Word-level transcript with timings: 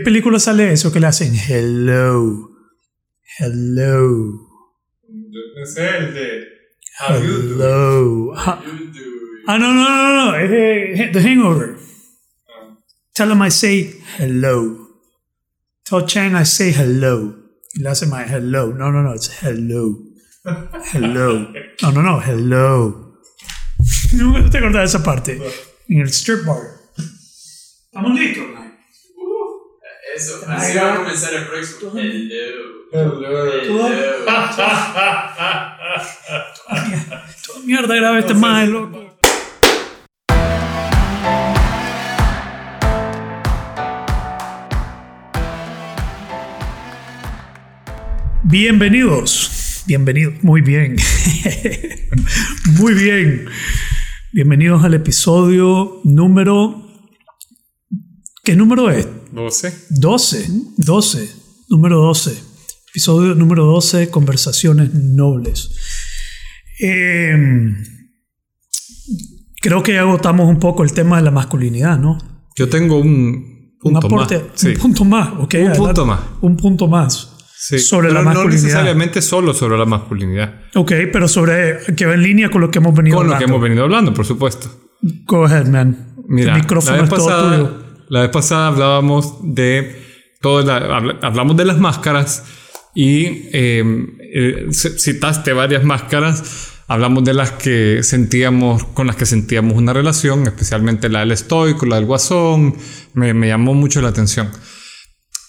¿Qué 0.00 0.04
película 0.04 0.38
sale 0.38 0.72
eso 0.72 0.90
que 0.90 0.98
le 0.98 1.08
hacen? 1.08 1.34
Hello. 1.34 2.48
Hello. 3.38 4.48
Es 5.62 5.76
el 5.76 6.14
de 6.14 6.44
How 7.00 7.20
You 7.20 7.36
Do. 7.58 8.32
Hello. 8.32 8.34
Ha- 8.34 8.62
You 8.64 8.86
Do. 8.86 9.00
Ah, 9.46 9.58
no, 9.58 9.74
no, 9.74 9.84
no, 9.84 10.26
no. 10.32 10.36
Es 10.36 10.48
de 10.50 11.10
The 11.12 11.20
Hangover. 11.20 11.76
Tell 13.12 13.30
him 13.30 13.42
I 13.44 13.50
say 13.50 14.00
hello. 14.18 14.88
Tell 15.84 16.06
Chang 16.06 16.34
I 16.34 16.46
say 16.46 16.72
hello. 16.72 17.36
Y 17.74 17.80
le 17.82 17.90
hace 17.90 18.06
my 18.06 18.22
hello. 18.26 18.72
No, 18.72 18.90
no, 18.90 19.02
no. 19.02 19.12
It's 19.14 19.28
hello. 19.42 19.98
Hello. 20.94 21.52
No, 21.82 21.92
no, 21.92 22.02
no. 22.02 22.20
Hello. 22.22 23.18
Nunca 24.14 24.48
te 24.48 24.58
acordás 24.58 24.80
de 24.92 24.98
esa 24.98 25.02
parte. 25.04 25.38
En 25.88 25.98
el 26.00 26.08
strip 26.08 26.46
bar. 26.46 26.56
¿Estamos 27.92 28.18
listos? 28.18 28.44
Eso, 30.20 30.38
así 30.48 30.76
va 30.76 30.92
a 30.92 30.96
comenzar 30.96 31.32
el 31.32 31.46
próximo. 31.46 31.92
Hello. 31.96 32.84
Toda, 32.92 33.04
Hello. 33.64 34.24
toda 37.46 37.60
mierda 37.64 37.94
graba 37.94 38.18
este 38.18 38.34
más 38.34 38.68
loco. 38.68 39.16
Bienvenidos, 48.42 49.84
bienvenidos, 49.86 50.34
muy 50.42 50.60
bien, 50.60 50.96
muy 52.78 52.92
bien. 52.92 53.46
Bienvenidos 54.32 54.84
al 54.84 54.92
episodio 54.92 56.02
número. 56.04 56.89
¿Qué 58.44 58.56
número 58.56 58.90
es? 58.90 59.06
12. 59.32 59.86
12, 59.90 60.46
12, 60.78 61.30
número 61.68 61.98
12. 62.00 62.42
Episodio 62.90 63.34
número 63.34 63.64
12, 63.66 64.10
Conversaciones 64.10 64.92
Nobles. 64.94 65.70
Eh, 66.80 67.36
creo 69.60 69.82
que 69.82 69.92
ya 69.92 70.00
agotamos 70.00 70.48
un 70.48 70.58
poco 70.58 70.82
el 70.82 70.92
tema 70.92 71.18
de 71.18 71.22
la 71.22 71.30
masculinidad, 71.30 71.98
¿no? 71.98 72.18
Yo 72.56 72.68
tengo 72.68 72.98
un 72.98 73.76
Un 73.82 73.92
punto 73.92 74.06
aporte, 74.06 74.36
más. 74.38 74.46
Sí. 74.54 74.68
un 74.68 74.74
punto 74.76 75.04
más, 75.04 75.28
¿ok? 75.38 75.38
Un 75.38 75.44
adelante. 75.60 75.78
punto 75.78 76.06
más. 76.06 76.20
Un 76.40 76.56
punto 76.56 76.88
más. 76.88 77.36
Sí. 77.56 77.78
sobre 77.78 78.08
Pero 78.08 78.14
la 78.14 78.20
no 78.22 78.34
masculinidad. 78.34 78.62
necesariamente 78.64 79.22
solo 79.22 79.52
sobre 79.54 79.76
la 79.78 79.84
masculinidad. 79.84 80.54
Ok, 80.74 80.92
pero 81.12 81.28
sobre 81.28 81.78
que 81.94 82.06
va 82.06 82.14
en 82.14 82.22
línea 82.22 82.50
con 82.50 82.62
lo 82.62 82.70
que 82.70 82.78
hemos 82.78 82.94
venido 82.94 83.18
Con 83.18 83.26
lo 83.26 83.32
que 83.32 83.34
hablando. 83.36 83.54
hemos 83.54 83.62
venido 83.62 83.84
hablando, 83.84 84.14
por 84.14 84.24
supuesto. 84.24 84.68
Go 85.26 85.44
ahead, 85.44 85.66
man. 85.66 86.14
Mira, 86.26 86.54
el 86.56 86.60
micrófono 86.62 86.96
la, 86.96 87.02
vez 87.02 87.10
es 87.12 87.16
todo 87.18 87.26
pasada, 87.28 87.56
tuyo. 87.56 87.79
La 88.10 88.20
vez 88.22 88.30
pasada 88.30 88.68
hablábamos 88.68 89.36
de 89.42 89.96
todo 90.42 90.62
la- 90.62 90.76
habla- 90.76 91.18
hablamos 91.22 91.56
de 91.56 91.64
las 91.64 91.78
máscaras 91.78 92.44
y 92.94 93.48
eh, 93.52 93.84
eh, 94.34 94.66
citaste 94.72 95.52
varias 95.52 95.84
máscaras. 95.84 96.66
Hablamos 96.88 97.22
de 97.22 97.34
las 97.34 97.52
que 97.52 98.02
sentíamos, 98.02 98.82
con 98.82 99.06
las 99.06 99.14
que 99.14 99.24
sentíamos 99.24 99.74
una 99.74 99.92
relación, 99.92 100.44
especialmente 100.48 101.08
la 101.08 101.20
del 101.20 101.30
estoico, 101.30 101.86
la 101.86 101.96
del 101.96 102.04
guasón. 102.06 102.74
Me, 103.14 103.32
me 103.32 103.46
llamó 103.46 103.74
mucho 103.74 104.00
la 104.02 104.08
atención. 104.08 104.50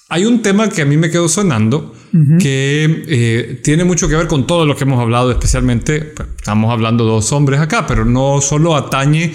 Hay 0.10 0.26
un 0.26 0.42
tema 0.44 0.70
que 0.70 0.84
a 0.84 0.86
mí 0.86 0.98
me 0.98 1.10
quedó 1.10 1.28
sonando 1.30 1.96
que 2.40 3.06
eh, 3.08 3.62
tiene 3.64 3.86
mucho 3.86 4.10
que 4.10 4.16
ver 4.18 4.28
con 4.28 4.46
todo 4.46 4.66
lo 4.66 4.76
que 4.76 4.84
hemos 4.84 5.00
hablado, 5.00 5.32
especialmente, 5.32 6.02
pues, 6.02 6.28
estamos 6.36 6.70
hablando 6.72 7.06
de 7.06 7.12
dos 7.12 7.32
hombres 7.32 7.60
acá, 7.62 7.88
pero 7.88 8.04
no 8.04 8.42
solo 8.42 8.76
atañe 8.76 9.34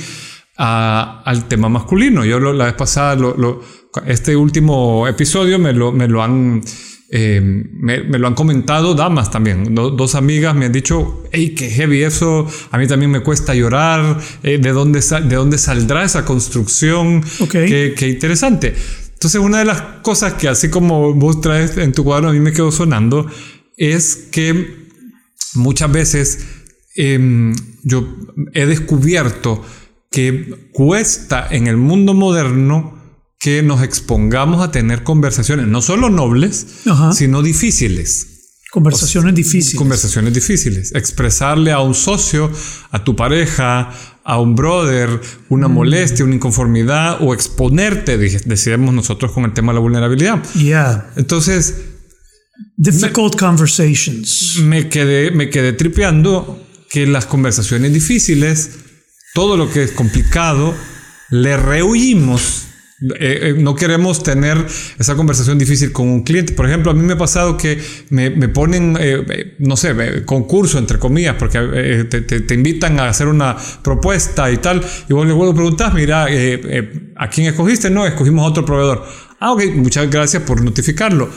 a- 0.58 1.22
al 1.24 1.48
tema 1.48 1.68
masculino. 1.68 2.24
Yo 2.24 2.38
lo- 2.40 2.52
la 2.52 2.66
vez 2.66 2.74
pasada, 2.74 3.14
lo- 3.16 3.36
lo- 3.36 3.62
este 4.06 4.36
último 4.36 5.06
episodio 5.08 5.58
me 5.58 5.72
lo, 5.72 5.92
me 5.92 6.06
han... 6.22 6.62
eh, 7.08 7.40
me, 7.40 8.02
me 8.02 8.18
lo 8.18 8.26
han 8.26 8.34
comentado 8.34 8.94
damas 8.94 9.30
también. 9.30 9.74
Do- 9.74 9.90
dos 9.90 10.14
amigas 10.16 10.54
me 10.54 10.66
han 10.66 10.72
dicho, 10.72 11.22
hey, 11.32 11.54
qué 11.56 11.70
heavy 11.70 12.02
eso, 12.02 12.46
a 12.70 12.78
mí 12.78 12.86
también 12.86 13.10
me 13.12 13.20
cuesta 13.20 13.54
llorar, 13.54 14.18
eh, 14.42 14.58
¿de, 14.58 14.72
dónde 14.72 15.00
¿de 15.00 15.36
dónde 15.36 15.56
saldrá 15.58 16.04
esa 16.04 16.24
construcción? 16.24 17.22
Qué 17.96 18.08
interesante. 18.08 18.74
Entonces, 19.14 19.40
una 19.40 19.60
de 19.60 19.64
las 19.64 19.80
cosas 20.02 20.34
que 20.34 20.46
así 20.48 20.68
como 20.68 21.14
vos 21.14 21.40
traes 21.40 21.76
en 21.78 21.92
tu 21.92 22.04
cuadro, 22.04 22.28
a 22.28 22.32
mí 22.32 22.40
me 22.40 22.52
quedó 22.52 22.70
sonando, 22.70 23.26
es 23.78 24.28
que 24.30 24.86
muchas 25.54 25.90
veces 25.90 26.46
em, 26.96 27.54
yo 27.82 28.06
he 28.52 28.66
descubierto 28.66 29.62
que 30.16 30.70
cuesta 30.72 31.46
en 31.50 31.66
el 31.66 31.76
mundo 31.76 32.14
moderno 32.14 32.94
que 33.38 33.62
nos 33.62 33.82
expongamos 33.82 34.62
a 34.66 34.70
tener 34.70 35.02
conversaciones, 35.02 35.66
no 35.66 35.82
solo 35.82 36.08
nobles, 36.08 36.66
Ajá. 36.86 37.12
sino 37.12 37.42
difíciles. 37.42 38.28
Conversaciones 38.72 39.34
difíciles. 39.34 39.76
Conversaciones 39.78 40.32
difíciles. 40.32 40.94
Expresarle 40.94 41.70
a 41.70 41.80
un 41.80 41.94
socio, 41.94 42.50
a 42.92 43.04
tu 43.04 43.14
pareja, 43.14 43.92
a 44.24 44.40
un 44.40 44.54
brother, 44.54 45.10
Mm. 45.10 45.20
una 45.50 45.68
molestia, 45.68 46.24
una 46.24 46.34
inconformidad 46.36 47.18
o 47.20 47.34
exponerte, 47.34 48.16
decidimos 48.16 48.94
nosotros 48.94 49.32
con 49.32 49.44
el 49.44 49.52
tema 49.52 49.72
de 49.72 49.74
la 49.74 49.80
vulnerabilidad. 49.80 50.42
yeah. 50.54 51.10
Entonces 51.16 51.74
Difficult 52.78 53.36
conversations. 53.38 54.60
me 54.62 54.88
quedé, 54.88 55.30
me 55.30 55.50
quedé 55.50 55.74
tripeando 55.74 56.58
que 56.88 57.06
las 57.06 57.26
conversaciones 57.26 57.92
difíciles, 57.92 58.70
todo 59.36 59.58
lo 59.58 59.70
que 59.70 59.82
es 59.82 59.92
complicado, 59.92 60.74
le 61.28 61.58
rehuimos. 61.58 62.68
Eh, 63.02 63.50
eh, 63.50 63.54
no 63.58 63.74
queremos 63.74 64.22
tener 64.22 64.56
esa 64.98 65.14
conversación 65.14 65.58
difícil 65.58 65.92
con 65.92 66.08
un 66.08 66.22
cliente. 66.22 66.54
Por 66.54 66.66
ejemplo, 66.66 66.90
a 66.90 66.94
mí 66.94 67.02
me 67.02 67.12
ha 67.12 67.18
pasado 67.18 67.58
que 67.58 67.78
me, 68.08 68.30
me 68.30 68.48
ponen, 68.48 68.96
eh, 68.98 69.54
no 69.58 69.76
sé, 69.76 70.24
concurso 70.24 70.78
entre 70.78 70.98
comillas, 70.98 71.36
porque 71.38 72.06
te, 72.08 72.54
invitan 72.54 72.98
a 72.98 73.10
hacer 73.10 73.28
una 73.28 73.58
propuesta 73.82 74.50
y 74.50 74.56
tal, 74.56 74.82
y 75.06 75.12
vos 75.12 75.26
le 75.26 75.34
vuelvo 75.34 75.52
a 75.52 75.54
preguntar, 75.54 75.92
mira, 75.92 76.28
¿a 77.16 77.28
quién 77.28 77.46
escogiste? 77.48 77.90
No, 77.90 78.06
escogimos 78.06 78.48
otro 78.48 78.64
proveedor. 78.64 79.04
Ah, 79.38 79.52
ok, 79.52 79.64
muchas 79.74 80.08
gracias 80.10 80.44
por 80.44 80.64
notificarlo. 80.64 81.28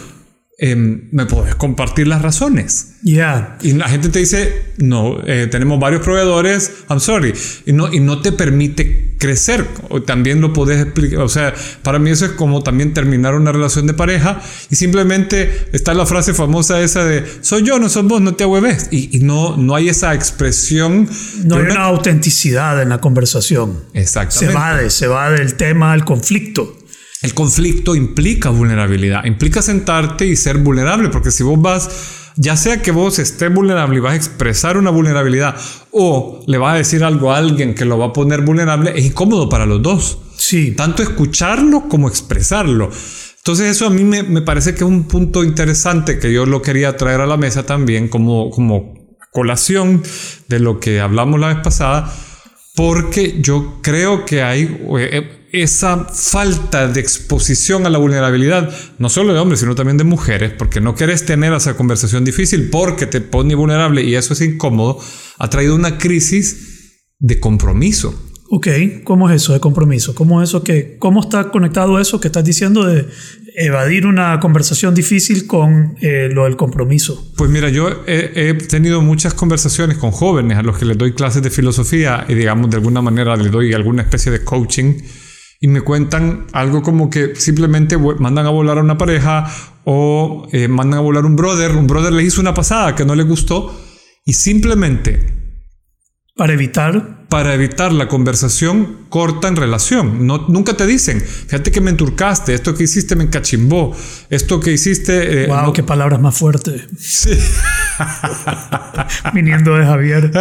Em, 0.61 1.07
¿Me 1.11 1.25
podés 1.25 1.55
compartir 1.55 2.07
las 2.07 2.21
razones? 2.21 2.95
Yeah. 3.01 3.57
Y 3.61 3.71
la 3.71 3.87
gente 3.87 4.09
te 4.09 4.19
dice, 4.19 4.73
no, 4.77 5.17
eh, 5.25 5.47
tenemos 5.49 5.79
varios 5.79 6.01
proveedores, 6.01 6.71
I'm 6.89 6.99
sorry, 6.99 7.33
y 7.65 7.71
no, 7.71 7.93
y 7.93 8.01
no 8.01 8.21
te 8.21 8.33
permite 8.33 9.15
crecer. 9.17 9.65
O 9.87 10.01
también 10.01 10.41
lo 10.41 10.51
podés 10.51 10.81
explicar, 10.81 11.19
o 11.21 11.29
sea, 11.29 11.53
para 11.81 11.97
mí 11.97 12.09
eso 12.09 12.25
es 12.25 12.31
como 12.31 12.61
también 12.61 12.93
terminar 12.93 13.35
una 13.35 13.53
relación 13.53 13.87
de 13.87 13.93
pareja 13.93 14.41
y 14.69 14.75
simplemente 14.75 15.69
está 15.71 15.93
la 15.93 16.05
frase 16.05 16.33
famosa 16.33 16.81
esa 16.81 17.05
de, 17.05 17.23
soy 17.39 17.63
yo, 17.63 17.79
no 17.79 17.87
sos 17.87 18.05
vos, 18.05 18.19
no 18.19 18.35
te 18.35 18.43
ahueves. 18.43 18.89
Y, 18.91 19.15
y 19.15 19.21
no, 19.21 19.55
no 19.55 19.75
hay 19.75 19.87
esa 19.87 20.13
expresión. 20.13 21.07
No 21.45 21.55
hay 21.55 21.63
una 21.63 21.83
autenticidad 21.83 22.81
en 22.81 22.89
la 22.89 22.99
conversación. 22.99 23.79
Se 23.93 24.01
Exactamente. 24.01 24.55
va, 24.59 24.75
de, 24.75 24.89
se 24.89 25.07
va 25.07 25.31
del 25.31 25.53
tema 25.53 25.93
al 25.93 26.03
conflicto. 26.03 26.78
El 27.21 27.33
conflicto 27.33 27.95
implica 27.95 28.49
vulnerabilidad, 28.49 29.25
implica 29.25 29.61
sentarte 29.61 30.25
y 30.25 30.37
ser 30.37 30.59
vulnerable, 30.59 31.09
porque 31.09 31.31
si 31.31 31.43
vos 31.43 31.61
vas, 31.61 32.31
ya 32.37 32.55
sea 32.55 32.81
que 32.81 32.91
vos 32.91 33.19
estés 33.19 33.53
vulnerable 33.53 33.97
y 33.97 33.99
vas 33.99 34.13
a 34.13 34.15
expresar 34.15 34.77
una 34.77 34.89
vulnerabilidad 34.89 35.55
o 35.91 36.41
le 36.47 36.57
vas 36.57 36.75
a 36.75 36.77
decir 36.77 37.03
algo 37.03 37.33
a 37.33 37.37
alguien 37.37 37.75
que 37.75 37.83
lo 37.83 37.97
va 37.97 38.07
a 38.07 38.13
poner 38.13 38.41
vulnerable, 38.41 38.93
es 38.95 39.05
incómodo 39.05 39.49
para 39.49 39.65
los 39.65 39.81
dos. 39.81 40.19
Sí. 40.37 40.71
Tanto 40.71 41.03
escucharlo 41.03 41.89
como 41.89 42.07
expresarlo. 42.07 42.89
Entonces 43.37 43.67
eso 43.67 43.87
a 43.87 43.89
mí 43.89 44.05
me, 44.05 44.23
me 44.23 44.41
parece 44.41 44.71
que 44.71 44.85
es 44.85 44.89
un 44.89 45.03
punto 45.03 45.43
interesante 45.43 46.19
que 46.19 46.31
yo 46.31 46.45
lo 46.45 46.61
quería 46.61 46.95
traer 46.95 47.19
a 47.19 47.25
la 47.25 47.35
mesa 47.35 47.65
también 47.65 48.07
como, 48.07 48.49
como 48.49 49.17
colación 49.31 50.03
de 50.47 50.59
lo 50.59 50.79
que 50.79 51.01
hablamos 51.01 51.39
la 51.39 51.47
vez 51.47 51.57
pasada, 51.63 52.13
porque 52.75 53.41
yo 53.41 53.79
creo 53.81 54.25
que 54.25 54.41
hay 54.41 54.85
eh, 54.97 55.38
esa 55.51 56.05
falta 56.05 56.87
de 56.87 56.99
exposición 56.99 57.85
a 57.85 57.89
la 57.89 57.97
vulnerabilidad, 57.97 58.71
no 58.97 59.09
solo 59.09 59.33
de 59.33 59.39
hombres, 59.39 59.59
sino 59.59 59.75
también 59.75 59.97
de 59.97 60.03
mujeres, 60.03 60.53
porque 60.57 60.81
no 60.81 60.95
querés 60.95 61.25
tener 61.25 61.53
esa 61.53 61.75
conversación 61.75 62.25
difícil 62.25 62.69
porque 62.69 63.05
te 63.05 63.21
pone 63.21 63.55
vulnerable 63.55 64.03
y 64.03 64.15
eso 64.15 64.33
es 64.33 64.41
incómodo, 64.41 64.99
ha 65.37 65.49
traído 65.49 65.75
una 65.75 65.97
crisis 65.97 67.07
de 67.19 67.39
compromiso. 67.39 68.27
Ok, 68.51 68.67
¿cómo 69.03 69.29
es 69.29 69.43
eso 69.43 69.53
de 69.53 69.59
compromiso? 69.59 70.15
¿Cómo 70.15 70.41
es 70.41 70.49
eso 70.49 70.63
que, 70.63 70.97
cómo 70.97 71.21
está 71.21 71.51
conectado 71.51 71.99
eso 71.99 72.19
que 72.19 72.29
estás 72.29 72.43
diciendo 72.43 72.83
de 72.83 73.05
evadir 73.55 74.07
una 74.07 74.39
conversación 74.39 74.95
difícil 74.95 75.45
con 75.45 75.95
eh, 76.01 76.29
lo 76.31 76.45
del 76.45 76.55
compromiso? 76.55 77.31
Pues 77.37 77.51
mira, 77.51 77.69
yo 77.69 77.89
he, 78.07 78.31
he 78.35 78.53
tenido 78.55 79.01
muchas 79.01 79.35
conversaciones 79.35 79.97
con 79.97 80.09
jóvenes 80.09 80.57
a 80.57 80.63
los 80.63 80.79
que 80.79 80.85
les 80.85 80.97
doy 80.97 81.13
clases 81.13 81.43
de 81.43 81.51
filosofía 81.51 82.25
y 82.27 82.33
digamos 82.33 82.71
de 82.71 82.77
alguna 82.77 83.03
manera 83.03 83.35
les 83.37 83.51
doy 83.51 83.73
alguna 83.73 84.01
especie 84.01 84.31
de 84.31 84.43
coaching 84.43 84.95
y 85.59 85.67
me 85.67 85.81
cuentan 85.81 86.47
algo 86.53 86.81
como 86.81 87.09
que 87.09 87.35
simplemente 87.35 87.97
mandan 87.97 88.45
a 88.45 88.49
volar 88.49 88.77
a 88.77 88.81
una 88.81 88.97
pareja 88.97 89.51
o 89.83 90.47
eh, 90.51 90.67
mandan 90.67 90.99
a 90.99 91.03
volar 91.03 91.25
un 91.25 91.35
brother, 91.35 91.75
un 91.75 91.87
brother 91.87 92.13
le 92.13 92.23
hizo 92.23 92.39
una 92.41 92.53
pasada 92.53 92.95
que 92.95 93.05
no 93.05 93.15
le 93.15 93.23
gustó 93.23 93.77
y 94.25 94.33
simplemente 94.33 95.38
Para 96.39 96.53
evitar 96.53 97.19
para 97.29 97.53
evitar 97.53 97.93
la 97.93 98.07
conversación 98.07 99.05
corta 99.07 99.47
en 99.47 99.55
relación. 99.55 100.25
No, 100.25 100.47
nunca 100.47 100.75
te 100.75 100.87
dicen, 100.87 101.21
fíjate 101.21 101.71
que 101.71 101.79
me 101.79 101.91
enturcaste, 101.91 102.55
esto 102.55 102.73
que 102.73 102.83
hiciste 102.83 103.15
me 103.15 103.23
encachimbó, 103.23 103.95
esto 104.31 104.59
que 104.59 104.71
hiciste... 104.71 105.43
Eh, 105.43 105.47
wow, 105.47 105.71
qué 105.71 105.83
palabras 105.83 106.19
más 106.19 106.35
fuertes. 106.35 106.81
Sí. 106.97 107.29
Viniendo 109.33 109.75
de 109.75 109.85
Javier. 109.85 110.31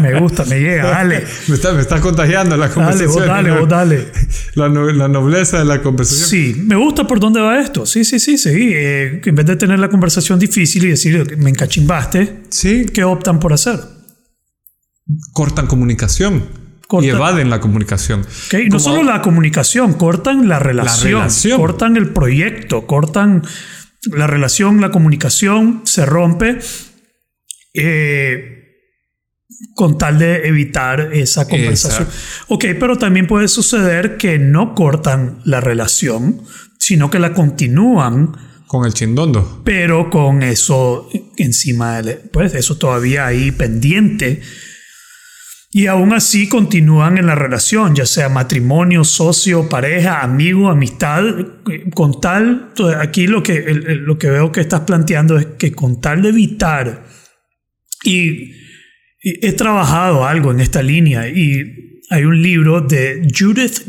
Me 0.00 0.20
gusta, 0.20 0.44
me 0.44 0.60
llega, 0.60 0.84
dale. 0.84 1.24
Me 1.48 1.54
estás 1.54 1.74
me 1.74 1.80
está 1.80 2.00
contagiando 2.00 2.56
la 2.56 2.68
conversación. 2.68 3.26
Dale, 3.26 3.50
vos 3.52 3.68
dale, 3.68 4.04
vos 4.04 4.08
dale. 4.08 4.08
La, 4.54 4.68
la, 4.68 5.08
nobleza 5.08 5.60
de 5.60 5.64
la 5.64 5.80
conversación. 5.80 6.28
Sí, 6.28 6.62
me 6.66 6.76
gusta 6.76 7.06
por 7.06 7.20
dónde 7.20 7.40
va 7.40 7.58
esto. 7.58 7.86
Sí, 7.86 8.04
sí, 8.04 8.20
sí, 8.20 8.36
sí. 8.36 8.50
Eh, 8.52 9.22
en 9.24 9.34
vez 9.34 9.46
de 9.46 9.56
tener 9.56 9.78
la 9.78 9.88
conversación 9.88 10.38
difícil 10.38 10.84
y 10.84 10.88
decir, 10.88 11.38
me 11.38 11.50
encachimbaste, 11.50 12.42
sí. 12.50 12.86
¿qué 12.92 13.04
optan 13.04 13.40
por 13.40 13.54
hacer? 13.54 13.95
Cortan 15.32 15.66
comunicación. 15.66 16.66
Y 17.00 17.08
evaden 17.08 17.50
la 17.50 17.60
comunicación. 17.60 18.24
Okay. 18.46 18.68
No 18.68 18.78
solo 18.78 19.02
la 19.02 19.20
comunicación, 19.20 19.94
cortan 19.94 20.48
la 20.48 20.60
relación, 20.60 21.28
cortan 21.56 21.96
el 21.96 22.10
proyecto, 22.10 22.86
cortan 22.86 23.42
la 24.12 24.28
relación, 24.28 24.80
la 24.80 24.92
comunicación 24.92 25.82
se 25.84 26.06
rompe 26.06 26.58
eh, 27.74 28.56
con 29.74 29.98
tal 29.98 30.20
de 30.20 30.46
evitar 30.46 31.12
esa 31.12 31.48
conversación. 31.48 32.06
Ok, 32.46 32.66
pero 32.78 32.96
también 32.96 33.26
puede 33.26 33.48
suceder 33.48 34.16
que 34.16 34.38
no 34.38 34.76
cortan 34.76 35.40
la 35.44 35.60
relación, 35.60 36.42
sino 36.78 37.10
que 37.10 37.18
la 37.18 37.32
continúan. 37.32 38.36
Con 38.68 38.86
el 38.86 38.94
chindondo. 38.94 39.62
Pero 39.64 40.08
con 40.08 40.44
eso 40.44 41.08
encima, 41.36 42.00
pues 42.32 42.54
eso 42.54 42.78
todavía 42.78 43.26
ahí 43.26 43.50
pendiente 43.50 44.40
y 45.76 45.88
aún 45.88 46.14
así 46.14 46.48
continúan 46.48 47.18
en 47.18 47.26
la 47.26 47.34
relación, 47.34 47.94
ya 47.94 48.06
sea 48.06 48.30
matrimonio, 48.30 49.04
socio, 49.04 49.68
pareja, 49.68 50.22
amigo, 50.22 50.70
amistad, 50.70 51.22
con 51.92 52.18
tal, 52.18 52.72
aquí 52.98 53.26
lo 53.26 53.42
que, 53.42 53.60
lo 54.00 54.16
que 54.16 54.30
veo 54.30 54.50
que 54.50 54.62
estás 54.62 54.80
planteando 54.80 55.36
es 55.36 55.44
que 55.58 55.72
con 55.72 56.00
tal 56.00 56.22
de 56.22 56.30
evitar, 56.30 57.06
y, 58.04 58.52
he 59.20 59.52
trabajado 59.52 60.24
algo 60.24 60.50
en 60.50 60.60
esta 60.60 60.82
línea, 60.82 61.28
y 61.28 62.00
hay 62.08 62.24
un 62.24 62.40
libro 62.40 62.80
de 62.80 63.28
Judith 63.38 63.80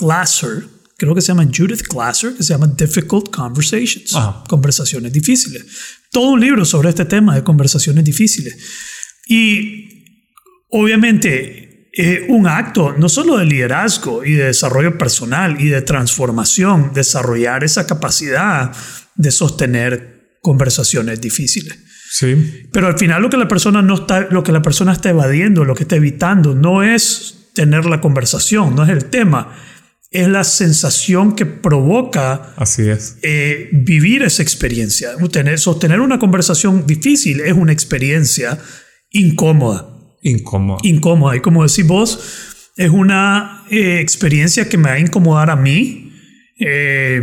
Glasser, 0.00 0.64
creo 0.98 1.14
que 1.14 1.20
se 1.20 1.28
llama 1.28 1.44
Judith 1.44 1.86
Glasser, 1.88 2.34
que 2.34 2.42
se 2.42 2.54
llama 2.54 2.74
Difficult 2.76 3.30
Conversations, 3.30 4.12
conversaciones 4.48 5.12
difíciles. 5.12 5.64
Todo 6.10 6.30
un 6.30 6.40
libro 6.40 6.64
sobre 6.64 6.88
este 6.88 7.04
tema 7.04 7.36
de 7.36 7.44
conversaciones 7.44 8.04
difíciles. 8.04 8.56
Y 9.28 9.95
obviamente 10.70 11.88
eh, 11.92 12.26
un 12.28 12.46
acto 12.46 12.94
no 12.98 13.08
solo 13.08 13.38
de 13.38 13.46
liderazgo 13.46 14.24
y 14.24 14.32
de 14.32 14.44
desarrollo 14.44 14.98
personal 14.98 15.60
y 15.60 15.68
de 15.68 15.80
transformación, 15.80 16.92
desarrollar 16.92 17.64
esa 17.64 17.86
capacidad 17.86 18.72
de 19.14 19.30
sostener 19.30 20.38
conversaciones 20.42 21.20
difíciles. 21.20 21.78
Sí. 22.10 22.68
Pero 22.70 22.86
al 22.86 22.98
final 22.98 23.22
lo 23.22 23.30
que 23.30 23.38
la 23.38 23.48
persona 23.48 23.82
no 23.82 23.94
está, 23.94 24.28
lo 24.30 24.42
que 24.42 24.52
la 24.52 24.62
persona 24.62 24.92
está 24.92 25.10
evadiendo, 25.10 25.64
lo 25.64 25.74
que 25.74 25.84
está 25.84 25.96
evitando, 25.96 26.54
no 26.54 26.82
es 26.82 27.50
tener 27.54 27.86
la 27.86 28.02
conversación, 28.02 28.74
no 28.74 28.84
es 28.84 28.90
el 28.90 29.06
tema, 29.06 29.56
es 30.10 30.28
la 30.28 30.44
sensación 30.44 31.34
que 31.34 31.46
provoca 31.46 32.54
Así 32.56 32.88
es. 32.88 33.16
Eh, 33.22 33.70
vivir 33.72 34.22
esa 34.22 34.42
experiencia. 34.42 35.10
sostener 35.56 36.00
una 36.00 36.18
conversación 36.18 36.86
difícil 36.86 37.40
es 37.40 37.54
una 37.54 37.72
experiencia 37.72 38.58
incómoda. 39.10 39.95
Incómoda. 40.22 40.78
Incómoda. 40.82 41.36
Y 41.36 41.40
como 41.40 41.66
decís 41.66 41.86
vos, 41.86 42.72
es 42.76 42.90
una 42.90 43.64
eh, 43.70 44.00
experiencia 44.00 44.68
que 44.68 44.76
me 44.78 44.90
va 44.90 44.94
a 44.94 44.98
incomodar 44.98 45.50
a 45.50 45.56
mí, 45.56 46.12
eh, 46.58 47.20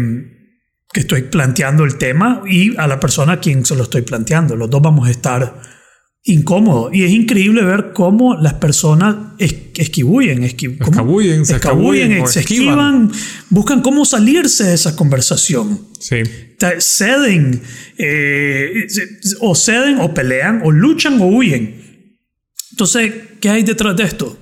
que 0.91 0.99
estoy 0.99 1.23
planteando 1.23 1.83
el 1.83 1.97
tema, 1.97 2.43
y 2.47 2.75
a 2.77 2.87
la 2.87 2.99
persona 2.99 3.33
a 3.33 3.39
quien 3.39 3.65
se 3.65 3.75
lo 3.75 3.83
estoy 3.83 4.01
planteando. 4.01 4.55
Los 4.55 4.69
dos 4.69 4.81
vamos 4.81 5.07
a 5.07 5.11
estar 5.11 5.61
incómodos. 6.23 6.93
Y 6.93 7.03
es 7.03 7.11
increíble 7.11 7.63
ver 7.63 7.91
cómo 7.93 8.35
las 8.35 8.55
personas 8.55 9.15
es, 9.37 9.55
escabullen, 9.75 10.43
se 11.45 11.55
escabullen, 11.55 12.27
se 12.27 12.39
esquivan, 12.39 13.11
buscan 13.49 13.81
cómo 13.81 14.05
salirse 14.05 14.63
de 14.63 14.73
esa 14.73 14.95
conversación. 14.95 15.81
Sí. 15.99 16.17
Ceden, 16.79 17.61
eh, 17.97 18.87
o 19.41 19.53
ceden, 19.53 19.99
o 19.99 20.13
pelean, 20.13 20.61
o 20.63 20.71
luchan, 20.71 21.19
o 21.19 21.25
huyen. 21.25 21.82
Entonces, 22.73 23.13
¿qué 23.39 23.49
hay 23.49 23.61
detrás 23.61 23.95
de 23.95 24.03
esto? 24.03 24.35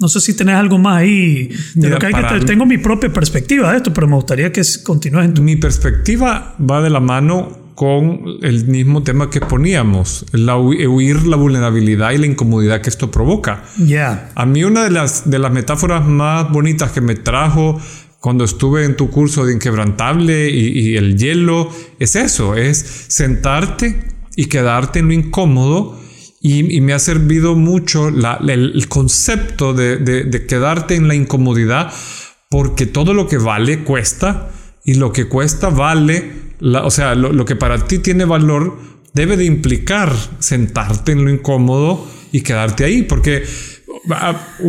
No 0.00 0.08
sé 0.08 0.20
si 0.20 0.36
tenés 0.36 0.56
algo 0.56 0.78
más 0.78 0.98
ahí. 0.98 1.48
De 1.76 1.88
lo 1.88 1.98
que 1.98 2.06
hay 2.06 2.12
que 2.12 2.44
tengo 2.44 2.66
mi 2.66 2.78
propia 2.78 3.12
perspectiva 3.12 3.70
de 3.70 3.76
esto, 3.76 3.92
pero 3.94 4.08
me 4.08 4.16
gustaría 4.16 4.52
que 4.52 4.62
continúes 4.82 5.26
en 5.26 5.34
tu... 5.34 5.42
Mi 5.42 5.54
perspectiva 5.54 6.56
va 6.58 6.82
de 6.82 6.90
la 6.90 6.98
mano 6.98 7.72
con 7.76 8.22
el 8.42 8.66
mismo 8.66 9.04
tema 9.04 9.30
que 9.30 9.40
poníamos, 9.40 10.26
la 10.32 10.56
huir 10.56 11.24
la 11.28 11.36
vulnerabilidad 11.36 12.10
y 12.10 12.18
la 12.18 12.26
incomodidad 12.26 12.80
que 12.80 12.90
esto 12.90 13.12
provoca. 13.12 13.62
Ya. 13.78 14.32
A 14.34 14.44
mí 14.44 14.64
una 14.64 14.82
de 14.82 14.90
las, 14.90 15.30
de 15.30 15.38
las 15.38 15.52
metáforas 15.52 16.04
más 16.04 16.50
bonitas 16.50 16.90
que 16.90 17.00
me 17.00 17.14
trajo 17.14 17.80
cuando 18.18 18.42
estuve 18.42 18.84
en 18.84 18.96
tu 18.96 19.10
curso 19.10 19.46
de 19.46 19.54
inquebrantable 19.54 20.50
y, 20.50 20.90
y 20.90 20.96
el 20.96 21.16
hielo 21.16 21.70
es 22.00 22.16
eso, 22.16 22.56
es 22.56 22.78
sentarte 23.06 24.02
y 24.34 24.46
quedarte 24.46 24.98
en 24.98 25.06
lo 25.06 25.12
incómodo 25.12 26.00
y, 26.40 26.80
me 26.80 26.92
ha 26.92 26.98
servido 26.98 27.56
mucho 27.56 28.08
el, 28.08 28.88
concepto 28.88 29.74
de, 29.74 30.44
quedarte 30.48 30.94
en 30.94 31.08
la 31.08 31.14
incomodidad 31.14 31.92
porque 32.48 32.86
todo 32.86 33.12
lo 33.12 33.26
que 33.28 33.38
vale 33.38 33.82
cuesta 33.84 34.50
y 34.84 34.94
lo 34.94 35.12
que 35.12 35.26
cuesta 35.26 35.68
vale, 35.68 36.32
o 36.60 36.90
sea, 36.90 37.14
lo, 37.14 37.44
que 37.44 37.56
para 37.56 37.86
ti 37.86 37.98
tiene 37.98 38.24
valor 38.24 38.78
debe 39.14 39.36
de 39.36 39.44
implicar 39.44 40.14
sentarte 40.38 41.12
en 41.12 41.24
lo 41.24 41.30
incómodo 41.30 42.06
y 42.30 42.42
quedarte 42.42 42.84
ahí 42.84 43.02
porque 43.02 43.44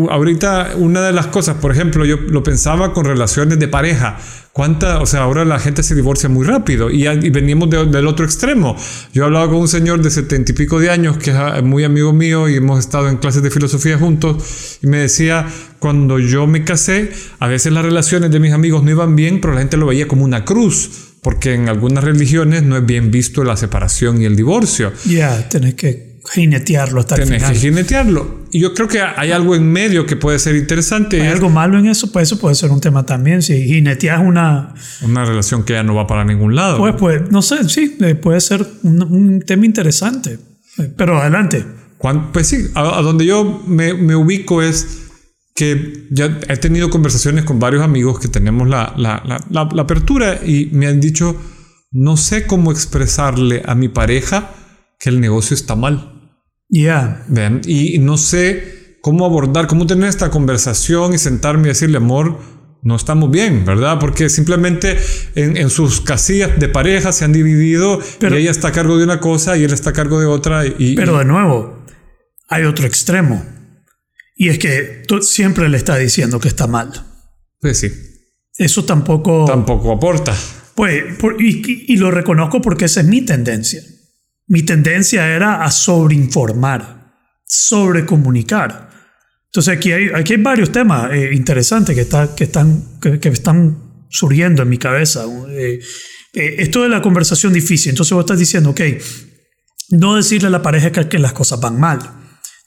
ahorita 0.10 0.72
una 0.78 1.02
de 1.02 1.14
las 1.14 1.28
cosas, 1.28 1.58
por 1.58 1.72
ejemplo, 1.72 2.06
yo 2.06 2.18
lo 2.18 2.44
pensaba 2.44 2.94
con 2.94 3.06
relaciones 3.06 3.60
de 3.60 3.68
pareja. 3.68 4.18
¿Cuánta, 4.52 5.00
o 5.00 5.06
sea, 5.06 5.22
ahora 5.22 5.46
la 5.46 5.60
gente 5.60 5.84
se 5.84 5.96
divorcia 5.96 6.28
muy 6.28 6.46
rápido 6.46 6.90
y, 6.90 7.04
venimos 7.30 7.70
del 7.70 8.08
otro 8.08 8.26
extremo. 8.26 8.76
Yo 9.14 9.26
hablaba 9.26 9.48
con 9.48 9.58
un 9.58 9.68
señor 9.68 10.02
de 10.02 10.10
setenta 10.10 10.52
y 10.52 10.56
pico 10.56 10.80
de 10.80 10.90
años 10.90 11.18
que 11.18 11.32
es 11.32 11.64
muy 11.64 11.84
amigo 11.84 12.12
mío 12.12 12.50
y 12.50 12.56
hemos 12.56 12.80
estado 12.80 13.08
en 13.10 13.18
clases 13.18 13.44
de 13.44 13.52
filosofía 13.52 13.98
juntos 13.98 14.80
y 14.82 14.88
me 14.88 14.98
decía, 14.98 15.48
cuando 15.78 16.20
yo 16.20 16.46
me 16.48 16.64
casé, 16.66 17.12
a 17.40 17.48
veces 17.48 17.72
las 17.72 17.86
relaciones 17.86 18.32
de 18.32 18.40
mis 18.40 18.52
amigos 18.52 18.84
no 18.84 18.92
iban 18.92 19.16
bien, 19.16 19.40
pero 19.40 19.54
la 19.54 19.60
gente 19.60 19.78
lo 19.78 19.86
veía 19.86 20.08
como 20.08 20.26
una 20.26 20.44
cruz 20.44 21.10
porque 21.22 21.54
en 21.54 21.70
algunas 21.70 22.04
religiones 22.04 22.64
no 22.64 22.78
es 22.78 22.86
bien 22.86 23.12
visto 23.12 23.44
la 23.44 23.56
separación 23.56 24.22
y 24.22 24.26
el 24.26 24.36
divorcio. 24.36 24.92
Ya, 25.06 25.48
tenés 25.50 25.76
que 25.76 26.09
jinetearlo 26.32 27.00
hasta 27.00 27.16
el 27.16 27.24
final. 27.26 27.54
que 27.54 27.60
jinetearlo. 27.60 28.40
Y 28.52 28.60
yo 28.60 28.74
creo 28.74 28.88
que 28.88 29.02
hay 29.02 29.32
algo 29.32 29.56
en 29.56 29.72
medio 29.72 30.06
que 30.06 30.16
puede 30.16 30.38
ser 30.40 30.56
interesante. 30.56 31.22
¿Hay 31.22 31.28
algo 31.28 31.50
malo 31.50 31.78
en 31.78 31.88
eso? 31.88 32.12
Pues 32.12 32.30
eso 32.30 32.40
puede 32.40 32.56
ser 32.56 32.72
un 32.72 32.82
tema 32.82 33.06
también. 33.06 33.42
Si 33.42 33.64
jineteas 33.64 34.22
una... 34.22 34.74
Una 35.02 35.26
relación 35.26 35.64
que 35.64 35.74
ya 35.74 35.84
no 35.84 35.96
va 35.96 36.08
para 36.08 36.24
ningún 36.26 36.56
lado. 36.56 36.78
Pues, 36.78 36.96
pues 36.98 37.32
no 37.32 37.42
sé, 37.42 37.68
sí, 37.68 37.98
eh, 38.02 38.16
puede 38.16 38.42
ser 38.42 38.66
un, 38.84 39.42
tema 39.46 39.66
interesante. 39.66 40.40
Pero 40.96 41.20
adelante. 41.20 41.66
pues 42.32 42.48
sí, 42.48 42.68
a, 42.76 43.02
donde 43.02 43.26
yo 43.26 43.64
me, 43.68 43.94
me, 43.94 44.16
ubico 44.16 44.62
es 44.62 45.08
que 45.56 46.08
ya 46.12 46.40
he 46.48 46.58
tenido 46.58 46.90
conversaciones 46.90 47.44
con 47.44 47.60
varios 47.60 47.84
amigos 47.84 48.20
que 48.20 48.28
tenemos 48.28 48.70
la, 48.70 48.94
la, 48.98 49.22
la, 49.26 49.70
la 49.72 49.82
apertura 49.82 50.40
y 50.46 50.70
me 50.72 50.88
han 50.88 51.02
dicho, 51.02 51.36
no 51.92 52.18
sé 52.18 52.46
cómo 52.48 52.72
expresarle 52.72 53.64
a 53.66 53.76
mi 53.76 53.90
pareja 53.90 54.52
que 55.00 55.10
el 55.10 55.20
negocio 55.20 55.56
está 55.56 55.76
mal. 55.76 56.19
Ya. 56.70 57.26
Y 57.66 57.98
no 58.00 58.18
sé 58.18 58.98
cómo 59.02 59.26
abordar, 59.26 59.68
cómo 59.68 59.88
tener 59.88 60.08
esta 60.08 60.30
conversación 60.30 61.14
y 61.14 61.18
sentarme 61.18 61.64
y 61.64 61.70
decirle, 61.70 61.98
amor, 61.98 62.40
no 62.82 62.96
estamos 62.96 63.30
bien, 63.30 63.66
¿verdad? 63.66 64.00
Porque 64.00 64.30
simplemente 64.30 64.98
en, 65.36 65.70
sus 65.70 66.00
casillas 66.00 66.60
de 66.60 66.70
pareja 66.70 67.12
se 67.12 67.26
han 67.26 67.34
dividido 67.34 68.00
pero, 68.20 68.38
y 68.38 68.44
ella 68.44 68.52
está 68.52 68.70
a 68.70 68.72
cargo 68.72 68.98
de 68.98 69.04
una 69.04 69.20
cosa 69.20 69.58
y 69.58 69.64
él 69.64 69.74
está 69.74 69.90
a 69.90 69.94
cargo 69.94 70.20
de 70.20 70.28
otra. 70.28 70.66
Y, 70.66 70.96
pero 70.96 71.18
de 71.18 71.26
nuevo, 71.26 71.86
hay 72.48 72.64
otro 72.64 72.86
extremo. 72.86 73.44
Y 74.36 74.48
es 74.48 74.60
que 74.60 75.04
tú 75.08 75.22
siempre 75.22 75.68
le 75.68 75.76
estás 75.76 76.00
diciendo 76.00 76.40
que 76.40 76.48
está 76.48 76.68
mal. 76.68 76.92
Pues 77.60 77.80
sí. 77.80 77.92
Eso 78.58 78.86
tampoco... 78.86 79.46
Tampoco 79.46 79.92
aporta. 79.92 80.34
Pues, 80.76 81.04
y, 81.40 81.94
y 81.94 81.98
lo 81.98 82.12
reconozco 82.12 82.62
porque 82.62 82.86
esa 82.86 83.02
es 83.02 83.08
mi 83.08 83.22
tendencia. 83.22 83.82
Mi 84.50 84.64
tendencia 84.64 85.28
era 85.28 85.64
a 85.64 85.72
sobreinformar, 85.72 87.14
sobrecomunicar. 87.46 88.90
Entonces 89.46 89.78
aquí 89.78 89.92
hay, 89.92 90.10
aquí 90.14 90.34
hay 90.34 90.42
varios 90.42 90.72
temas 90.72 91.12
eh, 91.14 91.32
interesantes 91.34 91.96
que, 91.96 92.02
está, 92.02 92.36
que, 92.36 92.44
están, 92.44 93.00
que, 93.00 93.30
están 93.30 94.06
surgiendo 94.10 94.64
en 94.64 94.70
mi 94.70 94.78
cabeza. 94.78 95.26
Eh, 95.50 95.80
eh, 96.34 96.56
esto 96.60 96.84
de 96.84 96.90
la 96.90 97.02
conversación 97.02 97.54
difícil. 97.54 97.92
Entonces 97.92 98.12
vos 98.14 98.24
estás 98.24 98.40
diciendo, 98.40 98.72
ok, 98.72 98.82
no 99.92 100.16
decirle 100.16 100.48
a 100.48 100.52
la 100.52 100.62
pareja 100.62 100.92
que, 100.92 101.08
que 101.08 101.20
las 101.20 101.34
cosas 101.34 101.60
van 101.62 101.80
mal, 101.80 102.00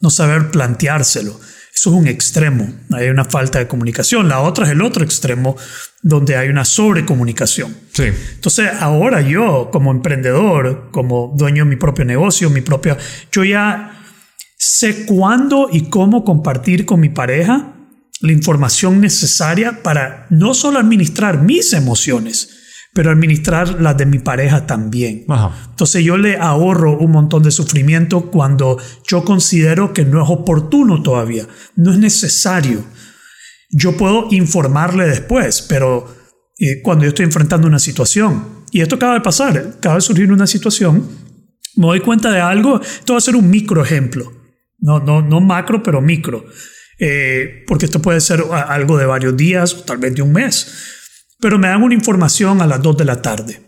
no 0.00 0.10
saber 0.10 0.50
planteárselo. 0.50 1.38
Eso 1.74 1.90
es 1.90 1.96
un 1.96 2.06
extremo, 2.06 2.70
hay 2.92 3.08
una 3.08 3.24
falta 3.24 3.58
de 3.58 3.66
comunicación. 3.66 4.28
La 4.28 4.40
otra 4.40 4.66
es 4.66 4.72
el 4.72 4.82
otro 4.82 5.02
extremo, 5.04 5.56
donde 6.02 6.36
hay 6.36 6.48
una 6.48 6.66
sobrecomunicación. 6.66 7.74
Sí. 7.92 8.04
Entonces, 8.34 8.70
ahora 8.78 9.22
yo, 9.22 9.70
como 9.72 9.90
emprendedor, 9.90 10.90
como 10.90 11.32
dueño 11.34 11.64
de 11.64 11.70
mi 11.70 11.76
propio 11.76 12.04
negocio, 12.04 12.50
mi 12.50 12.60
propia, 12.60 12.98
yo 13.32 13.42
ya 13.42 14.04
sé 14.58 15.06
cuándo 15.06 15.68
y 15.72 15.88
cómo 15.88 16.24
compartir 16.24 16.84
con 16.84 17.00
mi 17.00 17.08
pareja 17.08 17.74
la 18.20 18.32
información 18.32 19.00
necesaria 19.00 19.82
para 19.82 20.26
no 20.30 20.54
solo 20.54 20.78
administrar 20.78 21.42
mis 21.42 21.72
emociones, 21.72 22.61
pero 22.94 23.10
administrar 23.10 23.80
las 23.80 23.96
de 23.96 24.06
mi 24.06 24.18
pareja 24.18 24.66
también. 24.66 25.24
Ajá. 25.28 25.68
Entonces 25.70 26.04
yo 26.04 26.16
le 26.16 26.36
ahorro 26.36 26.98
un 26.98 27.10
montón 27.10 27.42
de 27.42 27.50
sufrimiento 27.50 28.30
cuando 28.30 28.78
yo 29.06 29.24
considero 29.24 29.92
que 29.92 30.04
no 30.04 30.22
es 30.22 30.28
oportuno 30.28 31.02
todavía, 31.02 31.46
no 31.76 31.92
es 31.92 31.98
necesario. 31.98 32.84
Yo 33.70 33.96
puedo 33.96 34.28
informarle 34.30 35.06
después, 35.06 35.62
pero 35.62 36.06
eh, 36.58 36.82
cuando 36.82 37.04
yo 37.04 37.08
estoy 37.08 37.24
enfrentando 37.24 37.66
una 37.66 37.78
situación, 37.78 38.62
y 38.70 38.80
esto 38.80 38.96
acaba 38.96 39.14
de 39.14 39.20
pasar, 39.20 39.74
acaba 39.78 39.96
de 39.96 40.00
surgir 40.02 40.30
una 40.30 40.46
situación, 40.46 41.06
me 41.76 41.86
doy 41.86 42.00
cuenta 42.00 42.30
de 42.30 42.40
algo, 42.40 42.80
esto 42.80 43.14
va 43.14 43.18
a 43.18 43.22
ser 43.22 43.36
un 43.36 43.48
micro 43.50 43.82
ejemplo, 43.82 44.30
no, 44.78 45.00
no, 45.00 45.22
no 45.22 45.40
macro, 45.40 45.82
pero 45.82 46.02
micro, 46.02 46.44
eh, 46.98 47.64
porque 47.66 47.86
esto 47.86 48.02
puede 48.02 48.20
ser 48.20 48.44
algo 48.50 48.98
de 48.98 49.06
varios 49.06 49.36
días 49.36 49.74
o 49.74 49.82
tal 49.82 49.98
vez 49.98 50.14
de 50.14 50.22
un 50.22 50.32
mes, 50.32 51.01
pero 51.42 51.58
me 51.58 51.66
dan 51.66 51.82
una 51.82 51.92
información 51.92 52.62
a 52.62 52.68
las 52.68 52.80
2 52.80 52.96
de 52.96 53.04
la 53.04 53.20
tarde. 53.20 53.60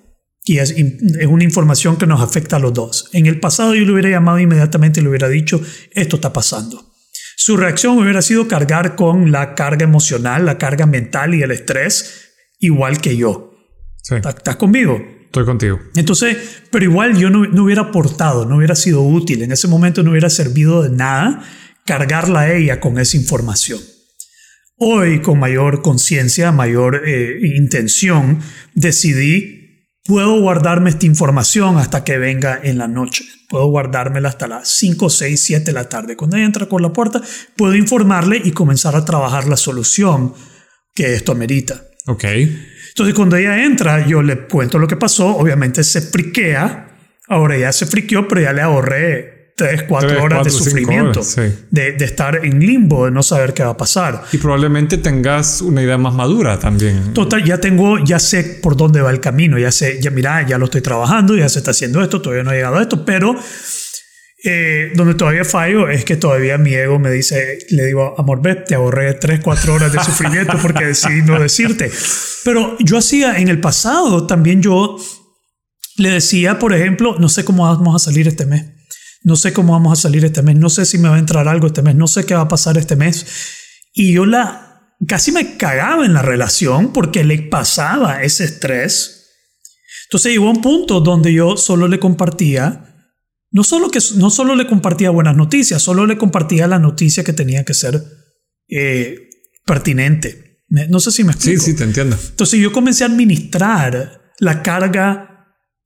Y 0.44 0.58
es, 0.58 0.70
es 0.70 1.26
una 1.26 1.42
información 1.42 1.96
que 1.96 2.06
nos 2.06 2.20
afecta 2.20 2.56
a 2.56 2.58
los 2.60 2.72
dos. 2.72 3.08
En 3.12 3.26
el 3.26 3.40
pasado 3.40 3.74
yo 3.74 3.84
le 3.84 3.92
hubiera 3.92 4.10
llamado 4.10 4.38
inmediatamente 4.38 5.00
y 5.00 5.02
le 5.02 5.08
hubiera 5.08 5.28
dicho, 5.28 5.60
esto 5.90 6.16
está 6.16 6.32
pasando. 6.32 6.94
Su 7.36 7.56
reacción 7.56 7.98
hubiera 7.98 8.22
sido 8.22 8.46
cargar 8.46 8.94
con 8.94 9.32
la 9.32 9.56
carga 9.56 9.82
emocional, 9.82 10.46
la 10.46 10.56
carga 10.56 10.86
mental 10.86 11.34
y 11.34 11.42
el 11.42 11.50
estrés, 11.50 12.34
igual 12.60 13.00
que 13.00 13.16
yo. 13.16 13.54
Sí. 14.02 14.14
¿Estás 14.14 14.36
estás 14.36 14.56
conmigo? 14.56 15.02
Estoy 15.24 15.44
contigo. 15.44 15.80
Entonces, 15.96 16.36
pero 16.70 16.84
igual 16.84 17.16
yo 17.16 17.28
no, 17.28 17.44
no 17.44 17.64
hubiera 17.64 17.82
aportado, 17.82 18.46
no 18.46 18.58
hubiera 18.58 18.76
sido 18.76 19.02
útil. 19.02 19.42
En 19.42 19.50
ese 19.50 19.66
momento 19.66 20.04
no 20.04 20.12
hubiera 20.12 20.30
servido 20.30 20.82
de 20.84 20.90
nada 20.90 21.42
cargarla 21.84 22.40
a 22.40 22.54
ella 22.54 22.78
con 22.78 23.00
esa 23.00 23.16
información. 23.16 23.80
Hoy, 24.76 25.20
con 25.20 25.38
mayor 25.38 25.82
conciencia, 25.82 26.50
mayor 26.50 27.02
eh, 27.06 27.38
intención, 27.54 28.40
decidí, 28.74 29.88
puedo 30.04 30.40
guardarme 30.40 30.90
esta 30.90 31.06
información 31.06 31.78
hasta 31.78 32.02
que 32.02 32.18
venga 32.18 32.58
en 32.60 32.78
la 32.78 32.88
noche. 32.88 33.24
Puedo 33.48 33.66
guardármela 33.66 34.28
hasta 34.28 34.48
las 34.48 34.68
5, 34.68 35.10
6, 35.10 35.40
7 35.40 35.64
de 35.66 35.72
la 35.72 35.88
tarde. 35.88 36.16
Cuando 36.16 36.36
ella 36.36 36.46
entra 36.46 36.68
por 36.68 36.80
la 36.80 36.92
puerta, 36.92 37.22
puedo 37.56 37.76
informarle 37.76 38.40
y 38.42 38.50
comenzar 38.50 38.96
a 38.96 39.04
trabajar 39.04 39.46
la 39.46 39.56
solución 39.56 40.34
que 40.92 41.14
esto 41.14 41.30
amerita. 41.30 41.84
Ok. 42.06 42.24
Entonces, 42.24 43.14
cuando 43.14 43.36
ella 43.36 43.64
entra, 43.64 44.06
yo 44.06 44.22
le 44.22 44.46
cuento 44.46 44.78
lo 44.78 44.88
que 44.88 44.96
pasó. 44.96 45.36
Obviamente 45.36 45.84
se 45.84 46.00
friquea. 46.00 46.88
Ahora 47.28 47.56
ya 47.56 47.72
se 47.72 47.86
friqueó, 47.86 48.26
pero 48.26 48.40
ya 48.40 48.52
le 48.52 48.60
ahorré 48.60 49.33
3, 49.56 49.84
4 49.88 50.08
Tres, 50.08 50.23
horas 50.23 50.44
de 50.44 50.50
sufrimiento. 50.50 51.20
horas, 51.20 51.32
sí. 51.32 51.42
de, 51.70 51.92
de 51.92 52.04
estar 52.04 52.44
en 52.44 52.58
limbo, 52.58 53.04
de 53.04 53.12
no 53.12 53.23
saber 53.23 53.54
qué 53.54 53.62
va 53.62 53.70
a 53.70 53.76
pasar. 53.76 54.23
Y 54.32 54.38
probablemente 54.38 54.99
tengas 54.99 55.61
una 55.62 55.82
idea 55.82 55.96
más 55.96 56.12
madura 56.14 56.58
también. 56.58 57.14
Total, 57.14 57.44
ya 57.44 57.58
tengo, 57.58 57.99
ya 58.02 58.18
sé 58.18 58.58
por 58.62 58.76
dónde 58.76 59.00
va 59.00 59.11
el 59.11 59.20
camino. 59.20 59.58
Ya 59.58 59.70
sé, 59.70 60.00
ya 60.00 60.11
mira, 60.11 60.44
ya 60.46 60.58
lo 60.58 60.64
estoy 60.64 60.80
trabajando, 60.80 61.37
ya 61.37 61.49
se 61.49 61.61
está 61.61 61.70
haciendo 61.70 62.02
esto, 62.02 62.20
todavía 62.20 62.42
no 62.42 62.50
he 62.52 62.56
llegado 62.56 62.76
a 62.78 62.82
esto, 62.82 63.04
pero 63.04 63.37
eh, 64.46 64.92
donde 64.94 65.14
todavía 65.14 65.44
fallo 65.44 65.88
es 65.88 66.04
que 66.04 66.16
todavía 66.16 66.58
mi 66.58 66.75
ego 66.75 66.99
me 66.99 67.11
dice, 67.11 67.61
le 67.70 67.87
digo, 67.87 68.14
amor, 68.18 68.42
ve, 68.42 68.56
te 68.56 68.75
ahorré 68.75 69.14
3, 69.14 69.40
4 69.42 69.73
horas 69.75 69.92
de 69.92 70.04
sufrimiento 70.04 70.58
porque 70.61 70.84
decidí 70.84 71.23
no 71.23 71.40
decirte. 71.40 71.90
Pero 72.44 72.76
yo 72.80 72.99
hacía 72.99 73.38
en 73.38 73.49
el 73.49 73.61
pasado 73.61 74.26
también 74.26 74.61
yo 74.61 74.96
le 75.96 76.11
decía, 76.11 76.58
por 76.58 76.75
ejemplo, 76.75 77.16
no 77.18 77.28
sé 77.28 77.44
cómo 77.44 77.64
vamos 77.64 77.94
a 77.94 78.04
salir 78.04 78.28
este 78.28 78.44
mes. 78.44 78.66
No 79.24 79.34
sé 79.36 79.52
cómo 79.52 79.72
vamos 79.72 79.98
a 79.98 80.00
salir 80.02 80.24
este 80.24 80.42
mes. 80.42 80.56
No 80.56 80.68
sé 80.70 80.84
si 80.86 80.98
me 80.98 81.08
va 81.08 81.16
a 81.16 81.18
entrar 81.18 81.48
algo 81.48 81.66
este 81.66 81.82
mes. 81.82 81.96
No 81.96 82.06
sé 82.06 82.24
qué 82.24 82.34
va 82.34 82.42
a 82.42 82.48
pasar 82.48 82.78
este 82.78 82.94
mes. 82.94 83.26
Y 83.92 84.12
yo 84.12 84.26
la 84.26 84.94
casi 85.08 85.32
me 85.32 85.56
cagaba 85.56 86.04
en 86.06 86.12
la 86.14 86.22
relación 86.22 86.92
porque 86.92 87.24
le 87.24 87.38
pasaba 87.42 88.22
ese 88.22 88.44
estrés. 88.44 89.22
Entonces 90.06 90.32
llegó 90.32 90.46
a 90.48 90.50
un 90.52 90.60
punto 90.60 91.00
donde 91.00 91.32
yo 91.32 91.56
solo 91.56 91.88
le 91.88 91.98
compartía 91.98 92.90
no 93.50 93.62
solo, 93.62 93.88
que, 93.88 94.00
no 94.16 94.30
solo 94.30 94.56
le 94.56 94.66
compartía 94.66 95.10
buenas 95.10 95.36
noticias, 95.36 95.80
solo 95.80 96.06
le 96.06 96.18
compartía 96.18 96.66
la 96.66 96.80
noticia 96.80 97.22
que 97.22 97.32
tenía 97.32 97.64
que 97.64 97.72
ser 97.72 98.02
eh, 98.68 99.30
pertinente. 99.64 100.64
No 100.68 100.98
sé 100.98 101.12
si 101.12 101.22
me 101.22 101.32
Sí, 101.34 101.50
explico. 101.52 101.64
sí, 101.64 101.74
te 101.76 101.84
entiendo. 101.84 102.18
Entonces 102.30 102.58
yo 102.58 102.72
comencé 102.72 103.04
a 103.04 103.06
administrar 103.06 104.32
la 104.40 104.62
carga 104.62 105.33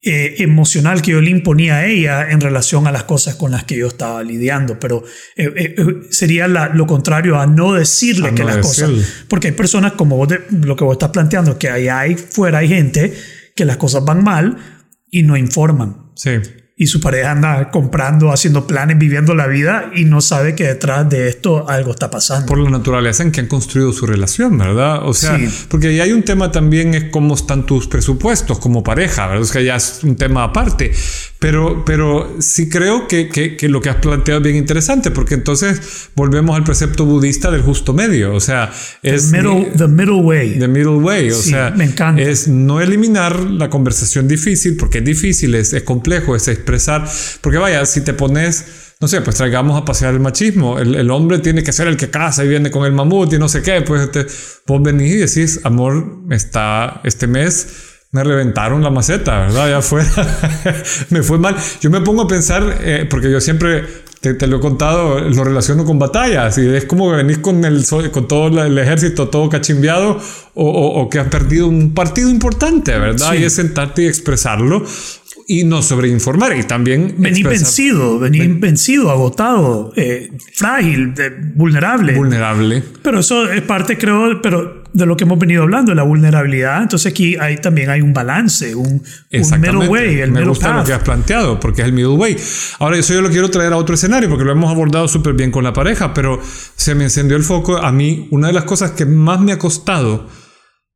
eh, 0.01 0.35
emocional 0.39 1.01
que 1.01 1.11
yo 1.11 1.19
le 1.21 1.29
imponía 1.29 1.77
a 1.77 1.85
ella 1.85 2.31
en 2.31 2.39
relación 2.39 2.87
a 2.87 2.91
las 2.91 3.03
cosas 3.03 3.35
con 3.35 3.51
las 3.51 3.65
que 3.65 3.77
yo 3.77 3.87
estaba 3.87 4.23
lidiando, 4.23 4.79
pero 4.79 5.03
eh, 5.35 5.51
eh, 5.55 5.75
eh, 5.77 5.85
sería 6.09 6.47
la- 6.47 6.69
lo 6.69 6.87
contrario 6.87 7.37
a 7.37 7.45
no 7.45 7.73
decirle 7.73 8.29
A 8.29 8.35
que 8.35 8.43
no 8.43 8.47
las 8.47 8.57
decirle. 8.57 8.95
cosas, 9.01 9.25
porque 9.27 9.47
hay 9.49 9.53
personas 9.53 9.93
como 9.93 10.15
vos 10.15 10.29
de- 10.29 10.39
lo 10.61 10.75
que 10.77 10.85
vos 10.85 10.93
estás 10.93 11.09
planteando, 11.09 11.57
que 11.59 11.69
allá 11.69 11.99
hay 11.99 12.15
fuera 12.15 12.59
hay 12.59 12.69
gente 12.69 13.13
que 13.55 13.65
las 13.65 13.75
cosas 13.77 14.05
van 14.05 14.23
mal 14.23 14.57
y 15.11 15.23
no 15.23 15.35
informan 15.35 16.11
Sí. 16.15 16.31
Y 16.81 16.87
su 16.87 17.01
pareja 17.01 17.31
anda 17.31 17.71
comprando, 17.71 18.31
haciendo 18.31 18.65
planes, 18.65 18.97
viviendo 18.97 19.35
la 19.35 19.47
vida 19.47 19.91
y 19.93 20.05
no 20.05 20.21
sabe 20.21 20.55
que 20.55 20.65
detrás 20.65 21.09
de 21.09 21.27
esto 21.27 21.69
algo 21.69 21.91
está 21.91 22.09
pasando. 22.09 22.45
Por 22.45 22.57
la 22.57 22.69
naturaleza 22.69 23.21
en 23.21 23.33
que 23.33 23.41
han 23.41 23.47
construido 23.47 23.91
su 23.91 24.05
relación, 24.05 24.57
¿verdad? 24.57 25.01
O 25.05 25.13
sea, 25.13 25.37
Sí. 25.37 25.49
porque 25.67 25.87
ahí 25.89 25.99
hay 25.99 26.13
un 26.13 26.23
tema 26.23 26.53
también 26.53 26.93
es 26.93 27.03
cómo 27.11 27.35
están 27.35 27.65
tus 27.65 27.87
presupuestos 27.87 28.59
como 28.59 28.81
pareja, 28.81 29.27
¿verdad? 29.27 29.43
Es 29.43 29.51
que 29.51 29.65
ya 29.65 29.75
es 29.75 29.99
un 30.03 30.15
tema 30.15 30.45
aparte. 30.45 30.93
Pero, 31.39 31.85
pero 31.85 32.35
sí 32.39 32.67
creo 32.67 33.07
que, 33.07 33.29
que, 33.29 33.55
que 33.55 33.69
lo 33.69 33.79
que 33.79 33.89
has 33.89 33.95
planteado 33.95 34.41
es 34.41 34.43
bien 34.43 34.57
interesante, 34.57 35.09
porque 35.09 35.35
entonces 35.35 36.09
volvemos 36.13 36.53
al 36.57 36.65
precepto 36.65 37.05
budista 37.05 37.49
del 37.49 37.61
justo 37.61 37.93
medio. 37.93 38.35
O 38.35 38.41
sea, 38.41 38.73
es 39.03 39.31
middle, 39.31 39.71
the 39.77 39.87
middle 39.87 40.15
way. 40.21 40.59
the 40.59 40.67
middle 40.67 40.97
way. 40.97 41.31
O 41.31 41.35
Sí, 41.35 41.51
sea, 41.51 41.71
me 41.71 41.85
encanta. 41.85 42.21
es 42.21 42.49
no 42.49 42.81
eliminar 42.81 43.39
la 43.39 43.69
conversación 43.69 44.27
difícil, 44.27 44.75
porque 44.75 44.97
es 44.97 45.05
difícil, 45.05 45.55
es, 45.55 45.71
es 45.71 45.83
complejo, 45.83 46.35
es 46.35 46.49
expresar. 46.49 47.07
Porque 47.39 47.57
vaya, 47.57 47.85
si 47.85 48.01
te 48.01 48.13
pones, 48.13 48.65
no 48.99 49.07
sé, 49.07 49.21
pues 49.21 49.37
traigamos 49.37 49.81
a 49.81 49.85
pasear 49.85 50.13
el 50.13 50.19
machismo. 50.19 50.77
El, 50.77 50.93
el 50.95 51.09
hombre 51.09 51.39
tiene 51.39 51.63
que 51.63 51.71
ser 51.71 51.87
el 51.87 51.95
que 51.95 52.09
casa 52.09 52.43
y 52.43 52.49
viene 52.49 52.69
con 52.69 52.85
el 52.85 52.91
mamut 52.91 53.31
y 53.31 53.39
no 53.39 53.47
sé 53.47 53.61
qué. 53.61 53.81
Pues 53.81 54.11
te, 54.11 54.25
vos 54.67 54.83
venís 54.83 55.13
y 55.13 55.17
decís, 55.19 55.61
amor, 55.63 56.17
está 56.31 56.99
este 57.05 57.27
mes. 57.27 57.85
Me 58.11 58.23
reventaron 58.23 58.81
la 58.81 58.89
maceta, 58.89 59.39
¿verdad? 59.41 59.65
Allá 59.65 59.77
afuera 59.77 60.09
me 61.11 61.21
fue 61.21 61.37
mal. 61.37 61.55
Yo 61.79 61.91
me 61.91 62.01
pongo 62.01 62.23
a 62.23 62.27
pensar, 62.27 62.77
eh, 62.81 63.05
porque 63.07 63.31
yo 63.31 63.39
siempre 63.39 63.83
te, 64.19 64.33
te 64.33 64.47
lo 64.47 64.57
he 64.57 64.59
contado, 64.59 65.19
lo 65.19 65.43
relaciono 65.43 65.85
con 65.85 65.99
batallas 65.99 66.57
y 66.57 66.67
es 66.67 66.85
como 66.85 67.11
que 67.11 67.17
venís 67.17 67.37
con, 67.37 67.63
el, 67.63 67.85
con 68.11 68.27
todo 68.27 68.63
el 68.65 68.77
ejército 68.79 69.29
todo 69.29 69.47
cachimbeado 69.47 70.19
o, 70.55 70.65
o- 70.69 71.01
o 71.01 71.09
que 71.09 71.19
has 71.19 71.27
perdido 71.27 71.67
un 71.67 71.93
partido 71.93 72.29
importante, 72.31 72.97
¿verdad? 72.97 73.31
Sí. 73.33 73.41
Y 73.41 73.43
es 73.43 73.53
sentarte 73.53 74.01
y 74.01 74.07
expresarlo 74.07 74.83
y 75.47 75.63
no 75.63 75.81
sobreinformar 75.83 76.57
y 76.57 76.63
también 76.63 77.15
Vení 77.17 77.41
expresar- 77.41 77.49
vencido, 77.49 78.19
vení 78.19 78.39
vencido, 78.47 79.11
agotado, 79.11 79.93
eh, 79.95 80.31
frágil, 80.55 81.13
de- 81.13 81.29
vulnerable. 81.55 82.13
vulnerable. 82.15 82.83
pero 83.03 83.19
eso 83.19 83.49
es 83.51 83.61
parte, 83.61 83.97
creo, 83.99 84.41
pero 84.41 84.78
de 84.93 85.05
lo 85.05 85.15
que 85.15 85.23
hemos 85.23 85.37
venido 85.39 85.63
hablando, 85.63 85.93
la 85.93 86.03
vulnerabilidad. 86.03 86.81
Entonces 86.81 87.11
aquí 87.11 87.35
hay, 87.37 87.57
también 87.57 87.89
hay 87.89 88.01
un 88.01 88.13
balance, 88.13 88.73
un, 88.75 89.01
middle 89.31 89.87
way, 89.87 90.19
el 90.21 90.31
Me 90.31 90.39
middle 90.39 90.49
gusta 90.49 90.75
lo 90.75 90.83
que 90.83 90.93
has 90.93 91.03
planteado, 91.03 91.59
porque 91.59 91.81
es 91.81 91.87
el 91.87 91.93
middle 91.93 92.15
way. 92.15 92.35
Ahora, 92.79 92.97
eso 92.97 93.13
yo 93.13 93.21
lo 93.21 93.29
quiero 93.29 93.49
traer 93.49 93.73
a 93.73 93.77
otro 93.77 93.95
escenario, 93.95 94.29
porque 94.29 94.43
lo 94.45 94.51
hemos 94.51 94.71
abordado 94.71 95.07
súper 95.07 95.33
bien 95.33 95.51
con 95.51 95.63
la 95.63 95.73
pareja, 95.73 96.13
pero 96.13 96.39
se 96.75 96.95
me 96.95 97.03
encendió 97.05 97.37
el 97.37 97.43
foco. 97.43 97.77
A 97.77 97.91
mí, 97.91 98.27
una 98.31 98.47
de 98.47 98.53
las 98.53 98.63
cosas 98.63 98.91
que 98.91 99.05
más 99.05 99.39
me 99.41 99.51
ha 99.51 99.59
costado 99.59 100.27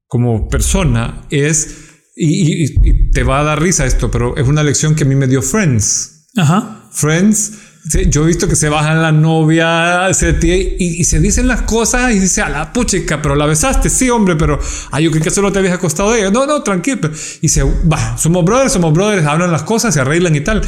como 0.07 0.47
persona 0.47 1.21
es, 1.29 1.79
y, 2.15 2.63
y- 2.65 2.75
y 2.83 3.11
te 3.11 3.23
va 3.23 3.39
a 3.39 3.43
dar 3.43 3.61
risa 3.61 3.85
esto, 3.85 4.11
pero 4.11 4.35
es 4.37 4.47
una 4.47 4.63
lección 4.63 4.95
que 4.95 5.03
a 5.03 5.07
mí 5.07 5.15
me 5.15 5.27
dio 5.27 5.41
Friends. 5.41 6.27
Ajá. 6.37 6.89
Friends, 6.91 7.53
sí, 7.87 8.05
yo 8.09 8.23
he 8.23 8.27
visto 8.27 8.47
que 8.47 8.55
se 8.55 8.69
bajan 8.69 9.01
la 9.01 9.11
novia 9.11 10.13
se 10.13 10.37
y, 10.41 11.01
y 11.01 11.03
se 11.03 11.19
dicen 11.19 11.47
las 11.47 11.63
cosas 11.63 12.11
y 12.11 12.19
dice 12.19 12.41
a 12.41 12.49
la 12.49 12.73
puchica, 12.73 13.21
pero 13.21 13.35
la 13.35 13.45
besaste, 13.45 13.89
sí, 13.89 14.09
hombre, 14.09 14.35
pero 14.35 14.59
ay, 14.91 15.05
yo 15.05 15.11
creí 15.11 15.23
que 15.23 15.31
solo 15.31 15.51
te 15.51 15.59
habías 15.59 15.75
acostado 15.75 16.11
de 16.11 16.19
ella. 16.19 16.31
No, 16.31 16.45
no, 16.45 16.63
tranquilo. 16.63 17.09
Y 17.41 17.49
se 17.49 17.63
va, 17.63 18.17
somos 18.17 18.43
brothers, 18.45 18.73
somos 18.73 18.93
brothers, 18.93 19.25
hablan 19.25 19.51
las 19.51 19.63
cosas, 19.63 19.93
se 19.93 20.01
arreglan 20.01 20.35
y 20.35 20.41
tal. 20.41 20.61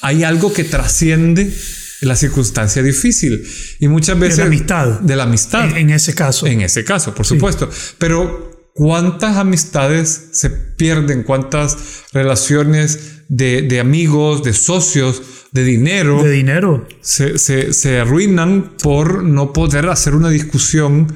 Hay 0.00 0.24
algo 0.24 0.52
que 0.52 0.64
trasciende 0.64 1.52
la 2.00 2.16
circunstancia 2.16 2.82
difícil 2.82 3.46
y 3.78 3.88
muchas 3.88 4.18
veces 4.18 4.40
amistad. 4.40 5.00
de 5.00 5.16
la 5.16 5.24
amistad. 5.24 5.64
En, 5.70 5.76
en 5.76 5.90
ese 5.90 6.14
caso. 6.14 6.46
En 6.46 6.60
ese 6.60 6.84
caso, 6.84 7.14
por 7.14 7.26
supuesto. 7.26 7.68
Pero 7.98 8.70
¿cuántas 8.74 9.36
amistades 9.36 10.28
se 10.32 10.50
pierden? 10.50 11.22
¿Cuántas 11.22 11.76
relaciones 12.12 13.23
de, 13.36 13.62
de 13.62 13.80
amigos, 13.80 14.42
de 14.42 14.52
socios 14.52 15.22
de 15.50 15.64
dinero, 15.64 16.22
de 16.22 16.30
dinero. 16.30 16.86
se, 17.00 17.38
se, 17.38 17.72
se 17.72 17.98
arruinan 17.98 18.74
por 18.82 19.22
no 19.24 19.52
poder 19.52 19.88
hacer 19.88 20.14
una 20.14 20.30
discusión 20.30 21.12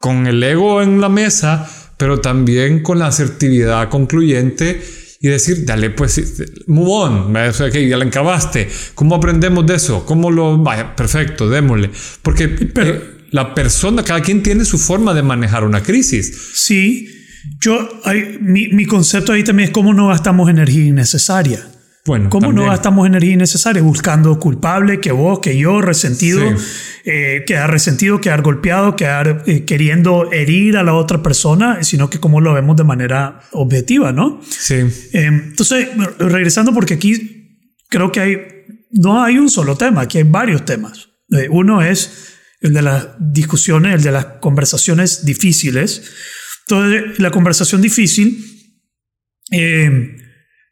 con 0.00 0.26
el 0.26 0.42
ego 0.42 0.82
en 0.82 1.00
la 1.00 1.08
mesa, 1.08 1.68
pero 1.96 2.20
también 2.20 2.82
con 2.82 2.98
la 2.98 3.06
asertividad 3.06 3.88
concluyente 3.88 4.80
y 5.20 5.28
decir, 5.28 5.64
dale, 5.64 5.90
pues, 5.90 6.20
move 6.66 6.90
on, 6.90 7.36
o 7.36 7.52
sea, 7.52 7.70
que 7.70 7.88
ya 7.88 7.96
la 7.96 8.04
encabaste. 8.04 8.68
¿Cómo 8.96 9.14
aprendemos 9.14 9.64
de 9.66 9.76
eso? 9.76 10.04
¿Cómo 10.04 10.32
lo...? 10.32 10.58
Vaya, 10.58 10.96
perfecto, 10.96 11.48
démosle. 11.48 11.90
Porque 12.22 12.48
Pero- 12.48 12.94
eh, 12.94 13.02
la 13.30 13.54
persona, 13.54 14.02
cada 14.02 14.20
quien 14.20 14.42
tiene 14.42 14.64
su 14.64 14.78
forma 14.78 15.14
de 15.14 15.22
manejar 15.22 15.64
una 15.64 15.82
crisis. 15.82 16.50
Sí, 16.54 17.08
yo, 17.60 17.88
hay- 18.04 18.38
mi, 18.40 18.68
mi 18.68 18.86
concepto 18.86 19.32
ahí 19.32 19.44
también 19.44 19.68
es 19.68 19.72
cómo 19.72 19.92
no 19.94 20.08
gastamos 20.08 20.48
energía 20.50 20.84
innecesaria. 20.84 21.66
Bueno, 22.04 22.30
¿Cómo 22.30 22.48
también. 22.48 22.64
no 22.66 22.70
gastamos 22.72 23.06
energía 23.06 23.34
innecesaria 23.34 23.80
buscando 23.80 24.36
culpable, 24.40 24.98
que 25.00 25.12
vos, 25.12 25.38
que 25.38 25.56
yo, 25.56 25.80
resentido, 25.80 26.42
Sí. 26.58 26.64
eh, 27.04 27.44
quedar 27.46 27.70
resentido, 27.70 28.20
quedar 28.20 28.42
golpeado, 28.42 28.96
quedar 28.96 29.44
eh, 29.46 29.64
queriendo 29.64 30.32
herir 30.32 30.76
a 30.78 30.82
la 30.82 30.94
otra 30.94 31.22
persona, 31.22 31.84
sino 31.84 32.10
que 32.10 32.18
cómo 32.18 32.40
lo 32.40 32.54
vemos 32.54 32.76
de 32.76 32.82
manera 32.82 33.42
objetiva, 33.52 34.10
¿no? 34.12 34.40
Sí, 34.50 34.74
Eh, 34.74 35.26
entonces, 35.26 35.90
regresando 36.18 36.74
porque 36.74 36.94
aquí 36.94 37.68
creo 37.88 38.10
que 38.10 38.18
hay, 38.20 38.36
no 38.90 39.22
hay 39.22 39.38
un 39.38 39.48
solo 39.48 39.76
tema, 39.76 40.00
aquí 40.02 40.18
hay 40.18 40.24
varios 40.24 40.64
temas. 40.64 41.08
Eh, 41.30 41.46
uno 41.50 41.82
es 41.82 42.34
el 42.62 42.74
de 42.74 42.82
las 42.82 43.06
discusiones, 43.20 43.94
el 43.94 44.02
de 44.02 44.10
las 44.10 44.24
conversaciones 44.40 45.24
difíciles. 45.24 46.02
Entonces, 46.66 47.18
la 47.18 47.30
conversación 47.30 47.82
difícil 47.82 48.52
eh, 49.50 50.16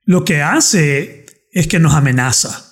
lo 0.04 0.24
que 0.24 0.42
hace 0.42 1.26
es 1.52 1.66
que 1.66 1.78
nos 1.78 1.94
amenaza. 1.94 2.66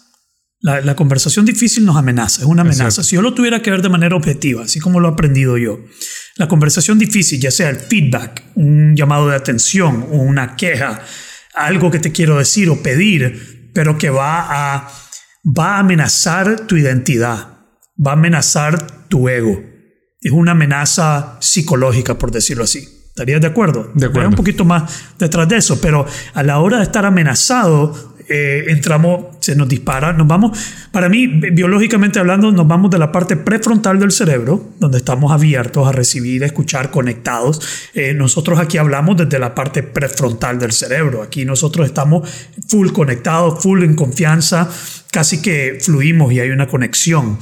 La, 0.60 0.80
la 0.80 0.96
conversación 0.96 1.44
difícil 1.44 1.84
nos 1.84 1.96
amenaza, 1.96 2.40
es 2.40 2.46
una 2.46 2.62
amenaza. 2.62 3.04
Si 3.04 3.14
yo 3.14 3.22
lo 3.22 3.32
tuviera 3.32 3.62
que 3.62 3.70
ver 3.70 3.80
de 3.80 3.88
manera 3.88 4.16
objetiva, 4.16 4.64
así 4.64 4.80
como 4.80 4.98
lo 4.98 5.08
he 5.08 5.12
aprendido 5.12 5.56
yo, 5.56 5.78
la 6.36 6.48
conversación 6.48 6.98
difícil, 6.98 7.40
ya 7.40 7.52
sea 7.52 7.70
el 7.70 7.76
feedback, 7.76 8.42
un 8.56 8.96
llamado 8.96 9.28
de 9.28 9.36
atención 9.36 10.06
o 10.10 10.16
una 10.16 10.56
queja, 10.56 11.00
algo 11.54 11.92
que 11.92 12.00
te 12.00 12.10
quiero 12.10 12.38
decir 12.38 12.70
o 12.70 12.82
pedir, 12.82 13.70
pero 13.72 13.98
que 13.98 14.10
va 14.10 14.46
a, 14.48 14.92
va 15.44 15.76
a 15.76 15.78
amenazar 15.80 16.66
tu 16.66 16.76
identidad, 16.76 17.58
va 18.04 18.12
a 18.12 18.14
amenazar 18.14 19.06
tu 19.08 19.28
ego. 19.28 19.62
Es 20.20 20.32
una 20.32 20.52
amenaza 20.52 21.38
psicológica, 21.40 22.18
por 22.18 22.32
decirlo 22.32 22.64
así. 22.64 22.97
¿Estarías 23.18 23.40
de 23.40 23.48
acuerdo? 23.48 23.90
De 23.94 24.06
acuerdo. 24.06 24.28
Un 24.28 24.36
poquito 24.36 24.64
más 24.64 24.84
detrás 25.18 25.48
de 25.48 25.56
eso, 25.56 25.80
pero 25.80 26.06
a 26.34 26.42
la 26.44 26.60
hora 26.60 26.76
de 26.76 26.84
estar 26.84 27.04
amenazado, 27.04 28.14
eh, 28.28 28.66
entramos, 28.68 29.24
se 29.40 29.56
nos 29.56 29.68
dispara, 29.68 30.12
nos 30.12 30.28
vamos, 30.28 30.56
para 30.92 31.08
mí, 31.08 31.26
bi- 31.26 31.50
biológicamente 31.50 32.20
hablando, 32.20 32.52
nos 32.52 32.68
vamos 32.68 32.92
de 32.92 32.98
la 32.98 33.10
parte 33.10 33.36
prefrontal 33.36 33.98
del 33.98 34.12
cerebro, 34.12 34.68
donde 34.78 34.98
estamos 34.98 35.32
abiertos 35.32 35.88
a 35.88 35.90
recibir, 35.90 36.44
a 36.44 36.46
escuchar, 36.46 36.92
conectados. 36.92 37.60
Eh, 37.92 38.14
nosotros 38.14 38.60
aquí 38.60 38.78
hablamos 38.78 39.16
desde 39.16 39.40
la 39.40 39.52
parte 39.52 39.82
prefrontal 39.82 40.60
del 40.60 40.70
cerebro. 40.70 41.22
Aquí 41.24 41.44
nosotros 41.44 41.86
estamos 41.86 42.28
full 42.68 42.90
conectados, 42.92 43.60
full 43.60 43.82
en 43.82 43.94
confianza, 43.96 44.68
casi 45.10 45.42
que 45.42 45.78
fluimos 45.80 46.32
y 46.32 46.38
hay 46.38 46.50
una 46.50 46.68
conexión 46.68 47.36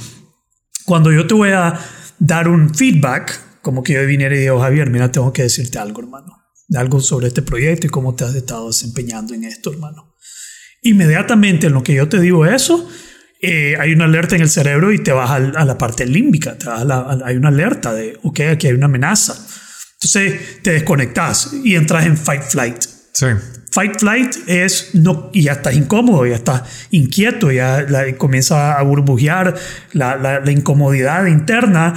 cuando 0.85 1.11
yo 1.11 1.27
te 1.27 1.33
voy 1.35 1.49
a 1.49 1.73
dar 2.17 2.47
un 2.47 2.73
feedback, 2.73 3.41
como 3.67 3.83
que 3.83 3.91
yo 3.95 4.05
viniera 4.05 4.33
y 4.33 4.39
digo, 4.39 4.61
Javier, 4.61 4.89
mira, 4.89 5.11
tengo 5.11 5.33
que 5.33 5.41
decirte 5.43 5.77
algo, 5.77 5.99
hermano. 5.99 6.41
Algo 6.73 7.01
sobre 7.01 7.27
este 7.27 7.41
proyecto 7.41 7.85
y 7.85 7.89
cómo 7.89 8.15
te 8.15 8.23
has 8.23 8.33
estado 8.33 8.67
desempeñando 8.67 9.33
en 9.33 9.43
esto, 9.43 9.73
hermano. 9.73 10.15
Inmediatamente 10.83 11.67
en 11.67 11.73
lo 11.73 11.83
que 11.83 11.93
yo 11.93 12.07
te 12.07 12.21
digo 12.21 12.45
eso, 12.45 12.87
eh, 13.41 13.75
hay 13.77 13.91
una 13.91 14.05
alerta 14.05 14.37
en 14.37 14.41
el 14.43 14.49
cerebro 14.49 14.93
y 14.93 15.03
te 15.03 15.11
vas 15.11 15.29
al- 15.31 15.53
a, 15.57 15.65
la 15.65 15.77
parte 15.77 16.05
límbica. 16.05 16.57
te 16.57 16.65
vas 16.67 16.79
a 16.81 16.85
la- 16.85 16.99
a- 16.99 17.19
hay 17.25 17.35
una 17.35 17.49
alerta 17.49 17.93
de, 17.93 18.17
ok, 18.23 18.39
aquí 18.53 18.67
hay 18.67 18.73
una 18.73 18.85
amenaza. 18.85 19.33
Entonces 19.95 20.61
te 20.63 20.71
desconectas 20.71 21.51
y 21.61 21.75
entras 21.75 22.05
en 22.05 22.15
fight 22.15 22.43
flight. 22.43 22.81
sí. 23.13 23.25
Fight 23.69 23.99
flight 23.99 24.33
es 24.47 24.91
no, 24.95 25.29
y 25.33 25.43
ya 25.43 25.51
estás 25.51 25.75
incómodo, 25.75 26.25
ya 26.25 26.35
estás 26.35 26.63
inquieto, 26.91 27.51
ya 27.51 27.81
la- 27.87 28.15
comienza 28.17 28.79
a 28.79 28.81
burbujear 28.83 29.55
la, 29.91 30.15
la- 30.15 30.39
la 30.39 30.51
incomodidad 30.51 31.25
interna. 31.27 31.93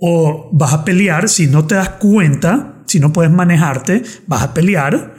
O 0.00 0.50
vas 0.52 0.72
a 0.72 0.84
pelear 0.84 1.28
si 1.28 1.46
no 1.48 1.66
te 1.66 1.74
das 1.74 1.88
cuenta, 1.90 2.82
si 2.86 3.00
no 3.00 3.12
puedes 3.12 3.32
manejarte, 3.32 4.02
vas 4.26 4.42
a 4.42 4.54
pelear 4.54 5.14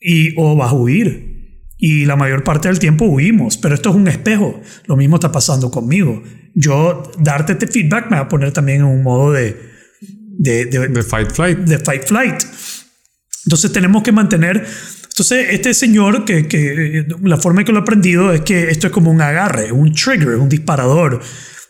y, 0.00 0.34
o 0.40 0.54
vas 0.56 0.70
a 0.70 0.74
huir. 0.74 1.32
Y 1.76 2.04
la 2.06 2.14
mayor 2.16 2.44
parte 2.44 2.68
del 2.68 2.78
tiempo 2.78 3.04
huimos, 3.06 3.56
pero 3.58 3.74
esto 3.74 3.90
es 3.90 3.96
un 3.96 4.06
espejo. 4.08 4.60
Lo 4.86 4.96
mismo 4.96 5.16
está 5.16 5.32
pasando 5.32 5.70
conmigo. 5.70 6.22
Yo 6.54 7.10
darte 7.18 7.52
este 7.54 7.66
feedback 7.66 8.08
me 8.10 8.16
va 8.16 8.22
a 8.22 8.28
poner 8.28 8.52
también 8.52 8.78
en 8.82 8.84
un 8.86 9.02
modo 9.02 9.32
de, 9.32 9.56
de, 10.38 10.66
de- 10.66 10.88
De 10.88 11.02
fight 11.02 11.32
flight. 11.32 11.58
de 11.58 11.78
fight 11.80 12.04
flight. 12.06 12.42
Entonces 13.46 13.72
tenemos 13.72 14.02
que 14.02 14.12
mantener. 14.12 14.64
Entonces, 15.08 15.46
este 15.50 15.74
señor, 15.74 16.24
que, 16.24 16.48
que 16.48 17.06
la 17.22 17.36
forma 17.36 17.60
en 17.60 17.66
que 17.66 17.72
lo 17.72 17.78
he 17.80 17.82
aprendido 17.82 18.32
es 18.32 18.40
que 18.42 18.70
esto 18.70 18.86
es 18.86 18.92
como 18.92 19.10
un 19.10 19.20
agarre, 19.20 19.70
un 19.72 19.92
trigger, 19.92 20.36
un 20.36 20.48
disparador. 20.48 21.20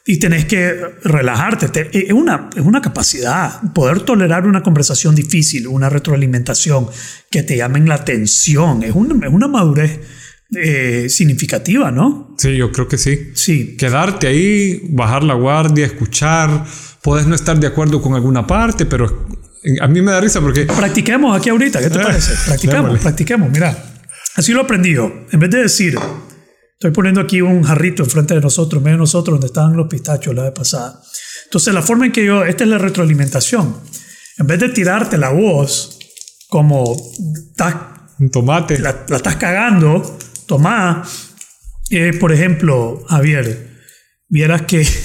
Y 0.06 0.18
tenés 0.18 0.44
que 0.44 0.74
relajarte. 1.02 1.68
Te- 1.68 2.06
es, 2.06 2.12
una, 2.12 2.50
es 2.54 2.62
una 2.62 2.82
capacidad. 2.82 3.60
Poder 3.72 4.00
tolerar 4.00 4.46
una 4.46 4.62
conversación 4.62 5.14
difícil, 5.14 5.66
una 5.66 5.88
retroalimentación, 5.88 6.88
que 7.30 7.42
te 7.42 7.56
llamen 7.56 7.88
la 7.88 7.94
atención. 7.96 8.82
Es 8.82 8.94
una, 8.94 9.26
es 9.26 9.32
una 9.32 9.48
madurez 9.48 10.00
eh, 10.56 11.06
significativa, 11.08 11.90
¿no? 11.90 12.34
Sí, 12.36 12.54
yo 12.54 12.70
creo 12.70 12.86
que 12.86 12.98
sí. 12.98 13.30
Sí. 13.34 13.76
Quedarte 13.78 14.26
ahí, 14.26 14.82
bajar 14.90 15.24
la 15.24 15.34
guardia, 15.34 15.86
escuchar. 15.86 16.64
Puedes 17.02 17.26
no 17.26 17.34
estar 17.34 17.58
de 17.58 17.66
acuerdo 17.66 18.02
con 18.02 18.14
alguna 18.14 18.46
parte, 18.46 18.84
pero 18.84 19.26
a 19.80 19.86
mí 19.88 20.02
me 20.02 20.12
da 20.12 20.20
risa 20.20 20.40
porque 20.42 20.66
Practiquemos 20.66 21.34
aquí 21.34 21.48
ahorita, 21.48 21.80
¿qué 21.80 21.88
te 21.88 21.98
parece? 21.98 22.32
Practiquemos, 22.46 22.98
practiquemos. 23.00 23.50
Mira, 23.50 23.74
así 24.36 24.52
lo 24.52 24.60
aprendí 24.60 24.92
yo. 24.92 25.24
En 25.32 25.40
vez 25.40 25.50
de 25.50 25.62
decir, 25.62 25.98
estoy 26.84 26.94
poniendo 26.94 27.22
aquí 27.22 27.40
un 27.40 27.62
jarrito 27.62 28.02
enfrente 28.02 28.34
de 28.34 28.42
nosotros, 28.42 28.82
medio 28.82 28.96
de 28.96 29.00
nosotros, 29.00 29.36
donde 29.36 29.46
estaban 29.46 29.74
los 29.74 29.88
pistachos 29.88 30.34
la 30.34 30.42
vez 30.42 30.52
pasada. 30.52 31.00
Entonces, 31.44 31.72
la 31.72 31.80
forma 31.80 32.04
en 32.04 32.12
que 32.12 32.26
yo, 32.26 32.44
esta 32.44 32.64
es 32.64 32.68
la 32.68 32.76
retroalimentación. 32.76 33.74
En 34.36 34.46
vez 34.46 34.60
de 34.60 34.68
tirarte 34.68 35.16
la 35.16 35.30
voz 35.30 35.98
como 36.46 36.94
estás 37.48 37.74
un 38.18 38.30
tomate. 38.30 38.78
la, 38.80 39.06
la 39.08 39.16
estás 39.16 39.36
cagando, 39.36 40.18
tomá. 40.46 41.02
Eh, 41.88 42.12
por 42.20 42.32
ejemplo, 42.32 43.02
Javier, 43.08 43.70
vieras 44.28 44.62
que 44.62 44.84
se 44.84 45.00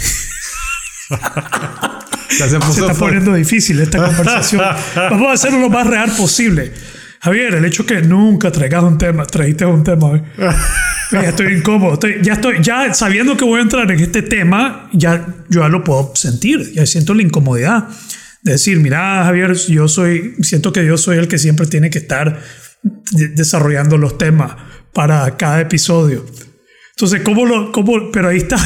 se 2.30 2.44
está 2.46 2.60
fuerte. 2.60 2.96
poniendo 3.00 3.34
difícil 3.36 3.80
esta 3.80 4.06
conversación. 4.06 4.62
Vamos 4.96 5.30
a 5.30 5.32
hacerlo 5.32 5.60
lo 5.60 5.70
más 5.70 5.88
real 5.88 6.12
posible. 6.12 6.74
Javier, 7.22 7.56
el 7.56 7.64
hecho 7.64 7.86
que 7.86 8.02
nunca 8.02 8.52
traigas 8.52 8.84
un 8.84 8.98
tema, 8.98 9.26
trajiste 9.26 9.66
un 9.66 9.84
tema 9.86 10.08
hoy. 10.08 10.22
Ya 11.12 11.30
estoy 11.30 11.54
incómodo. 11.54 11.94
Estoy- 11.94 12.20
ya 12.22 12.34
estoy, 12.34 12.58
ya 12.62 12.94
sabiendo 12.94 13.36
que 13.36 13.44
voy 13.46 13.60
a 13.60 13.64
entrar 13.64 13.90
en 13.92 14.00
este 14.00 14.22
tema, 14.22 14.90
ya 14.94 15.26
yo 15.50 15.62
ya 15.62 15.68
lo 15.70 15.84
puedo 15.84 16.12
sentir. 16.16 16.72
Ya 16.74 16.86
siento 16.86 17.14
la 17.14 17.24
incomodidad 17.24 17.88
de 18.44 18.54
decir, 18.54 18.80
mira, 18.80 19.24
Javier, 19.26 19.54
yo 19.56 19.88
soy, 19.88 20.36
siento 20.42 20.72
que 20.72 20.86
yo 20.86 20.98
soy 20.98 21.18
el 21.18 21.28
que 21.28 21.38
siempre 21.40 21.66
tiene 21.66 21.90
que 21.90 21.98
estar 22.00 22.40
de- 23.12 23.28
desarrollando 23.30 23.98
los 23.98 24.18
temas 24.18 24.54
para 24.94 25.36
cada 25.38 25.60
episodio. 25.62 26.26
Entonces, 26.92 27.22
¿cómo 27.24 27.46
lo, 27.46 27.72
cómo, 27.72 28.12
pero 28.12 28.30
ahí 28.30 28.38
está. 28.38 28.58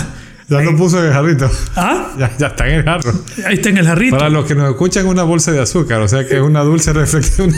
Ya 0.49 0.62
lo 0.62 0.75
puso 0.75 0.99
en 0.99 1.06
el 1.06 1.13
jarrito. 1.13 1.49
¿Ah? 1.75 1.99
Ya, 2.17 2.32
ya 2.38 2.47
está 2.47 2.67
en 2.67 2.75
el 2.75 2.84
jarro. 2.84 3.12
Ahí 3.45 3.56
está 3.56 3.69
en 3.69 3.77
el 3.77 3.88
jarrito. 3.88 4.17
Para 4.17 4.29
los 4.29 4.45
que 4.45 4.53
nos 4.56 4.69
escuchan, 4.69 5.08
una 5.08 5.23
bolsa 5.23 5.51
de 5.51 5.60
azúcar, 5.62 5.99
o 6.01 6.08
sea 6.08 6.27
que 6.27 6.36
es 6.36 6.41
una 6.41 6.62
dulce 6.62 6.93
reflexión. 6.93 7.51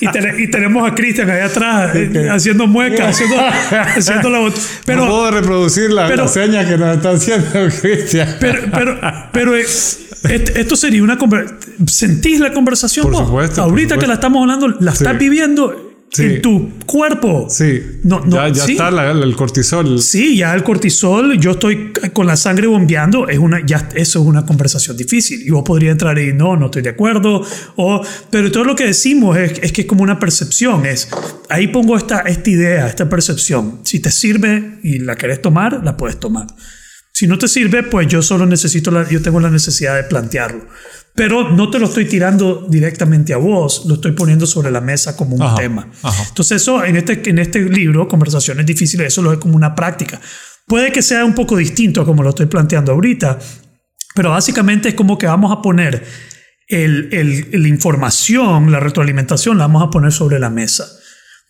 Y, 0.00 0.06
tene- 0.08 0.40
y 0.42 0.48
tenemos 0.50 0.88
a 0.88 0.94
Cristian 0.94 1.28
allá 1.30 1.46
atrás 1.46 1.90
eh, 1.96 2.28
haciendo 2.30 2.66
muecas, 2.66 3.10
haciendo, 3.10 3.36
haciendo 3.96 4.30
la 4.30 4.38
bot- 4.40 4.54
no 4.54 4.62
Pero, 4.86 5.06
puedo 5.08 5.30
reproducir 5.32 5.90
la, 5.92 6.06
pero- 6.08 6.22
la 6.24 6.28
seña 6.28 6.66
que 6.68 6.78
nos 6.78 6.96
está 6.96 7.10
haciendo 7.10 7.48
Cristian. 7.80 8.36
pero, 8.38 8.62
pero, 8.72 9.00
pero, 9.32 9.56
eh, 9.56 9.62
est- 9.62 10.56
esto 10.56 10.76
sería 10.76 11.02
una 11.02 11.18
conversación. 11.18 11.58
¿Sentís 11.88 12.38
la 12.40 12.52
conversación? 12.52 13.04
Por 13.06 13.12
vos? 13.14 13.26
supuesto, 13.26 13.62
por 13.62 13.70
Ahorita 13.70 13.98
que 13.98 14.06
la 14.06 14.14
estamos 14.14 14.42
hablando, 14.42 14.68
la 14.80 14.92
estás 14.92 15.18
viviendo 15.18 15.89
Sí. 16.12 16.24
en 16.24 16.42
tu 16.42 16.70
cuerpo. 16.86 17.46
Sí, 17.48 17.82
No, 18.02 18.18
no, 18.24 18.48
ya, 18.48 18.48
ya 18.52 18.64
sí. 18.66 18.72
está 18.72 18.90
la- 18.90 19.12
el 19.12 19.36
cortisol. 19.36 20.02
Sí, 20.02 20.36
ya 20.36 20.52
el 20.54 20.64
cortisol, 20.64 21.38
yo 21.38 21.52
estoy 21.52 21.92
con 22.12 22.26
la 22.26 22.36
sangre 22.36 22.66
bombeando, 22.66 23.28
es 23.28 23.38
una, 23.38 23.64
ya 23.64 23.88
eso 23.94 24.20
es 24.20 24.26
una 24.26 24.44
conversación 24.44 24.96
difícil. 24.96 25.40
Y 25.46 25.50
vos 25.50 25.62
podría 25.64 25.92
entrar 25.92 26.18
y 26.18 26.32
no, 26.32 26.56
no 26.56 26.66
estoy 26.66 26.82
de 26.82 26.90
acuerdo. 26.90 27.46
O, 27.76 28.04
pero 28.30 28.50
todo 28.50 28.64
lo 28.64 28.74
que 28.74 28.86
decimos 28.86 29.36
es, 29.38 29.60
es 29.62 29.70
que 29.72 29.82
es 29.82 29.86
como 29.86 30.02
una 30.02 30.18
percepción. 30.18 30.84
Es, 30.84 31.08
ahí 31.48 31.68
pongo 31.68 31.96
esta, 31.96 32.20
esta 32.22 32.50
idea, 32.50 32.88
esta 32.88 33.08
percepción. 33.08 33.80
Si 33.84 34.00
te 34.00 34.10
sirve 34.10 34.78
y 34.82 34.98
la 34.98 35.14
querés 35.14 35.40
tomar, 35.40 35.80
la 35.84 35.96
puedes 35.96 36.18
tomar. 36.18 36.48
Si 37.12 37.26
no 37.26 37.38
te 37.38 37.48
sirve, 37.48 37.82
pues 37.82 38.08
yo 38.08 38.22
solo 38.22 38.46
necesito, 38.46 38.90
la, 38.90 39.06
yo 39.08 39.20
tengo 39.20 39.40
la 39.40 39.50
necesidad 39.50 39.94
de 39.94 40.04
plantearlo. 40.04 40.64
Pero 41.14 41.50
no 41.50 41.70
te 41.70 41.78
lo 41.78 41.86
estoy 41.86 42.04
tirando 42.06 42.66
directamente 42.68 43.32
a 43.34 43.36
vos, 43.36 43.84
lo 43.86 43.94
estoy 43.94 44.12
poniendo 44.12 44.46
sobre 44.46 44.70
la 44.70 44.80
mesa 44.80 45.16
como 45.16 45.36
un 45.36 45.42
Ajá, 45.42 45.56
tema. 45.56 45.88
ajá. 46.02 46.24
Entonces 46.28 46.62
eso 46.62 46.84
en 46.84 46.96
este, 46.96 47.28
en 47.28 47.38
este 47.38 47.60
libro, 47.62 48.08
Conversaciones 48.08 48.64
Difíciles, 48.66 49.08
eso 49.08 49.20
lo 49.22 49.30
ve 49.30 49.38
como 49.38 49.56
una 49.56 49.74
práctica. 49.74 50.20
Puede 50.66 50.92
que 50.92 51.02
sea 51.02 51.24
un 51.24 51.34
poco 51.34 51.56
distinto 51.56 52.00
a 52.02 52.04
como 52.06 52.22
lo 52.22 52.30
estoy 52.30 52.46
planteando 52.46 52.92
ahorita, 52.92 53.38
pero 54.14 54.30
básicamente 54.30 54.90
es 54.90 54.94
como 54.94 55.18
que 55.18 55.26
vamos 55.26 55.50
a 55.52 55.60
poner 55.60 56.04
el, 56.68 57.08
el- 57.12 57.62
la 57.62 57.68
información, 57.68 58.70
la 58.70 58.78
retroalimentación, 58.80 59.58
la 59.58 59.64
vamos 59.66 59.82
a 59.82 59.90
poner 59.90 60.12
sobre 60.12 60.38
la 60.38 60.50
mesa. 60.50 60.86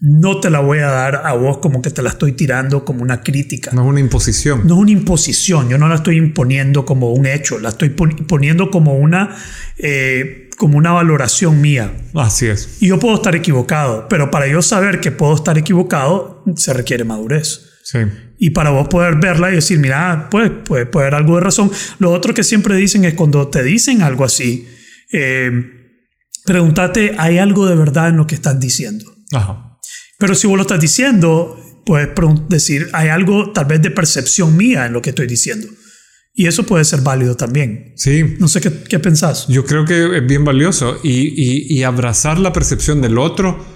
No 0.03 0.41
te 0.41 0.49
la 0.49 0.61
voy 0.61 0.79
a 0.79 0.87
dar 0.89 1.23
a 1.27 1.35
vos 1.35 1.59
como 1.59 1.83
que 1.83 1.91
te 1.91 2.01
la 2.03 2.09
estoy 2.11 2.33
tirando 2.33 2.85
como 2.87 3.03
una 3.03 3.21
crítica. 3.21 3.71
No 3.75 3.83
es 3.83 3.89
una 3.89 4.01
imposición. 4.01 4.63
No 4.67 4.75
es 4.77 4.81
una 4.81 4.91
imposición, 4.93 5.69
yo 5.69 5.77
no 5.77 5.89
la 5.89 5.97
estoy 5.97 6.17
imponiendo 6.17 6.87
como 6.87 7.13
un 7.13 7.27
hecho, 7.27 7.59
la 7.59 7.69
estoy 7.69 7.91
pon- 7.91 8.17
poniendo 8.27 8.71
como 8.71 8.97
una, 8.97 9.37
eh, 9.77 10.49
como 10.57 10.79
una 10.79 10.93
valoración 10.93 11.61
mía. 11.61 11.93
Así 12.15 12.47
es. 12.47 12.79
Y 12.81 12.89
yo 12.89 12.99
puedo 12.99 13.15
estar 13.17 13.35
equivocado, 13.37 14.07
pero 14.09 14.31
para 14.31 14.47
yo 14.47 14.63
saber 14.63 15.01
que 15.01 15.11
puedo 15.13 15.35
estar 15.35 15.59
equivocado, 15.59 16.43
se 16.57 16.73
requiere 16.73 17.05
madurez. 17.05 17.67
Sí. 17.83 17.99
Y 18.39 18.51
para 18.51 18.71
vos 18.71 18.89
poder 18.89 19.17
verla 19.17 19.51
y 19.51 19.57
decir, 19.57 19.79
mira, 19.79 20.29
pues 20.31 20.51
puede, 20.65 20.87
puede 20.87 21.09
haber 21.09 21.15
algo 21.17 21.35
de 21.35 21.41
razón. 21.43 21.71
Lo 21.99 22.11
otro 22.13 22.33
que 22.33 22.43
siempre 22.45 22.75
dicen 22.77 23.05
es 23.05 23.13
cuando 23.15 23.49
te 23.49 23.63
dicen 23.63 24.01
algo 24.01 24.25
así, 24.25 24.67
eh, 25.13 25.51
pregúntate, 26.47 27.17
¿hay 27.19 27.37
algo 27.39 27.67
de 27.67 27.75
verdad 27.77 28.09
en 28.09 28.17
lo 28.17 28.27
que 28.27 28.35
están 28.35 28.61
diciendo? 28.61 29.05
Ajá. 29.33 29.70
Pero 30.21 30.35
si 30.37 30.47
vos 30.47 30.57
lo 30.57 30.63
estás 30.63 30.81
diciendo, 30.81 31.59
puedes 31.85 32.11
decir, 32.49 32.89
hay 32.93 33.09
algo 33.09 33.53
tal 33.53 33.65
vez 33.65 33.83
de 33.83 33.91
percepción 33.91 34.57
mía 34.57 34.87
en 34.87 34.93
lo 34.93 35.03
que 35.03 35.11
estoy 35.11 35.27
diciendo. 35.27 35.67
Y 36.33 36.47
eso 36.47 36.65
puede 36.65 36.85
ser 36.85 37.01
válido 37.01 37.37
también. 37.37 37.93
Sí. 37.97 38.37
No 38.39 38.47
sé 38.47 38.61
qué, 38.61 38.71
qué 38.89 38.99
pensás. 39.01 39.49
Yo 39.49 39.65
creo 39.65 39.85
que 39.85 40.19
es 40.19 40.27
bien 40.27 40.45
valioso 40.45 40.99
y, 41.03 41.11
y- 41.35 41.67
y 41.79 41.83
abrazar 41.83 42.39
la 42.39 42.53
percepción 42.53 43.01
del 43.03 43.19
otro 43.19 43.67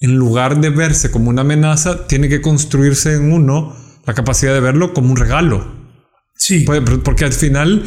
en 0.00 0.14
lugar 0.16 0.60
de 0.60 0.70
verse 0.70 1.10
como 1.10 1.30
una 1.30 1.40
amenaza, 1.42 2.06
tiene 2.06 2.28
que 2.28 2.40
construirse 2.40 3.14
en 3.14 3.32
uno 3.32 3.74
la 4.06 4.12
capacidad 4.14 4.52
de 4.54 4.60
verlo 4.60 4.92
como 4.92 5.10
un 5.10 5.16
regalo. 5.16 5.82
Sí, 6.36 6.64
Porque 7.04 7.24
al 7.24 7.32
final, 7.32 7.84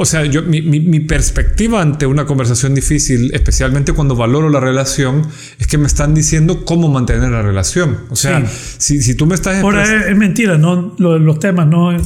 o 0.00 0.04
sea, 0.04 0.24
yo, 0.24 0.42
mi, 0.42 0.62
mi- 0.62 0.78
mi 0.80 1.00
perspectiva 1.00 1.82
ante 1.82 2.06
una 2.06 2.24
conversación 2.24 2.72
difícil, 2.74 3.30
especialmente 3.34 3.92
cuando 3.92 4.14
valoro 4.14 4.48
la 4.48 4.60
relación, 4.60 5.26
es 5.58 5.66
que 5.66 5.76
me 5.76 5.86
están 5.88 6.14
diciendo 6.14 6.64
cómo 6.64 6.88
mantener 6.88 7.30
la 7.30 7.42
relación. 7.42 7.98
O 8.10 8.14
sea, 8.16 8.44
si, 8.78 9.02
si 9.02 9.16
tú 9.16 9.26
me 9.26 9.34
estás... 9.34 9.56
ahora 9.62 9.82
es, 9.82 10.06
es 10.06 10.16
mentira, 10.16 10.56
no, 10.56 10.94
lo- 10.98 11.18
los 11.18 11.40
temas 11.40 11.66
no, 11.66 11.90
es- 11.96 12.02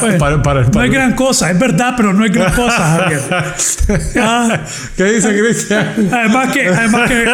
pues, 0.00 0.14
para, 0.14 0.42
para- 0.42 0.62
no 0.62 0.70
para- 0.70 0.86
es 0.86 0.92
gran 0.92 1.14
cosa, 1.14 1.50
es 1.50 1.58
verdad, 1.58 1.92
pero 1.96 2.12
no 2.14 2.24
es 2.24 2.32
gran 2.32 2.54
cosa, 2.54 2.78
Javier. 2.98 3.20
Ah, 4.16 4.64
¿Qué 4.96 5.04
dice 5.04 5.38
Cristian? 5.38 6.08
además, 6.12 6.52
que, 6.52 6.68
además 6.68 7.10
que 7.10 7.26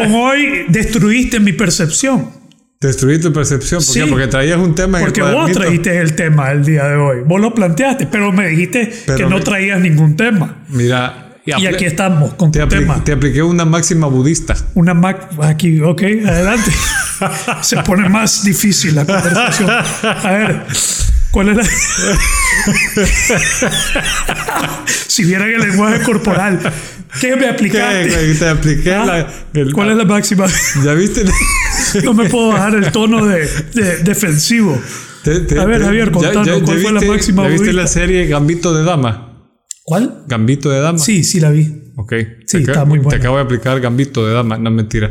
con 0.00 0.14
hoy 0.14 0.64
destruiste 0.68 1.40
mi 1.40 1.52
percepción. 1.52 2.30
Destruir 2.82 3.20
tu 3.22 3.32
percepción. 3.32 3.80
¿Por 3.84 3.94
qué? 3.94 4.02
Sí. 4.04 4.10
Porque 4.10 4.26
traías 4.26 4.58
un 4.58 4.74
tema 4.74 4.98
en 4.98 5.04
el 5.06 5.12
Porque 5.12 5.22
vos 5.22 5.50
trajiste 5.52 5.98
el 5.98 6.14
tema 6.14 6.50
el 6.50 6.64
día 6.64 6.84
de 6.88 6.96
hoy. 6.96 7.18
Vos 7.24 7.40
lo 7.40 7.54
planteaste, 7.54 8.06
pero 8.06 8.32
me 8.32 8.48
dijiste 8.48 8.92
Pero 9.06 9.18
que 9.18 9.24
no 9.26 9.40
traías 9.40 9.80
ningún 9.80 10.16
tema. 10.16 10.56
Mira, 10.68 11.28
Y 11.46 11.66
aquí 11.66 11.84
estamos 11.84 12.34
con 12.34 12.50
te, 12.52 12.58
tu 12.60 12.66
apli- 12.66 12.78
tema. 12.80 13.02
te 13.04 13.12
apliqué 13.12 13.42
una 13.42 13.64
máxima 13.64 14.06
budista. 14.08 14.54
Una 14.74 14.94
Mac 14.94 15.28
aquí, 15.42 15.80
ok, 15.80 16.02
adelante. 16.26 16.70
Se 17.62 17.76
pone 17.78 18.08
más 18.08 18.42
difícil 18.44 18.94
la 18.96 19.04
conversación. 19.04 19.70
A 19.70 20.30
ver, 20.32 20.62
¿cuál 21.32 21.48
es 21.48 21.56
la. 21.56 21.64
si 25.08 25.24
vieran 25.24 25.50
el 25.50 25.60
lenguaje 25.60 26.02
corporal, 26.04 26.60
¿qué 27.20 27.34
me 27.36 27.42
¿Qué? 27.42 27.48
aplicaste? 27.48 28.34
Te 28.34 28.48
apliqué 28.48 28.94
Ah, 28.94 29.04
la. 29.04 29.32
el- 29.60 29.72
¿Cuál 29.72 29.90
es 29.90 29.96
la 29.96 30.04
máxima? 30.04 30.46
¿Ya 30.84 30.94
viste? 30.94 31.24
No 32.04 32.14
me 32.14 32.28
puedo 32.28 32.48
bajar 32.48 32.74
el 32.76 32.90
tono 32.92 33.26
de, 33.26 33.48
de- 33.74 33.98
defensivo. 33.98 34.80
Te- 35.24 35.40
te- 35.40 35.58
A 35.58 35.64
ver, 35.64 35.78
te- 35.80 35.84
Javier, 35.86 36.10
contanos, 36.10 36.46
ya- 36.46 36.58
ya 36.58 36.64
¿cuál 36.64 36.78
fue 36.80 36.92
la 36.92 37.00
máxima 37.00 37.42
¿Ya 37.44 37.48
viste 37.50 37.72
la 37.72 37.86
serie 37.86 38.26
Gambito 38.26 38.74
de 38.74 38.84
Dama? 38.84 39.48
¿Cuál? 39.84 40.24
Gambito 40.28 40.70
de 40.70 40.80
Dama. 40.80 40.98
Sí, 40.98 41.24
sí 41.24 41.40
la 41.40 41.50
vi. 41.50 41.92
Ok. 41.96 42.12
Sí, 42.46 42.64
te, 42.64 42.72
está 42.72 42.84
muy 42.84 42.98
te 42.98 43.04
buena. 43.04 43.18
acabo 43.18 43.36
de 43.36 43.42
aplicar 43.42 43.80
Gambito 43.80 44.26
de 44.26 44.34
Dama. 44.34 44.58
No, 44.58 44.70
mentira. 44.70 45.10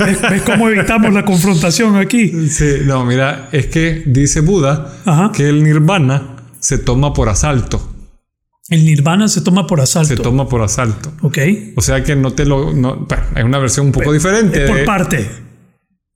¿Ves, 0.00 0.20
ves 0.22 0.42
cómo 0.42 0.68
evitamos 0.68 1.12
la 1.12 1.24
confrontación 1.24 1.96
aquí? 1.96 2.48
sí, 2.48 2.78
no, 2.84 3.04
mira, 3.04 3.48
es 3.52 3.66
que 3.66 4.02
dice 4.06 4.40
Buda 4.40 4.92
Ajá. 5.04 5.32
que 5.32 5.48
el 5.48 5.62
nirvana 5.64 6.36
se 6.60 6.78
toma 6.78 7.12
por 7.12 7.28
asalto. 7.28 7.94
El 8.68 8.84
nirvana 8.84 9.28
se 9.28 9.40
toma 9.40 9.66
por 9.66 9.80
asalto. 9.80 10.08
Se 10.08 10.16
toma 10.16 10.46
por 10.48 10.60
asalto. 10.62 11.10
Ok. 11.22 11.38
O 11.76 11.80
sea 11.80 12.02
que 12.04 12.14
no 12.16 12.32
te 12.32 12.44
lo. 12.44 12.74
No, 12.74 12.96
bueno, 13.08 13.24
es 13.34 13.44
una 13.44 13.58
versión 13.58 13.86
un 13.86 13.92
poco 13.92 14.12
diferente. 14.12 14.64
Es 14.64 14.68
por 14.70 14.78
de- 14.78 14.84
parte. 14.84 15.30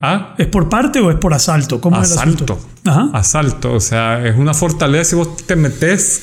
¿Ah? 0.01 0.35
¿Es 0.37 0.49
por 0.49 0.69
parte 0.69 0.99
o 1.01 1.11
es 1.11 1.17
por 1.17 1.33
asalto? 1.33 1.81
¿Cómo 1.81 2.03
es 2.03 2.11
el 2.11 2.19
Asalto. 2.19 2.59
Ajá. 2.85 3.09
Asalto. 3.15 3.73
O 3.73 3.81
sea, 3.81 4.27
es 4.27 4.37
una 4.37 4.53
fortaleza 4.53 5.15
y 5.15 5.19
vos 5.19 5.37
te 5.47 5.55
metes 5.57 6.23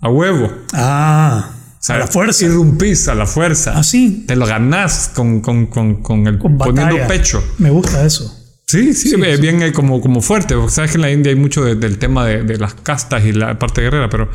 a 0.00 0.08
huevo. 0.10 0.50
Ah, 0.74 1.50
O 1.80 1.82
sea, 1.82 1.96
a 1.96 1.98
la 2.00 2.06
fuerza. 2.06 2.44
Irrumpís 2.44 3.08
a 3.08 3.14
la 3.14 3.26
fuerza. 3.26 3.78
Así. 3.78 4.24
Te 4.26 4.36
lo 4.36 4.46
ganás 4.46 5.10
con, 5.14 5.40
con, 5.40 5.66
con, 5.66 6.02
con 6.02 6.26
el 6.26 6.38
Con 6.38 6.58
poniendo 6.58 6.96
pecho. 7.08 7.42
Me 7.58 7.70
gusta 7.70 8.04
eso. 8.04 8.36
Sí, 8.66 8.92
sí, 8.94 9.14
es 9.26 9.40
bien 9.40 9.62
eh, 9.62 9.72
como, 9.72 10.00
como 10.00 10.20
fuerte. 10.20 10.54
Porque 10.54 10.70
sabes 10.72 10.90
que 10.92 10.98
en 10.98 11.02
la 11.02 11.10
India 11.10 11.30
hay 11.32 11.38
mucho 11.38 11.64
de- 11.64 11.74
del 11.74 11.98
tema 11.98 12.24
de, 12.26 12.42
de 12.44 12.58
las 12.58 12.74
castas 12.74 13.24
y 13.24 13.32
la 13.32 13.58
parte 13.58 13.80
guerrera, 13.80 14.08
pero 14.10 14.28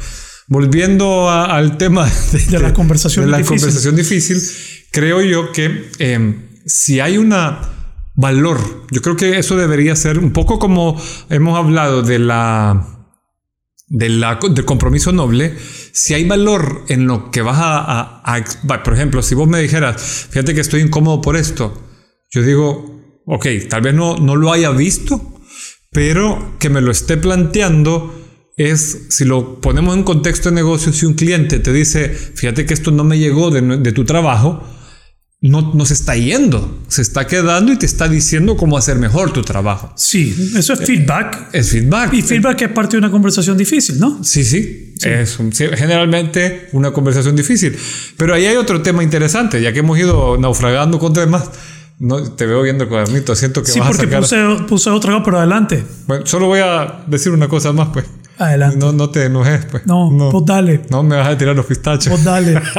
volviendo 0.48 1.30
a- 1.30 1.56
al 1.56 1.78
tema 1.78 2.06
De 2.50 2.60
la 2.60 2.74
conversación 2.74 3.26
de 3.26 3.32
la 3.32 3.38
difícil. 3.38 3.58
conversación 3.60 3.96
difícil, 3.96 4.42
creo 4.92 5.22
yo 5.22 5.52
que 5.52 5.90
eh, 6.00 6.36
si 6.66 7.00
hay 7.00 7.18
una 7.18 7.62
valor, 8.16 8.60
yo 8.92 9.02
creo 9.02 9.16
que 9.16 9.38
eso 9.40 9.56
debería 9.56 9.96
ser 9.96 10.20
un 10.20 10.32
poco 10.32 10.58
como 10.60 11.00
hemos 11.30 11.58
hablado 11.58 12.02
de 12.02 12.20
la 12.20 12.95
de 13.88 14.10
del 14.10 14.66
compromiso 14.66 15.12
noble, 15.12 15.56
si 15.92 16.14
hay 16.14 16.26
valor 16.26 16.86
en 16.90 17.06
lo 17.08 17.30
que 17.32 17.42
vas 17.42 17.58
a, 17.60 18.22
a- 18.24 18.36
a 18.36 18.84
Por 18.84 18.94
ejemplo, 18.94 19.22
si 19.22 19.36
vos 19.36 19.48
me 19.48 19.60
dijeras, 19.62 20.28
fíjate 20.30 20.54
que 20.56 20.62
estoy 20.62 20.82
incómodo 20.82 21.22
por 21.22 21.36
esto, 21.38 21.82
yo 22.32 22.42
digo, 22.42 23.22
ok, 23.26 23.46
tal 23.70 23.82
vez 23.82 23.94
no, 23.94 24.18
no 24.18 24.36
lo 24.36 24.52
haya 24.52 24.72
visto, 24.72 25.40
pero 25.92 26.56
que 26.60 26.70
me 26.70 26.82
lo 26.82 26.92
esté 26.92 27.18
planteando 27.18 28.14
es, 28.58 29.08
si 29.10 29.26
lo 29.26 29.62
ponemos 29.62 29.96
en 29.96 30.04
contexto 30.04 30.50
de 30.50 30.56
negocio, 30.56 30.92
si 30.92 31.06
un 31.06 31.14
cliente 31.14 31.60
te 31.60 31.72
dice, 31.74 32.10
fíjate 32.10 32.66
que 32.66 32.74
esto 32.74 32.92
no 32.92 33.04
me 33.04 33.20
llegó 33.20 33.52
de, 33.52 33.62
de 33.62 33.92
tu 33.92 34.06
trabajo, 34.06 34.64
no, 35.50 35.72
no 35.74 35.86
se 35.86 35.94
está 35.94 36.16
yendo, 36.16 36.80
se 36.88 37.02
está 37.02 37.28
quedando 37.28 37.72
y 37.72 37.78
te 37.78 37.86
está 37.86 38.08
diciendo 38.08 38.58
cómo 38.58 38.78
hacer 38.78 38.98
mejor 38.98 39.32
tu 39.32 39.42
trabajo. 39.44 39.94
Sí, 39.96 40.36
eso 40.58 40.74
es 40.74 40.80
feedback. 40.80 41.50
Es 41.54 41.70
feedback. 41.72 42.14
Y 42.14 42.22
feedback 42.22 42.62
es 42.64 42.70
parte 42.70 42.92
de 42.94 43.00
una 43.00 43.12
conversación 43.12 43.58
difícil, 43.58 44.00
¿no? 44.00 44.24
Sí, 44.24 44.44
sí. 44.44 44.94
Es 45.04 45.38
sí, 45.52 45.66
generalmente 45.76 46.70
una 46.72 46.92
conversación 46.92 47.36
difícil. 47.36 47.78
Pero 48.18 48.34
ahí 48.34 48.46
hay 48.46 48.56
otro 48.56 48.82
tema 48.82 49.04
interesante, 49.04 49.62
ya 49.62 49.74
que 49.74 49.80
hemos 49.80 50.00
ido 50.00 50.38
naufragando 50.38 51.00
con 51.00 51.14
temas. 51.14 51.44
No, 52.00 52.22
te 52.34 52.46
veo 52.46 52.62
viendo 52.62 52.84
el 52.86 52.90
cuadernito, 52.90 53.36
siento 53.36 53.62
que 53.64 53.72
Sí, 53.72 53.80
vas 53.80 53.90
a 53.90 53.92
porque 53.92 54.06
sacar. 54.06 54.22
puse, 54.22 54.64
puse 54.68 54.90
otro, 54.90 55.22
pero 55.24 55.38
adelante. 55.38 55.84
Bueno, 56.08 56.26
solo 56.26 56.48
voy 56.48 56.60
a 56.60 57.04
decir 57.08 57.32
una 57.32 57.48
cosa 57.48 57.72
más, 57.72 57.90
pues. 57.94 58.06
Adelante. 58.38 58.78
No, 58.78 58.92
no 58.92 59.10
te 59.10 59.26
enojes, 59.26 59.66
pues. 59.72 59.86
No, 59.86 60.12
no, 60.12 60.32
vos 60.32 60.46
dale. 60.46 60.82
no 60.90 61.04
me 61.04 61.16
vas 61.16 61.28
a 61.30 61.38
tirar 61.38 61.56
los 61.56 61.66
pistachos. 61.66 62.12
Vos 62.12 62.24
dale. 62.24 62.62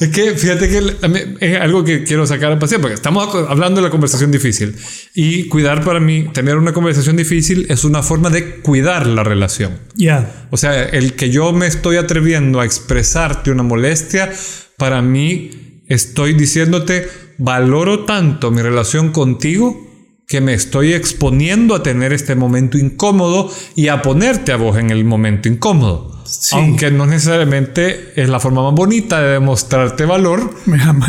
Es 0.00 0.08
que 0.08 0.34
fíjate 0.34 0.66
que 0.70 1.36
es 1.40 1.60
algo 1.60 1.84
que 1.84 2.04
quiero 2.04 2.26
sacar 2.26 2.50
a 2.52 2.58
pasear, 2.58 2.80
porque 2.80 2.94
estamos 2.94 3.34
hablando 3.48 3.82
de 3.82 3.86
la 3.86 3.90
conversación 3.90 4.30
difícil. 4.30 4.74
Y 5.14 5.44
cuidar 5.48 5.84
para 5.84 6.00
mí, 6.00 6.28
tener 6.32 6.56
una 6.56 6.72
conversación 6.72 7.16
difícil 7.16 7.66
es 7.68 7.84
una 7.84 8.02
forma 8.02 8.30
de 8.30 8.60
cuidar 8.60 9.06
la 9.06 9.22
relación. 9.24 9.78
Ya. 9.94 10.46
O 10.50 10.56
sea, 10.56 10.84
el 10.84 11.12
que 11.12 11.28
yo 11.28 11.52
me 11.52 11.66
estoy 11.66 11.98
atreviendo 11.98 12.60
a 12.60 12.64
expresarte 12.64 13.50
una 13.50 13.62
molestia, 13.62 14.32
para 14.78 15.02
mí 15.02 15.82
estoy 15.86 16.32
diciéndote, 16.32 17.06
valoro 17.36 18.06
tanto 18.06 18.50
mi 18.50 18.62
relación 18.62 19.12
contigo 19.12 19.86
que 20.26 20.40
me 20.40 20.54
estoy 20.54 20.94
exponiendo 20.94 21.74
a 21.74 21.82
tener 21.82 22.14
este 22.14 22.36
momento 22.36 22.78
incómodo 22.78 23.52
y 23.76 23.88
a 23.88 24.00
ponerte 24.00 24.52
a 24.52 24.56
vos 24.56 24.78
en 24.78 24.90
el 24.90 25.04
momento 25.04 25.48
incómodo. 25.48 26.19
Sí. 26.30 26.56
Aunque 26.56 26.90
no 26.90 27.06
necesariamente 27.06 28.12
es 28.20 28.28
la 28.28 28.40
forma 28.40 28.62
más 28.62 28.74
bonita 28.74 29.20
de 29.20 29.32
demostrarte 29.32 30.04
valor. 30.04 30.54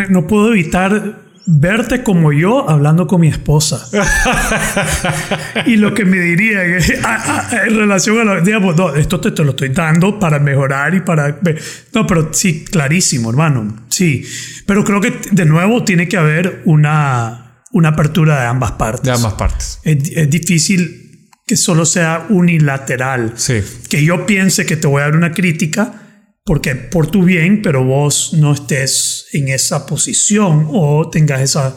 No 0.09 0.27
puedo 0.27 0.51
evitar 0.51 1.21
verte 1.45 2.03
como 2.03 2.31
yo 2.31 2.69
hablando 2.69 3.07
con 3.07 3.21
mi 3.21 3.27
esposa. 3.27 3.87
y 5.65 5.75
lo 5.75 5.93
que 5.93 6.05
me 6.05 6.17
diría 6.17 6.63
que, 6.63 6.99
ah, 7.03 7.49
ah, 7.51 7.57
en 7.65 7.75
relación 7.75 8.19
a 8.19 8.23
lo, 8.23 8.41
digamos, 8.41 8.75
no, 8.75 8.95
esto 8.95 9.19
te, 9.19 9.31
te 9.31 9.43
lo 9.43 9.51
estoy 9.51 9.69
dando 9.69 10.19
para 10.19 10.39
mejorar 10.39 10.93
y 10.95 11.01
para... 11.01 11.39
No, 11.93 12.07
pero 12.07 12.29
sí, 12.31 12.63
clarísimo, 12.63 13.29
hermano. 13.29 13.75
Sí. 13.89 14.25
Pero 14.65 14.83
creo 14.83 15.01
que 15.01 15.19
de 15.31 15.45
nuevo 15.45 15.83
tiene 15.83 16.07
que 16.07 16.17
haber 16.17 16.61
una, 16.65 17.63
una 17.71 17.89
apertura 17.89 18.41
de 18.41 18.47
ambas 18.47 18.73
partes. 18.73 19.03
De 19.03 19.11
ambas 19.11 19.33
partes. 19.33 19.79
Es, 19.83 19.97
es 20.15 20.29
difícil 20.29 21.10
que 21.51 21.57
solo 21.57 21.85
sea 21.85 22.27
unilateral. 22.29 23.33
Sí. 23.35 23.61
Que 23.89 24.05
yo 24.05 24.25
piense 24.25 24.65
que 24.65 24.77
te 24.77 24.87
voy 24.87 25.01
a 25.01 25.05
dar 25.07 25.17
una 25.17 25.33
crítica 25.33 25.91
porque 26.45 26.75
por 26.75 27.07
tu 27.07 27.25
bien, 27.25 27.61
pero 27.61 27.83
vos 27.83 28.31
no 28.35 28.53
estés 28.53 29.25
en 29.33 29.49
esa 29.49 29.85
posición 29.85 30.69
o 30.71 31.09
tengas 31.09 31.41
esa 31.41 31.75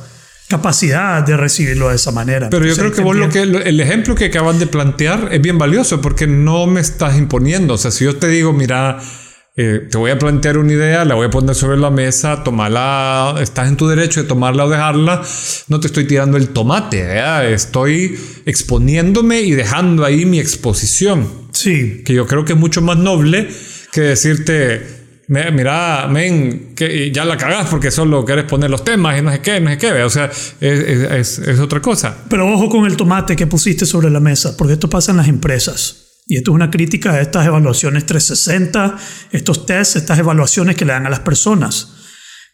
capacidad 0.48 1.24
de 1.26 1.37
recibirlo 1.37 1.88
de 1.88 1.96
esa 1.96 2.12
manera. 2.12 2.50
Pero 2.50 2.66
yo 2.66 2.76
creo 2.76 2.92
que 2.92 3.00
vos 3.00 3.16
lo 3.16 3.28
que 3.30 3.40
también- 3.40 3.66
el 3.66 3.80
ejemplo 3.80 4.14
que 4.14 4.26
acaban 4.26 4.60
de 4.60 4.68
plantear 4.68 5.30
es 5.32 5.42
bien 5.42 5.58
valioso 5.58 6.00
porque 6.00 6.28
no 6.28 6.68
me 6.68 6.80
estás 6.80 7.18
imponiendo. 7.18 7.74
O 7.74 7.78
sea, 7.78 7.90
si 7.90 8.04
yo 8.04 8.14
te 8.14 8.28
digo, 8.28 8.52
mira, 8.52 8.98
eh, 9.57 9.87
te 9.90 9.99
voy 9.99 10.11
a 10.11 10.19
plantear 10.19 10.59
una 10.59 10.73
idea, 10.73 11.05
la 11.05 11.14
voy 11.14 11.27
a 11.27 11.31
poner 11.31 11.55
sobre 11.55 11.77
la 11.79 11.90
mesa, 11.90 12.43
tomarla, 12.43 13.37
estás 13.40 13.69
en 13.69 13.77
tu 13.77 13.87
derecho 13.87 14.21
de 14.23 14.29
tomarla 14.29 14.64
o 14.64 14.69
dejarla, 14.71 15.23
no 15.69 15.79
te 15.81 15.87
estoy 15.87 16.07
tirando 16.07 16.37
el 16.37 16.49
tomate, 16.49 17.03
¿verdad? 17.05 17.49
estoy 17.51 18.19
exponiéndome 18.47 19.40
y 19.43 19.53
dejando 19.53 20.05
ahí 20.05 20.25
mi 20.27 20.40
exposición, 20.40 21.45
Sí, 21.53 22.03
que 22.05 22.14
yo 22.14 22.27
creo 22.27 22.45
que 22.45 22.55
es 22.55 22.59
mucho 22.59 22.83
más 22.83 22.97
noble 22.99 23.49
que 23.93 24.01
decirte, 24.01 24.85
"Me- 25.29 25.53
mira, 25.53 26.09
men, 26.11 26.75
que 26.75 27.12
ya 27.12 27.25
la 27.25 27.37
cagás 27.37 27.69
porque 27.71 27.93
solo 27.93 28.25
querés 28.25 28.45
poner 28.47 28.69
los 28.71 28.83
temas 28.83 29.17
y 29.19 29.23
no 29.23 29.31
sé 29.31 29.38
qué, 29.40 29.61
no 29.61 29.71
sé 29.71 29.79
qué, 29.79 30.03
o 30.03 30.11
sea, 30.11 30.31
es- 30.61 31.38
es 31.38 31.59
otra 31.61 31.81
cosa. 31.81 32.17
pero 32.29 32.53
ojo 32.53 32.69
con 32.69 32.87
el 32.87 32.97
tomate 32.97 33.37
que 33.37 33.47
pusiste 33.47 33.87
sobre 33.87 34.11
la 34.11 34.19
mesa, 34.19 34.57
porque 34.57 34.73
esto 34.75 34.90
pasa 34.90 35.12
en 35.12 35.19
las 35.19 35.29
empresas. 35.29 36.04
Y 36.26 36.37
esto 36.38 36.52
es 36.52 36.54
una 36.54 36.70
crítica 36.70 37.12
a 37.12 37.20
estas 37.20 37.46
evaluaciones 37.46 38.06
360, 38.06 38.96
estos 39.32 39.66
tests, 39.66 39.96
estas 39.96 40.18
evaluaciones 40.18 40.76
que 40.76 40.84
le 40.84 40.92
dan 40.92 41.06
a 41.06 41.10
las 41.10 41.20
personas. 41.20 41.92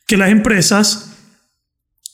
Que 0.07 0.17
las 0.17 0.31
empresas 0.31 1.13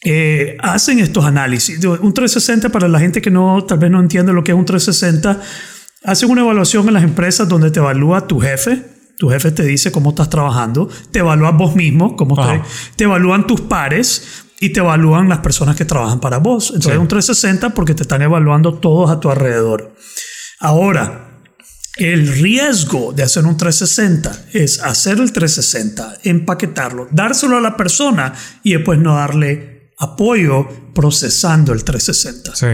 eh, 0.05 0.57
hacen 0.61 0.99
estos 0.99 1.25
análisis. 1.25 1.83
Un 1.85 2.13
360, 2.13 2.69
para 2.69 2.89
la 2.89 3.01
gente 3.01 3.23
que 3.23 3.31
no, 3.31 3.65
tal 3.65 3.79
vez 3.79 3.91
no 3.91 4.01
entiende 4.01 4.33
lo 4.33 4.45
que 4.45 4.53
es 4.53 4.59
un 4.59 4.67
360, 4.67 5.41
hacen 6.05 6.31
una 6.31 6.43
evaluación 6.43 6.87
en 6.89 6.95
las 6.95 7.03
empresas 7.05 7.49
donde 7.49 7.71
te 7.71 7.81
evalúa 7.81 8.27
tu 8.27 8.39
jefe. 8.39 8.95
Tu 9.19 9.31
jefe 9.31 9.51
te 9.51 9.63
dice 9.63 9.91
cómo 9.91 10.11
estás 10.11 10.29
trabajando, 10.29 10.91
te 11.11 11.21
evalúas 11.21 11.57
vos 11.57 11.75
mismo, 11.75 12.17
cómo 12.17 12.37
te, 12.37 12.61
te 12.97 13.05
evalúan 13.05 13.47
tus 13.47 13.63
pares 13.63 14.45
y 14.61 14.75
te 14.75 14.81
evalúan 14.81 15.31
las 15.31 15.39
personas 15.39 15.75
que 15.75 15.87
trabajan 15.87 16.21
para 16.21 16.37
vos. 16.37 16.67
Entonces 16.67 16.91
Sí. 16.91 16.97
es 16.97 17.01
un 17.01 17.09
360 17.09 17.71
porque 17.73 17.95
te 17.95 18.03
están 18.03 18.21
evaluando 18.21 18.75
todos 18.75 19.11
a 19.11 19.19
tu 19.19 19.31
alrededor. 19.31 19.95
Ahora, 20.61 21.36
el 21.97 22.29
riesgo 22.29 23.13
de 23.13 23.23
hacer 23.23 23.45
un 23.47 23.57
360 23.57 24.47
es 24.53 24.81
hacer 24.83 25.19
el 25.19 25.33
360, 25.33 26.19
empaquetarlo, 26.25 27.09
dárselo 27.11 27.57
a 27.57 27.61
la 27.61 27.77
persona 27.77 28.35
y 28.63 28.75
después 28.75 28.99
no 28.99 29.15
darle 29.17 29.93
apoyo 29.99 30.69
procesando 30.95 31.73
el 31.73 31.85
360. 31.85 32.55
Sí. 32.55 32.67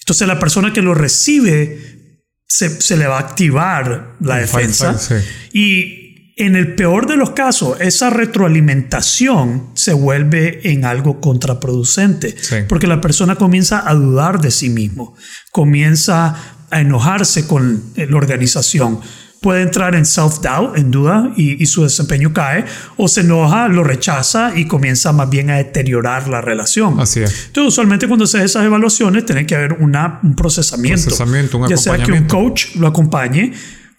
Entonces 0.00 0.26
la 0.28 0.38
persona 0.38 0.72
que 0.72 0.82
lo 0.82 0.94
recibe 0.94 2.10
se, 2.46 2.80
se 2.80 2.96
le 2.96 3.06
va 3.06 3.16
a 3.16 3.20
activar 3.20 4.16
la 4.20 4.40
El 4.40 4.48
fight, 4.48 4.68
defensa 4.68 4.94
fight, 4.94 5.22
sí. 5.22 5.28
y 5.58 6.04
en 6.36 6.56
el 6.56 6.74
peor 6.74 7.06
de 7.06 7.16
los 7.16 7.30
casos 7.30 7.80
esa 7.80 8.10
retroalimentación 8.10 9.70
se 9.74 9.92
vuelve 9.92 10.60
en 10.70 10.84
algo 10.84 11.20
contraproducente 11.20 12.34
Sí. 12.40 12.56
porque 12.68 12.86
la 12.86 13.00
persona 13.00 13.36
comienza 13.36 13.88
a 13.88 13.94
dudar 13.94 14.40
de 14.40 14.50
sí 14.50 14.68
mismo, 14.68 15.16
comienza 15.52 16.53
a 16.74 16.80
enojarse 16.80 17.46
con 17.46 17.82
eh, 17.96 18.06
la 18.08 18.16
organización. 18.16 19.00
Puede 19.40 19.60
entrar 19.60 19.94
en 19.94 20.04
self-doubt, 20.06 20.78
en 20.78 20.90
duda, 20.90 21.30
y, 21.36 21.62
y 21.62 21.66
su 21.66 21.82
desempeño 21.82 22.32
cae, 22.32 22.64
o 22.96 23.08
se 23.08 23.20
enoja, 23.20 23.68
lo 23.68 23.84
rechaza 23.84 24.52
y 24.56 24.66
comienza 24.66 25.12
más 25.12 25.28
bien 25.28 25.50
a 25.50 25.56
deteriorar 25.56 26.28
la 26.28 26.40
relación. 26.40 26.98
Así 26.98 27.20
es. 27.20 27.46
Entonces, 27.48 27.74
usualmente 27.74 28.06
cuando 28.08 28.26
se 28.26 28.38
hacen 28.38 28.46
esas 28.46 28.64
evaluaciones, 28.64 29.26
tiene 29.26 29.44
que 29.44 29.54
haber 29.54 29.74
una, 29.74 30.18
un 30.22 30.34
procesamiento. 30.34 31.04
Procesamiento, 31.04 31.58
un 31.58 31.68
ya 31.68 31.76
sea 31.76 31.98
que 31.98 32.12
un 32.12 32.24
coach 32.26 32.74
lo 32.76 32.86
acompañe, 32.86 33.52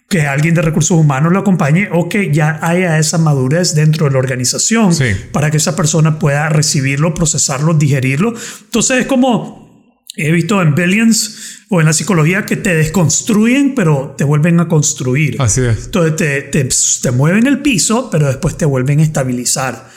que 0.08 0.22
alguien 0.26 0.54
de 0.54 0.62
recursos 0.62 0.96
humanos 0.98 1.32
lo 1.32 1.38
acompañe 1.38 1.88
o 1.92 2.08
que 2.08 2.32
ya 2.32 2.58
haya 2.62 2.98
esa 2.98 3.18
madurez 3.18 3.74
dentro 3.74 4.06
de 4.06 4.12
la 4.12 4.18
organización 4.18 4.94
Sí. 4.94 5.06
para 5.32 5.50
que 5.50 5.56
esa 5.56 5.74
persona 5.76 6.18
pueda 6.18 6.48
recibirlo, 6.48 7.14
procesarlo, 7.14 7.74
digerirlo. 7.74 8.32
Entonces 8.64 9.00
es 9.00 9.06
como 9.06 9.65
he 10.16 10.32
visto 10.32 10.60
en 10.62 10.74
Billions 10.74 11.64
o 11.68 11.80
en 11.80 11.86
la 11.86 11.92
psicología 11.92 12.46
que 12.46 12.56
te 12.56 12.74
desconstruyen 12.74 13.74
pero 13.74 14.14
te 14.16 14.24
vuelven 14.24 14.58
a 14.60 14.68
construir. 14.68 15.36
Así 15.40 15.60
es. 15.62 15.86
Entonces 15.86 16.16
te, 16.16 16.42
te, 16.42 16.68
te 17.02 17.10
mueven 17.10 17.46
el 17.46 17.60
piso, 17.60 18.08
pero 18.10 18.26
después 18.26 18.56
te 18.56 18.64
vuelven 18.64 19.00
a 19.00 19.02
estabilizar. 19.02 19.88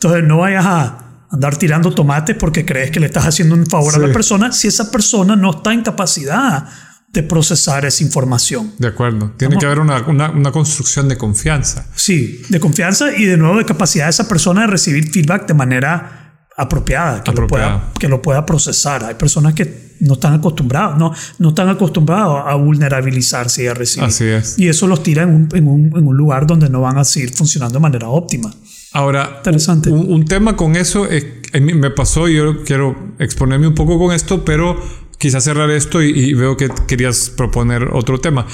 Entonces 0.00 0.24
no 0.24 0.38
vayas 0.38 0.64
a 0.66 1.04
andar 1.30 1.56
tirando 1.56 1.92
tomates 1.92 2.36
porque 2.36 2.64
crees 2.64 2.90
que 2.90 3.00
le 3.00 3.06
estás 3.06 3.26
haciendo 3.26 3.54
un 3.54 3.66
favor 3.66 3.94
a 3.94 3.98
Sí. 3.98 4.06
la 4.06 4.12
persona 4.12 4.52
si 4.52 4.68
esa 4.68 4.90
persona 4.90 5.36
no 5.36 5.50
está 5.50 5.72
en 5.72 5.82
capacidad 5.82 6.66
de 7.12 7.22
procesar 7.22 7.84
esa 7.86 8.02
información. 8.04 8.72
De 8.78 8.88
acuerdo. 8.88 9.32
Tiene 9.38 9.54
Vamos. 9.54 9.60
que 9.62 9.66
haber 9.66 9.80
una, 9.80 10.00
una- 10.06 10.30
una 10.30 10.52
construcción 10.52 11.08
de 11.08 11.16
confianza. 11.16 11.86
Sí, 11.94 12.42
de 12.48 12.60
confianza 12.60 13.14
y 13.16 13.24
de 13.24 13.36
nuevo 13.36 13.58
de 13.58 13.64
capacidad 13.64 14.04
de 14.06 14.10
esa 14.10 14.28
persona 14.28 14.62
de 14.62 14.66
recibir 14.68 15.10
feedback 15.10 15.46
de 15.46 15.54
manera 15.54 16.27
apropiada, 16.58 17.22
que, 17.22 17.30
Lo, 17.30 17.32
Apropiada. 17.32 17.78
pueda, 17.80 17.92
que 17.98 18.08
lo 18.08 18.20
pueda 18.20 18.44
procesar. 18.44 19.04
Hay 19.04 19.14
personas 19.14 19.54
que 19.54 19.88
no 20.00 20.14
están 20.14 20.34
acostumbradas, 20.34 20.98
no, 20.98 21.12
no 21.38 21.48
están 21.50 21.68
acostumbrados 21.68 22.42
a 22.46 22.54
vulnerabilizarse 22.56 23.64
y 23.64 23.66
a 23.68 23.74
recibir. 23.74 24.08
Así 24.08 24.24
es. 24.24 24.58
Y 24.58 24.68
eso 24.68 24.86
los 24.86 25.02
tira 25.02 25.22
en 25.22 25.30
un, 25.30 25.48
en 25.54 25.66
un- 25.68 25.92
en 25.96 26.06
un 26.06 26.16
lugar 26.16 26.46
donde 26.46 26.68
no 26.68 26.80
van 26.82 26.98
a 26.98 27.04
seguir 27.04 27.32
funcionando 27.32 27.74
de 27.74 27.80
manera 27.80 28.08
óptima. 28.08 28.52
Ahora, 28.92 29.34
Interesante. 29.38 29.90
Un, 29.90 30.12
un 30.12 30.24
tema 30.24 30.56
con 30.56 30.74
eso 30.76 31.06
es, 31.06 31.24
me 31.60 31.90
pasó 31.90 32.28
y 32.28 32.36
yo 32.36 32.64
quiero 32.64 32.96
exponerme 33.18 33.66
un 33.68 33.74
poco 33.74 33.98
con 33.98 34.14
esto, 34.14 34.44
pero 34.44 34.80
quizás 35.18 35.44
cerrar 35.44 35.70
esto 35.70 36.02
y, 36.02 36.10
y 36.10 36.34
veo 36.34 36.56
que 36.56 36.68
querías 36.86 37.30
proponer 37.30 37.90
otro 37.92 38.18
tema. 38.18 38.46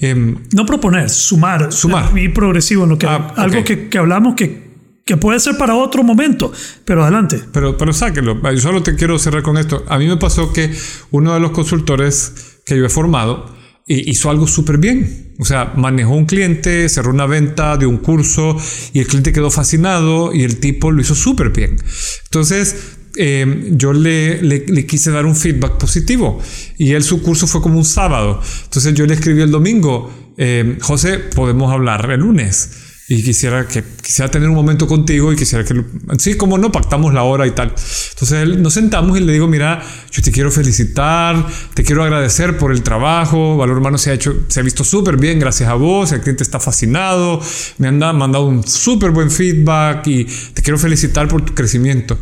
Em, 0.00 0.36
No 0.52 0.66
proponer, 0.66 1.08
sumar. 1.10 1.72
Sumar. 1.72 2.16
Y 2.18 2.28
progresivo 2.28 2.84
en 2.84 2.90
lo 2.90 2.98
que. 2.98 3.06
Ah, 3.06 3.32
algo 3.36 3.60
ok. 3.60 3.64
que, 3.64 3.88
que 3.88 3.98
hablamos 3.98 4.34
que, 4.34 4.67
que 5.08 5.16
puede 5.16 5.40
ser 5.40 5.56
para 5.56 5.74
otro 5.74 6.02
momento, 6.02 6.52
pero 6.84 7.02
adelante. 7.02 7.40
pero, 7.50 7.78
pero 7.78 7.94
sáquelo. 7.94 8.40
Yo 8.52 8.60
solo 8.60 8.82
te 8.82 8.94
quiero 8.94 9.18
cerrar 9.18 9.42
con 9.42 9.56
esto. 9.56 9.82
A 9.88 9.96
mí 9.98 10.06
me 10.06 10.18
pasó 10.18 10.52
que 10.52 10.70
uno 11.12 11.32
de 11.32 11.40
los 11.40 11.52
consultores 11.52 12.60
que 12.66 12.76
yo 12.76 12.84
he 12.84 12.90
formado 12.90 13.46
hi- 13.86 14.04
hizo 14.10 14.28
algo 14.28 14.46
súper 14.46 14.76
bien. 14.76 15.34
O 15.38 15.46
sea, 15.46 15.72
manejó 15.76 16.10
un 16.14 16.26
cliente, 16.26 16.88
cerró 16.90 17.10
una 17.10 17.24
venta 17.24 17.78
de 17.78 17.86
un 17.86 17.96
curso 17.96 18.54
y 18.92 18.98
el 18.98 19.06
cliente 19.06 19.32
quedó 19.32 19.50
fascinado 19.50 20.34
y 20.34 20.42
el 20.42 20.58
tipo 20.60 20.90
lo 20.92 21.00
hizo 21.00 21.14
súper 21.14 21.50
bien. 21.50 21.76
Entonces, 22.24 22.76
eh, 23.16 23.70
yo 23.72 23.94
le, 23.94 24.42
le- 24.42 24.66
le 24.68 24.84
quise 24.86 25.10
dar 25.10 25.24
un 25.24 25.34
feedback 25.36 25.78
positivo 25.78 26.38
y 26.76 26.92
él 26.92 27.02
su 27.02 27.22
curso 27.22 27.46
fue 27.46 27.62
como 27.62 27.78
un 27.78 27.86
sábado. 27.86 28.42
Entonces 28.64 28.92
yo 28.92 29.06
le 29.06 29.14
escribí 29.14 29.40
el 29.40 29.50
domingo, 29.50 30.12
eh, 30.36 30.76
José, 30.82 31.18
podemos 31.18 31.72
hablar 31.72 32.10
el 32.10 32.20
lunes. 32.20 32.84
Y 33.10 33.22
quisiera 33.22 33.66
que 33.66 33.82
quisiera 34.02 34.30
tener 34.30 34.50
un 34.50 34.54
momento 34.54 34.86
contigo 34.86 35.32
y 35.32 35.36
quisiera 35.36 35.64
que 35.64 35.82
sí, 36.18 36.36
como 36.36 36.58
no 36.58 36.70
pactamos 36.70 37.14
la 37.14 37.22
hora 37.22 37.46
y 37.46 37.52
tal. 37.52 37.68
Entonces 37.68 38.32
él, 38.32 38.60
nos 38.62 38.74
sentamos 38.74 39.16
y 39.18 39.22
le 39.22 39.32
digo, 39.32 39.46
mira, 39.48 39.82
yo 40.10 40.22
te 40.22 40.30
quiero 40.30 40.50
felicitar, 40.50 41.46
te 41.72 41.84
quiero 41.84 42.04
agradecer 42.04 42.58
por 42.58 42.70
el 42.70 42.82
trabajo, 42.82 43.56
Valor 43.56 43.78
Humano 43.78 43.96
se 43.96 44.10
ha 44.10 44.12
hecho, 44.12 44.44
se 44.48 44.60
ha 44.60 44.62
visto 44.62 44.84
súper 44.84 45.16
bien 45.16 45.38
gracias 45.38 45.70
a 45.70 45.74
vos, 45.74 46.12
el 46.12 46.20
cliente 46.20 46.42
está 46.42 46.60
fascinado, 46.60 47.40
me 47.78 47.88
han 47.88 47.98
da- 47.98 48.12
mandado 48.12 48.44
un 48.44 48.62
súper 48.66 49.10
buen 49.10 49.30
feedback 49.30 50.06
y 50.06 50.24
te 50.52 50.60
quiero 50.60 50.78
felicitar 50.78 51.28
por 51.28 51.42
tu 51.46 51.54
crecimiento. 51.54 52.18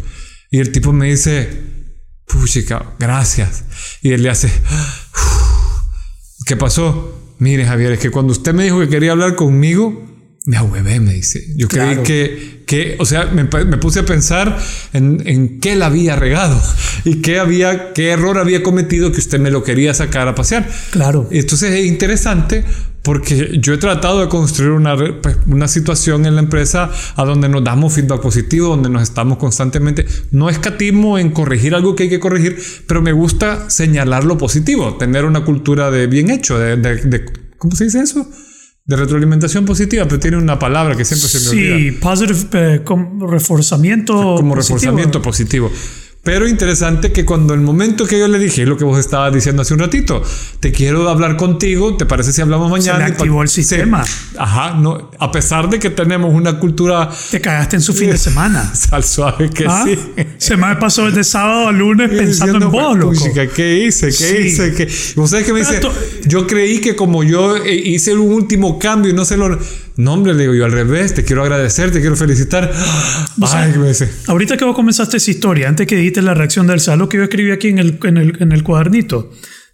Y 0.52 0.60
el 0.60 0.70
tipo 0.70 0.92
me 0.92 1.06
dice, 1.10 1.64
puchica, 2.28 2.94
gracias. 3.00 3.64
Y 4.02 4.12
él 4.12 4.22
le 4.22 4.30
hace, 4.30 4.52
¿qué 6.46 6.56
pasó? 6.56 7.34
Mire, 7.40 7.66
Javier, 7.66 7.90
es 7.92 7.98
que 7.98 8.10
cuando 8.10 8.30
usted 8.32 8.54
me 8.54 8.62
dijo 8.62 8.78
que 8.78 8.88
quería 8.88 9.10
hablar 9.12 9.34
conmigo, 9.34 10.05
me 10.46 10.56
ahuevé, 10.56 11.00
me 11.00 11.12
dice. 11.12 11.44
Yo 11.56 11.68
Claro. 11.68 12.02
creí 12.02 12.04
que, 12.04 12.62
que, 12.66 12.96
o 12.98 13.04
sea, 13.04 13.26
me, 13.26 13.44
me 13.44 13.76
puse 13.78 14.00
a 14.00 14.04
pensar 14.06 14.56
en, 14.92 15.22
en 15.26 15.60
qué 15.60 15.76
la 15.76 15.86
había 15.86 16.16
regado 16.16 16.60
y 17.04 17.16
qué 17.20 17.38
había, 17.38 17.92
qué 17.92 18.10
error 18.10 18.38
había 18.38 18.62
cometido 18.62 19.12
que 19.12 19.18
usted 19.18 19.38
me 19.40 19.50
lo 19.50 19.62
quería 19.64 19.92
sacar 19.92 20.28
a 20.28 20.34
pasear. 20.34 20.68
Claro. 20.90 21.28
Entonces 21.30 21.72
es 21.72 21.86
interesante 21.86 22.64
porque 23.02 23.58
yo 23.60 23.72
he 23.74 23.78
tratado 23.78 24.20
de 24.20 24.28
construir 24.28 24.70
una, 24.72 24.96
pues, 25.20 25.36
una 25.46 25.68
situación 25.68 26.26
en 26.26 26.34
la 26.34 26.40
empresa 26.40 26.90
a 27.14 27.24
donde 27.24 27.48
nos 27.48 27.62
damos 27.62 27.92
feedback 27.92 28.20
positivo, 28.20 28.68
donde 28.68 28.88
nos 28.88 29.02
estamos 29.02 29.38
constantemente, 29.38 30.06
no 30.32 30.48
escatismo 30.50 31.16
en 31.18 31.30
corregir 31.30 31.74
algo 31.76 31.94
que 31.94 32.04
hay 32.04 32.08
que 32.08 32.18
corregir, 32.18 32.60
pero 32.88 33.02
me 33.02 33.12
gusta 33.12 33.70
señalar 33.70 34.24
lo 34.24 34.38
positivo, 34.38 34.96
tener 34.96 35.24
una 35.24 35.44
cultura 35.44 35.90
de 35.92 36.08
bien 36.08 36.30
hecho, 36.30 36.58
de, 36.58 36.76
de- 36.76 36.96
de- 36.96 37.24
¿cómo 37.58 37.76
se 37.76 37.84
dice 37.84 38.00
eso? 38.00 38.28
De 38.86 38.94
retroalimentación 38.94 39.64
positiva, 39.64 40.04
pero 40.04 40.20
tiene 40.20 40.36
una 40.36 40.58
palabra 40.58 40.94
que 40.96 41.04
siempre 41.04 41.28
se 41.28 41.40
me 41.40 41.48
olvida 41.50 41.76
Sí, 41.76 41.98
positive, 41.98 42.46
eh, 42.54 42.82
como 42.84 43.26
reforzamiento. 43.26 44.12
como 44.14 44.54
positivo. 44.54 44.76
reforzamiento 44.78 45.20
positivo. 45.22 45.70
Pero 46.26 46.48
interesante 46.48 47.12
que 47.12 47.24
cuando 47.24 47.54
el 47.54 47.60
momento 47.60 48.04
que 48.04 48.18
yo 48.18 48.26
le 48.26 48.40
dije 48.40 48.66
lo 48.66 48.76
que 48.76 48.82
vos 48.84 48.98
estabas 48.98 49.32
diciendo 49.32 49.62
hace 49.62 49.74
un 49.74 49.80
ratito, 49.80 50.22
te 50.58 50.72
quiero 50.72 51.08
hablar 51.08 51.36
contigo, 51.36 51.96
¿te 51.96 52.04
parece 52.04 52.32
si 52.32 52.42
hablamos 52.42 52.68
mañana? 52.68 52.98
le 52.98 53.04
pa- 53.04 53.10
activó 53.12 53.42
el 53.42 53.48
sistema. 53.48 54.04
Ajá, 54.36 54.74
no, 54.74 55.08
a 55.20 55.30
pesar 55.30 55.70
de 55.70 55.78
que 55.78 55.88
tenemos 55.90 56.34
una 56.34 56.58
cultura 56.58 57.08
Te 57.30 57.40
cagaste 57.40 57.76
en 57.76 57.82
su 57.82 57.94
fin 57.94 58.10
de 58.10 58.18
semana. 58.28 58.74
sal 58.74 59.04
suave 59.04 59.50
que 59.50 59.66
¿Ah? 59.68 59.84
sí. 59.86 59.96
Se 60.36 60.56
me 60.56 60.74
pasó 60.76 61.08
de 61.12 61.22
sábado 61.22 61.68
a 61.68 61.72
lunes 61.72 62.10
pensando 62.10 62.66
en 62.66 62.72
vos, 62.72 62.98
loco. 62.98 63.12
"Puchica, 63.12 63.46
¿Qué 63.46 63.84
hice? 63.86 64.06
¿Qué 64.08 64.12
Sí. 64.12 64.36
hice? 64.48 64.74
¿Qué-". 64.74 64.88
¿Vos 65.14 65.30
sabés 65.30 65.46
qué 65.46 65.52
me 65.52 65.60
dice? 65.60 65.80
Yo 66.26 66.44
creí 66.48 66.80
que 66.80 66.96
como 66.96 67.22
yo 67.22 67.56
eh, 67.56 67.72
hice 67.72 68.12
un 68.16 68.32
último 68.32 68.80
cambio 68.80 69.12
y 69.12 69.14
no 69.14 69.24
se 69.24 69.36
lo... 69.36 69.56
No, 69.96 70.12
hombre, 70.12 70.34
le 70.34 70.42
digo 70.42 70.54
yo 70.54 70.66
al 70.66 70.72
revés, 70.72 71.14
te 71.14 71.24
quiero 71.24 71.42
agradecer, 71.42 71.90
te 71.90 72.00
quiero 72.00 72.16
felicitar. 72.16 72.70
Ay, 73.52 73.72
me 73.78 73.88
dice. 73.88 74.10
Ahorita 74.26 74.56
que 74.56 74.64
vos 74.64 74.74
comenzaste 74.74 75.16
esa 75.16 75.30
historia, 75.30 75.68
antes 75.68 75.86
que 75.86 75.96
dijiste 75.96 76.20
la 76.20 76.34
reacción 76.34 76.66
del 76.66 76.80
sal, 76.80 76.98
lo 76.98 77.08
que 77.08 77.16
yo 77.16 77.22
escribí 77.22 77.50
aquí 77.50 77.68
en 77.68 77.78
el, 77.78 77.98
en 78.02 78.18
el, 78.18 78.42
en 78.42 78.52
el 78.52 78.62
cuadernito, 78.62 79.30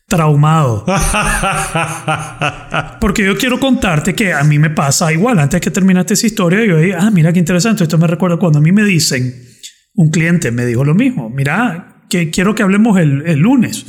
traumado. 0.06 0.84
Porque 3.00 3.24
yo 3.24 3.36
quiero 3.36 3.58
contarte 3.58 4.14
que 4.14 4.32
a 4.32 4.44
mí 4.44 4.60
me 4.60 4.70
pasa 4.70 5.12
igual, 5.12 5.40
antes 5.40 5.60
que 5.60 5.72
terminaste 5.72 6.14
esa 6.14 6.26
historia, 6.26 6.64
yo 6.64 6.78
dije, 6.78 6.94
ah, 6.94 7.10
mira 7.10 7.32
qué 7.32 7.40
interesante, 7.40 7.82
esto 7.82 7.98
me 7.98 8.06
recuerda 8.06 8.36
cuando 8.36 8.60
a 8.60 8.62
mí 8.62 8.70
me 8.70 8.84
dicen, 8.84 9.34
un 9.94 10.10
cliente 10.10 10.52
me 10.52 10.64
dijo 10.64 10.84
lo 10.84 10.94
mismo, 10.94 11.30
mira, 11.30 12.04
que 12.08 12.30
quiero 12.30 12.54
que 12.54 12.62
hablemos 12.62 12.96
el, 12.98 13.24
el 13.26 13.40
lunes. 13.40 13.84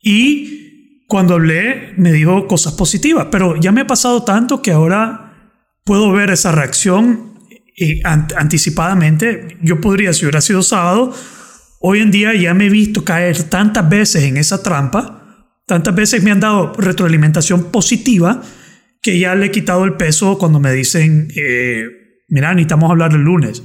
Y 0.00 0.63
cuando 1.14 1.34
hablé, 1.34 1.94
me 1.96 2.10
dijo 2.10 2.48
cosas 2.48 2.72
positivas, 2.72 3.28
pero 3.30 3.54
ya 3.54 3.70
me 3.70 3.82
ha 3.82 3.86
pasado 3.86 4.24
tanto 4.24 4.60
que 4.60 4.72
ahora 4.72 5.52
puedo 5.84 6.10
ver 6.10 6.30
esa 6.30 6.50
reacción 6.50 7.34
eh, 7.76 8.00
ant- 8.02 8.34
anticipadamente. 8.36 9.56
Yo 9.62 9.80
podría, 9.80 10.12
si 10.12 10.24
hubiera 10.24 10.40
sido 10.40 10.64
sábado, 10.64 11.14
hoy 11.78 12.00
en 12.00 12.10
día 12.10 12.34
ya 12.34 12.52
me 12.52 12.66
he 12.66 12.68
visto 12.68 13.04
caer 13.04 13.44
tantas 13.44 13.88
veces 13.88 14.24
en 14.24 14.38
esa 14.38 14.60
trampa, 14.64 15.52
tantas 15.68 15.94
veces 15.94 16.20
me 16.24 16.32
han 16.32 16.40
dado 16.40 16.72
retroalimentación 16.72 17.70
positiva, 17.70 18.42
que 19.00 19.16
ya 19.20 19.36
le 19.36 19.46
he 19.46 19.50
quitado 19.52 19.84
el 19.84 19.94
peso 19.94 20.36
cuando 20.36 20.58
me 20.58 20.72
dicen, 20.72 21.28
eh, 21.36 21.84
mira, 22.26 22.52
necesitamos 22.54 22.90
hablar 22.90 23.12
el 23.12 23.20
lunes. 23.20 23.62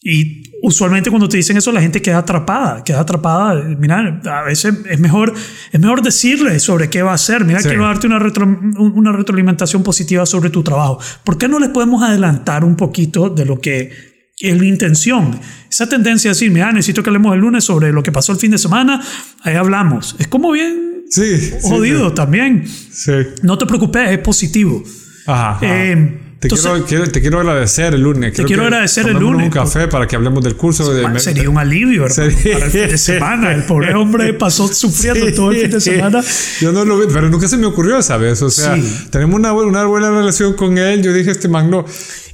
Y 0.00 0.47
usualmente 0.62 1.10
cuando 1.10 1.28
te 1.28 1.36
dicen 1.36 1.56
eso 1.56 1.70
la 1.72 1.80
gente 1.80 2.02
queda 2.02 2.18
atrapada, 2.18 2.82
queda 2.84 3.00
atrapada. 3.00 3.62
Mira, 3.78 4.20
a 4.24 4.42
veces 4.42 4.74
es 4.88 4.98
mejor, 5.00 5.32
es 5.72 5.80
mejor 5.80 6.02
decirle 6.02 6.58
sobre 6.58 6.90
qué 6.90 7.02
va 7.02 7.12
a 7.12 7.14
hacer. 7.14 7.44
Mira, 7.44 7.60
Sí. 7.60 7.68
quiero 7.68 7.84
darte 7.84 8.06
una, 8.06 8.18
retro- 8.18 8.58
una 8.94 9.12
retroalimentación 9.12 9.82
positiva 9.82 10.26
sobre 10.26 10.50
tu 10.50 10.62
trabajo. 10.62 10.98
¿Por 11.24 11.38
qué 11.38 11.48
no 11.48 11.58
les 11.58 11.68
podemos 11.70 12.02
adelantar 12.02 12.64
un 12.64 12.76
poquito 12.76 13.30
de 13.30 13.44
lo 13.44 13.60
que 13.60 13.90
es 14.40 14.56
la 14.58 14.64
intención? 14.66 15.38
Esa 15.70 15.88
tendencia 15.88 16.30
a 16.30 16.34
decir, 16.34 16.50
mira, 16.50 16.72
necesito 16.72 17.02
que 17.02 17.10
hablemos 17.10 17.34
el 17.34 17.40
lunes 17.40 17.64
sobre 17.64 17.92
lo 17.92 18.02
que 18.02 18.10
pasó 18.12 18.32
el 18.32 18.38
fin 18.38 18.50
de 18.50 18.58
semana, 18.58 19.00
ahí 19.42 19.54
hablamos. 19.54 20.16
Es 20.18 20.28
como 20.28 20.50
bien 20.52 21.04
Sí. 21.10 21.38
sí, 21.38 21.52
jodido 21.62 22.12
también. 22.14 22.66
Sí. 22.68 23.12
No 23.42 23.56
te 23.58 23.64
preocupes, 23.66 24.10
es 24.10 24.18
positivo. 24.18 24.82
Ajá. 25.26 25.50
ajá. 25.56 25.60
Eh, 25.66 26.20
te, 26.40 26.46
entonces- 26.46 26.70
quiero, 26.70 26.86
quiero- 26.86 27.10
te 27.10 27.20
quiero 27.20 27.40
agradecer 27.40 27.94
el 27.94 28.00
lunes. 28.02 28.32
Te 28.32 28.44
quiero 28.44 28.62
agradecer 28.62 29.08
el 29.08 29.16
lunes, 29.18 29.46
un 29.46 29.50
café 29.50 29.88
para 29.88 30.06
que 30.06 30.14
hablemos 30.16 30.42
del 30.44 30.54
curso. 30.56 30.92
De, 30.94 31.02
Man, 31.02 31.18
sería 31.18 31.50
un 31.50 31.58
alivio, 31.58 32.06
hermano, 32.06 32.14
Sería- 32.30 32.52
para 32.54 32.64
el 32.66 32.70
fin 32.70 32.88
de 32.88 32.98
semana. 32.98 33.52
El 33.52 33.64
pobre 33.64 33.94
hombre 33.94 34.32
pasó 34.34 34.68
sufriendo 34.68 35.26
Sí. 35.26 35.34
todo 35.34 35.50
el 35.50 35.60
fin 35.62 35.70
de 35.70 35.80
semana. 35.80 36.22
Yo 36.60 36.70
no 36.72 36.84
lo 36.84 36.98
vi, 36.98 37.06
pero 37.12 37.28
nunca 37.28 37.48
se 37.48 37.56
me 37.56 37.66
ocurrió 37.66 37.98
esa 37.98 38.16
vez. 38.18 38.40
O 38.42 38.50
sea, 38.50 38.76
Sí. 38.76 39.06
tenemos 39.10 39.34
una, 39.36 39.52
una 39.52 39.84
buena 39.86 40.10
relación 40.10 40.54
con 40.54 40.78
él. 40.78 41.02
Yo 41.02 41.12
dije, 41.12 41.30
este 41.32 41.48
magno. 41.48 41.84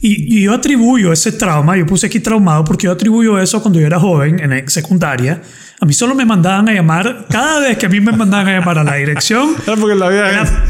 Y, 0.02 0.38
y 0.38 0.42
yo 0.42 0.52
atribuyo 0.52 1.10
ese 1.12 1.32
trauma, 1.32 1.76
yo 1.78 1.86
puse 1.86 2.06
aquí 2.08 2.20
traumado 2.20 2.62
porque 2.64 2.84
yo 2.84 2.92
atribuyo 2.92 3.38
eso 3.38 3.62
cuando 3.62 3.80
yo 3.80 3.86
era 3.86 3.98
joven, 3.98 4.38
en 4.38 4.68
secundaria. 4.68 5.40
A 5.80 5.86
mí 5.86 5.94
solo 5.94 6.14
me 6.14 6.26
mandaban 6.26 6.68
a 6.68 6.72
llamar, 6.74 7.26
cada 7.30 7.60
vez 7.60 7.78
que 7.78 7.86
a 7.86 7.88
mí 7.88 8.00
me 8.00 8.12
mandaban 8.12 8.48
a 8.48 8.58
llamar 8.58 8.78
a 8.78 8.84
la 8.84 8.94
dirección, 8.96 9.54
Era 9.66 9.76
porque 9.80 9.94
la 9.96 10.08
vida 10.10 10.30
era, 10.30 10.64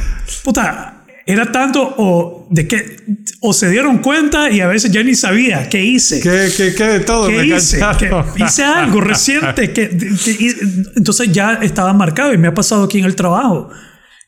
puta, 0.44 0.93
era 1.26 1.50
tanto 1.52 1.94
o 1.96 2.46
de 2.50 2.68
que 2.68 2.96
o 3.40 3.52
se 3.52 3.70
dieron 3.70 3.98
cuenta 3.98 4.50
y 4.50 4.60
a 4.60 4.66
veces 4.68 4.90
ya 4.92 5.02
ni 5.02 5.14
sabía 5.14 5.68
qué 5.68 5.82
hice. 5.84 6.20
que, 6.20 6.48
que, 6.56 6.74
que 6.74 6.84
de 6.84 7.00
todo 7.00 7.28
¿Qué 7.28 7.37
me 7.38 7.46
hice? 7.56 7.78
Que 7.98 8.10
hice 8.44 8.62
algo 8.64 9.00
reciente 9.00 9.72
que, 9.72 9.88
que- 9.88 10.54
entonces 10.96 11.32
ya 11.32 11.54
estaba 11.62 11.92
marcado 11.92 12.32
y 12.34 12.38
me 12.38 12.48
ha 12.48 12.54
pasado 12.54 12.84
aquí 12.84 12.98
en 12.98 13.04
el 13.06 13.14
trabajo 13.16 13.70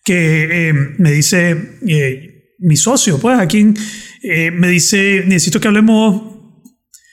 que 0.04 0.68
eh, 0.68 0.72
me 0.98 1.10
dice 1.12 1.78
eh, 1.86 2.54
mi 2.60 2.76
socio, 2.76 3.18
pues 3.18 3.38
aquí 3.38 3.74
eh, 4.22 4.50
me 4.50 4.68
dice 4.68 5.24
necesito 5.26 5.60
que 5.60 5.68
hablemos 5.68 6.22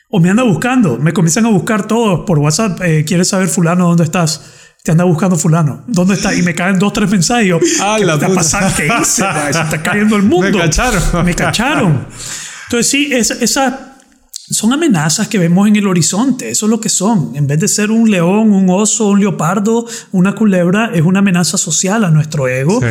o 0.10 0.20
me 0.20 0.30
anda 0.30 0.44
buscando, 0.44 0.98
me 1.00 1.12
comienzan 1.12 1.46
a 1.48 1.50
buscar 1.50 1.88
todos 1.88 2.22
por 2.26 2.38
WhatsApp, 2.40 2.80
eh, 2.84 3.04
¿quieres 3.06 3.28
saber 3.30 3.48
fulano 3.48 3.88
dónde 3.88 4.04
estás? 4.04 4.63
Te 4.86 4.92
anda 4.92 5.06
buscando 5.06 5.38
fulano. 5.38 5.82
¿Dónde 5.88 6.16
está? 6.16 6.36
Y 6.36 6.42
me 6.42 6.54
caen 6.54 6.78
dos, 6.78 6.92
tres 6.92 7.10
mensajes. 7.10 7.46
y 7.46 7.48
yo, 7.52 7.60
Ah, 7.82 7.96
¿Qué 7.98 8.04
la 8.06 8.16
está 8.16 8.28
pasando? 8.28 8.76
¿Qué 8.76 8.86
hice? 8.88 9.24
Se 9.54 9.62
está 9.62 9.82
cayendo 9.82 10.18
el 10.18 10.24
mundo. 10.24 10.58
Me 10.58 10.64
cacharon. 10.66 11.02
Me 11.26 11.34
cacharon. 11.34 12.06
Entonces 12.66 12.90
sí, 12.92 13.08
es- 13.14 13.32
esa, 13.32 13.96
son 14.50 14.74
amenazas 14.74 15.30
que 15.30 15.40
vemos 15.40 15.70
en 15.70 15.78
el 15.78 15.88
horizonte. 15.88 16.50
Eso 16.50 16.66
es 16.66 16.70
lo 16.70 16.82
que 16.82 16.90
son. 16.90 17.32
En 17.34 17.48
vez 17.48 17.62
de 17.62 17.70
ser 17.70 17.92
un 17.92 18.12
león, 18.12 18.52
un 18.52 18.70
oso, 18.70 19.08
un 19.08 19.22
leopardo, 19.22 19.86
una 20.12 20.36
culebra, 20.36 20.92
es 20.94 21.02
una 21.02 21.20
amenaza 21.20 21.58
social 21.58 22.04
a 22.04 22.12
nuestro 22.12 22.50
ego 22.50 22.82
Sí. 22.82 22.88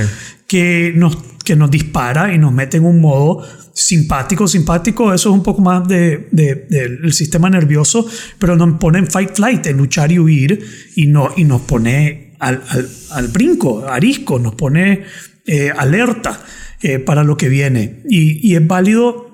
que, 0.47 0.93
nos, 0.97 1.19
que 1.45 1.57
nos 1.57 1.71
dispara 1.71 2.33
y 2.35 2.39
nos 2.39 2.53
mete 2.53 2.77
en 2.79 2.85
un 2.85 3.01
modo 3.01 3.43
simpático. 3.75 4.47
Simpático, 4.49 5.13
eso 5.13 5.31
es 5.31 5.35
un 5.35 5.43
poco 5.43 5.63
más 5.63 5.87
de, 5.89 6.29
de- 6.31 6.67
del 6.69 7.13
sistema 7.13 7.49
nervioso, 7.51 8.07
pero 8.39 8.57
nos 8.57 8.79
pone 8.79 8.99
en 8.99 9.11
fight 9.11 9.35
flight, 9.35 9.67
en 9.67 9.77
luchar 9.77 10.13
y 10.13 10.19
huir, 10.19 10.65
y, 10.97 11.07
no, 11.07 11.31
y 11.37 11.45
nos 11.45 11.63
pone 11.63 12.37
al, 12.41 12.63
al, 12.69 12.89
al 13.11 13.29
brinco, 13.29 13.87
arisco, 13.89 14.39
nos 14.39 14.55
pone 14.55 15.05
eh, 15.47 15.71
alerta 15.77 16.41
eh, 16.83 16.99
para 16.99 17.25
lo 17.25 17.37
que 17.37 17.49
viene. 17.49 18.03
Y, 18.09 18.47
y 18.49 18.57
es 18.57 18.67
válido 18.67 19.31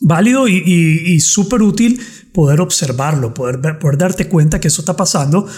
válido 0.00 0.48
y, 0.48 0.56
y, 0.66 1.14
y 1.14 1.20
súper 1.20 1.62
útil 1.62 2.00
poder 2.32 2.60
observarlo, 2.60 3.32
poder, 3.32 3.78
poder 3.78 3.96
darte 3.96 4.28
cuenta 4.28 4.60
que 4.60 4.68
eso 4.68 4.82
está 4.82 4.96
pasando, 4.96 5.48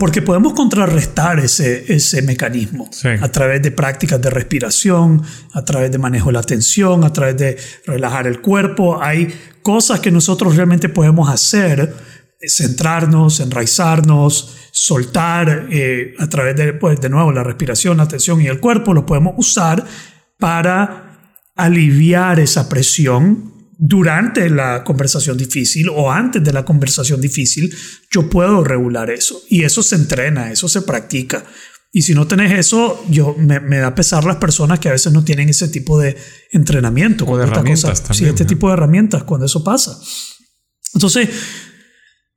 porque 0.00 0.22
podemos 0.22 0.54
contrarrestar 0.54 1.38
ese, 1.40 1.92
ese 1.94 2.22
mecanismo 2.22 2.88
Sí. 2.90 3.08
a 3.08 3.30
través 3.30 3.60
de 3.60 3.70
prácticas 3.70 4.20
de 4.20 4.30
respiración, 4.30 5.22
a 5.52 5.62
través 5.62 5.92
de 5.92 5.98
manejo 5.98 6.30
de 6.30 6.32
la 6.32 6.42
tensión, 6.42 7.04
a 7.04 7.12
través 7.12 7.36
de 7.36 7.58
relajar 7.86 8.26
el 8.26 8.40
cuerpo. 8.40 9.00
Hay 9.02 9.28
cosas 9.62 10.00
que 10.00 10.10
nosotros 10.10 10.56
realmente 10.56 10.88
podemos 10.88 11.28
hacer, 11.28 11.94
eh, 12.40 12.48
centrarnos, 12.48 13.40
enraizarnos, 13.40 14.56
soltar 14.72 15.66
eh, 15.70 16.14
a 16.18 16.26
través 16.30 16.56
de, 16.56 16.72
pues, 16.72 16.98
de 16.98 17.10
nuevo, 17.10 17.30
la 17.30 17.44
respiración, 17.44 17.98
la 17.98 18.08
tensión 18.08 18.40
y 18.40 18.46
el 18.46 18.58
cuerpo, 18.58 18.94
lo 18.94 19.04
podemos 19.04 19.34
usar 19.36 19.84
para 20.38 21.18
aliviar 21.56 22.40
esa 22.40 22.70
presión 22.70 23.52
durante 23.82 24.50
la 24.50 24.84
conversación 24.84 25.38
difícil 25.38 25.88
o 25.88 26.12
antes 26.12 26.44
de 26.44 26.52
la 26.52 26.66
conversación 26.66 27.18
difícil, 27.20 27.74
yo 28.10 28.28
puedo 28.28 28.62
regular 28.62 29.08
eso. 29.10 29.40
Y 29.48 29.64
eso 29.64 29.82
se 29.82 29.96
entrena, 29.96 30.52
eso 30.52 30.68
se 30.68 30.82
practica. 30.82 31.44
Y 31.90 32.02
si 32.02 32.12
no 32.14 32.26
tenés 32.26 32.52
eso, 32.52 33.02
yo 33.08 33.34
me, 33.38 33.58
me 33.58 33.78
da 33.78 33.94
pesar 33.94 34.24
las 34.24 34.36
personas 34.36 34.78
que 34.80 34.90
a 34.90 34.92
veces 34.92 35.12
no 35.14 35.24
tienen 35.24 35.48
ese 35.48 35.66
tipo 35.68 35.98
de 35.98 36.14
entrenamiento. 36.52 37.24
O 37.24 37.38
de 37.38 37.44
herramientas 37.44 37.98
sí, 37.98 38.04
también, 38.06 38.28
este 38.28 38.44
¿no? 38.44 38.48
tipo 38.48 38.68
de 38.68 38.74
herramientas, 38.74 39.22
cuando 39.24 39.46
eso 39.46 39.64
pasa. 39.64 39.98
Entonces, 40.94 41.30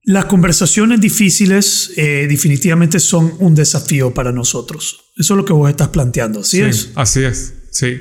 las 0.05 0.25
conversaciones 0.25 1.01
difíciles 1.01 1.91
eh, 1.97 2.25
definitivamente 2.29 2.99
son 3.01 3.33
un 3.39 3.53
desafío 3.53 4.13
para 4.13 4.31
nosotros. 4.31 5.11
Eso 5.17 5.33
es 5.33 5.37
lo 5.37 5.43
que 5.45 5.53
vos 5.53 5.69
estás 5.69 5.89
planteando, 5.89 6.39
¿así 6.39 6.57
Sí, 6.57 6.63
es? 6.63 6.89
así 6.95 7.23
es, 7.23 7.53
sí. 7.71 7.99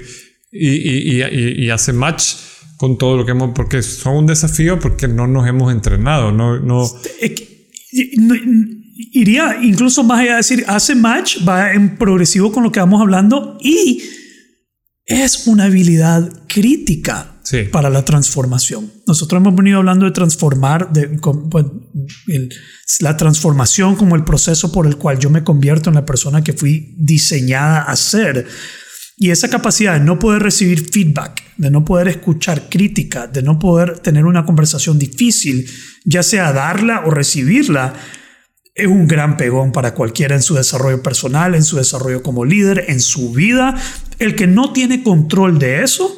Y, 0.52 0.68
y, 0.68 1.16
y, 1.16 1.22
y- 1.24 1.64
y 1.66 1.70
hace 1.70 1.92
match 1.92 2.34
con 2.82 2.98
todo 2.98 3.16
lo 3.16 3.24
que 3.24 3.30
hemos, 3.30 3.52
porque 3.54 3.80
son 3.80 4.16
un 4.16 4.26
desafío 4.26 4.76
porque 4.80 5.06
no 5.06 5.28
nos 5.28 5.46
hemos 5.46 5.70
entrenado, 5.72 6.32
no, 6.32 6.58
no, 6.58 6.82
iría 9.12 9.56
incluso 9.62 10.02
más 10.02 10.18
allá 10.20 10.30
de 10.32 10.36
decir, 10.38 10.64
hace 10.66 10.96
match, 10.96 11.36
va 11.48 11.72
en 11.74 11.96
progresivo 11.96 12.50
con 12.50 12.64
lo 12.64 12.72
que 12.72 12.80
vamos 12.80 13.00
hablando 13.00 13.56
y 13.60 14.02
es 15.04 15.46
una 15.46 15.64
habilidad 15.66 16.28
crítica 16.48 17.28
Sí. 17.44 17.64
para 17.70 17.88
la 17.88 18.04
transformación. 18.04 18.90
Nosotros 19.06 19.40
hemos 19.40 19.54
venido 19.54 19.78
hablando 19.78 20.04
de 20.06 20.10
transformar, 20.12 20.92
de 20.92 21.18
con- 21.20 21.50
pues, 21.50 21.66
el- 22.28 22.48
la 23.00 23.16
transformación 23.16 23.94
como 23.94 24.16
el 24.16 24.24
proceso 24.24 24.72
por 24.72 24.88
el 24.88 24.96
cual 24.96 25.20
yo 25.20 25.30
me 25.30 25.44
convierto 25.44 25.88
en 25.90 25.94
la 25.94 26.04
persona 26.04 26.42
que 26.42 26.52
fui 26.52 26.94
diseñada 26.98 27.82
a 27.82 27.94
ser. 27.96 28.46
Y 29.22 29.30
esa 29.30 29.48
capacidad 29.48 29.92
de 29.92 30.04
no 30.04 30.18
poder 30.18 30.42
recibir 30.42 30.90
feedback, 30.90 31.44
de 31.56 31.70
no 31.70 31.84
poder 31.84 32.08
escuchar 32.08 32.68
crítica, 32.68 33.28
de 33.28 33.40
no 33.40 33.56
poder 33.56 34.00
tener 34.00 34.24
una 34.24 34.44
conversación 34.44 34.98
difícil, 34.98 35.64
ya 36.04 36.24
sea 36.24 36.52
darla 36.52 37.04
o 37.06 37.10
recibirla, 37.12 37.94
es 38.74 38.88
un 38.88 39.06
gran 39.06 39.36
pegón 39.36 39.70
para 39.70 39.94
cualquiera 39.94 40.34
en 40.34 40.42
su 40.42 40.56
desarrollo 40.56 41.04
personal, 41.04 41.54
en 41.54 41.62
su 41.62 41.76
desarrollo 41.76 42.20
como 42.20 42.44
líder, 42.44 42.86
en 42.88 42.98
su 42.98 43.30
vida. 43.32 43.80
El 44.18 44.34
que 44.34 44.48
no 44.48 44.72
tiene 44.72 45.04
control 45.04 45.60
de 45.60 45.84
eso, 45.84 46.12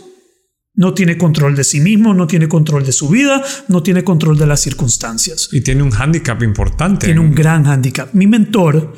no 0.72 0.94
tiene 0.94 1.18
control 1.18 1.56
de 1.56 1.64
sí 1.64 1.80
mismo, 1.80 2.14
no 2.14 2.26
tiene 2.26 2.48
control 2.48 2.86
de 2.86 2.92
su 2.92 3.10
vida, 3.10 3.44
no 3.68 3.82
tiene 3.82 4.02
control 4.02 4.38
de 4.38 4.46
las 4.46 4.60
circunstancias. 4.60 5.50
y 5.52 5.60
tiene 5.60 5.82
un 5.82 5.90
hándicap 5.90 6.42
importante. 6.42 7.04
Tiene 7.04 7.20
un 7.20 7.34
gran 7.34 7.64
hándicap. 7.64 8.14
Mi 8.14 8.26
mentor, 8.26 8.94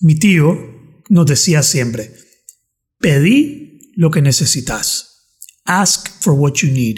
mi 0.00 0.14
tío, 0.18 0.56
nos 1.10 1.26
decía 1.26 1.62
siempre, 1.62 2.23
pedí 3.04 3.92
lo 3.96 4.10
que 4.10 4.22
necesitas. 4.22 5.28
Ask 5.66 6.08
for 6.22 6.32
what 6.32 6.54
you 6.54 6.70
need. 6.70 6.96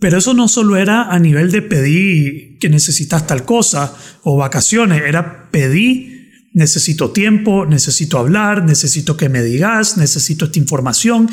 Pero 0.00 0.18
eso 0.18 0.34
no 0.34 0.48
solo 0.48 0.76
era 0.76 1.14
a 1.14 1.18
nivel 1.20 1.52
de 1.52 1.62
pedir 1.62 2.58
que 2.58 2.68
necesitas 2.68 3.24
tal 3.28 3.44
cosa 3.44 3.94
o 4.24 4.36
vacaciones, 4.36 5.02
era 5.06 5.52
pedí, 5.52 6.28
necesito 6.54 7.12
tiempo, 7.12 7.66
necesito 7.66 8.18
hablar, 8.18 8.64
necesito 8.64 9.16
que 9.16 9.28
me 9.28 9.44
digas, 9.44 9.96
necesito 9.96 10.46
esta 10.46 10.58
información. 10.58 11.30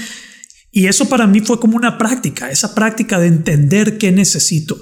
Y 0.72 0.86
eso 0.86 1.10
para 1.10 1.26
mí 1.26 1.40
fue 1.40 1.60
como 1.60 1.76
una 1.76 1.98
práctica, 1.98 2.52
esa 2.52 2.76
práctica 2.76 3.20
de 3.20 3.26
entender 3.26 3.98
qué 3.98 4.12
necesito. 4.12 4.78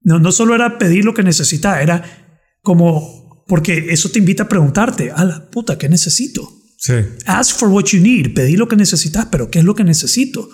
No, 0.00 0.18
no 0.18 0.32
solo 0.32 0.54
era 0.54 0.78
pedir 0.78 1.04
lo 1.04 1.12
que 1.12 1.22
necesitaba, 1.22 1.82
era 1.82 2.30
como, 2.62 3.44
porque 3.46 3.88
eso 3.90 4.08
te 4.08 4.18
invita 4.18 4.44
a 4.44 4.48
preguntarte, 4.48 5.10
a 5.10 5.26
la 5.26 5.50
puta, 5.50 5.76
¿qué 5.76 5.90
necesito? 5.90 6.61
Sí. 6.82 6.94
Ask 7.26 7.60
for 7.60 7.68
what 7.68 7.84
you 7.92 8.00
need, 8.00 8.34
pedir 8.34 8.58
lo 8.58 8.66
que 8.66 8.74
necesitas, 8.74 9.26
pero 9.26 9.48
¿qué 9.48 9.60
es 9.60 9.64
lo 9.64 9.76
que 9.76 9.84
necesito? 9.84 10.50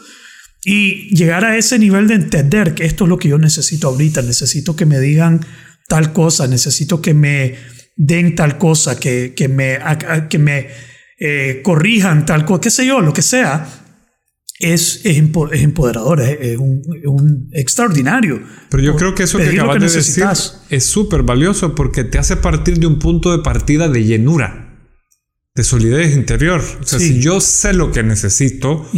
Y 0.63 1.09
llegar 1.17 1.43
a 1.47 1.57
ese 1.57 1.79
nivel 1.79 2.07
de 2.07 2.17
entender 2.17 2.75
que 2.75 2.85
esto 2.85 3.05
es 3.05 3.09
lo 3.09 3.19
que 3.19 3.29
yo 3.29 3.39
necesito 3.39 3.89
ahorita, 3.89 4.21
necesito 4.21 4.77
que 4.77 4.85
me 4.85 5.01
digan 5.01 5.41
tal 5.89 6.13
cosa, 6.13 6.47
necesito 6.47 7.01
que 7.01 7.15
me 7.15 7.55
den 7.97 8.35
tal 8.35 8.59
cosa, 8.59 9.01
que, 9.01 9.33
que 9.35 9.49
me, 9.49 9.79
que 10.29 10.39
me 10.39 10.69
eh, 11.19 11.63
corrijan 11.65 12.27
tal 12.27 12.45
cosa, 12.45 12.61
qué 12.61 12.71
sé 12.71 12.85
yo, 12.85 13.01
lo 13.01 13.15
que 13.15 13.23
sea, 13.23 13.67
es, 14.59 15.01
es, 15.05 15.17
empoderador, 15.17 16.21
es, 16.21 16.59
un, 16.59 17.49
extraordinario. 17.55 18.43
Pero 18.69 18.83
yo 18.83 18.97
creo 18.97 19.15
que 19.15 19.23
eso 19.23 19.39
que 19.39 19.49
acabas 19.49 19.81
de 19.81 19.89
decir 19.89 20.27
es 20.69 20.85
súper 20.85 21.23
valioso 21.23 21.75
porque 21.75 22.05
te 22.05 22.19
hace 22.19 22.37
partir 22.37 22.79
de 22.81 22.87
un 22.87 22.99
punto 22.99 23.35
de 23.35 23.43
partida 23.43 23.89
de 23.89 24.05
llenura, 24.05 24.68
de 25.59 25.65
solidez 25.65 26.15
interior. 26.15 26.63
O 26.81 26.87
sea, 26.87 27.01
si 27.01 27.21
yo 27.21 27.41
sé 27.41 27.73
lo 27.73 27.91
que 27.91 28.05
necesito, 28.05 28.89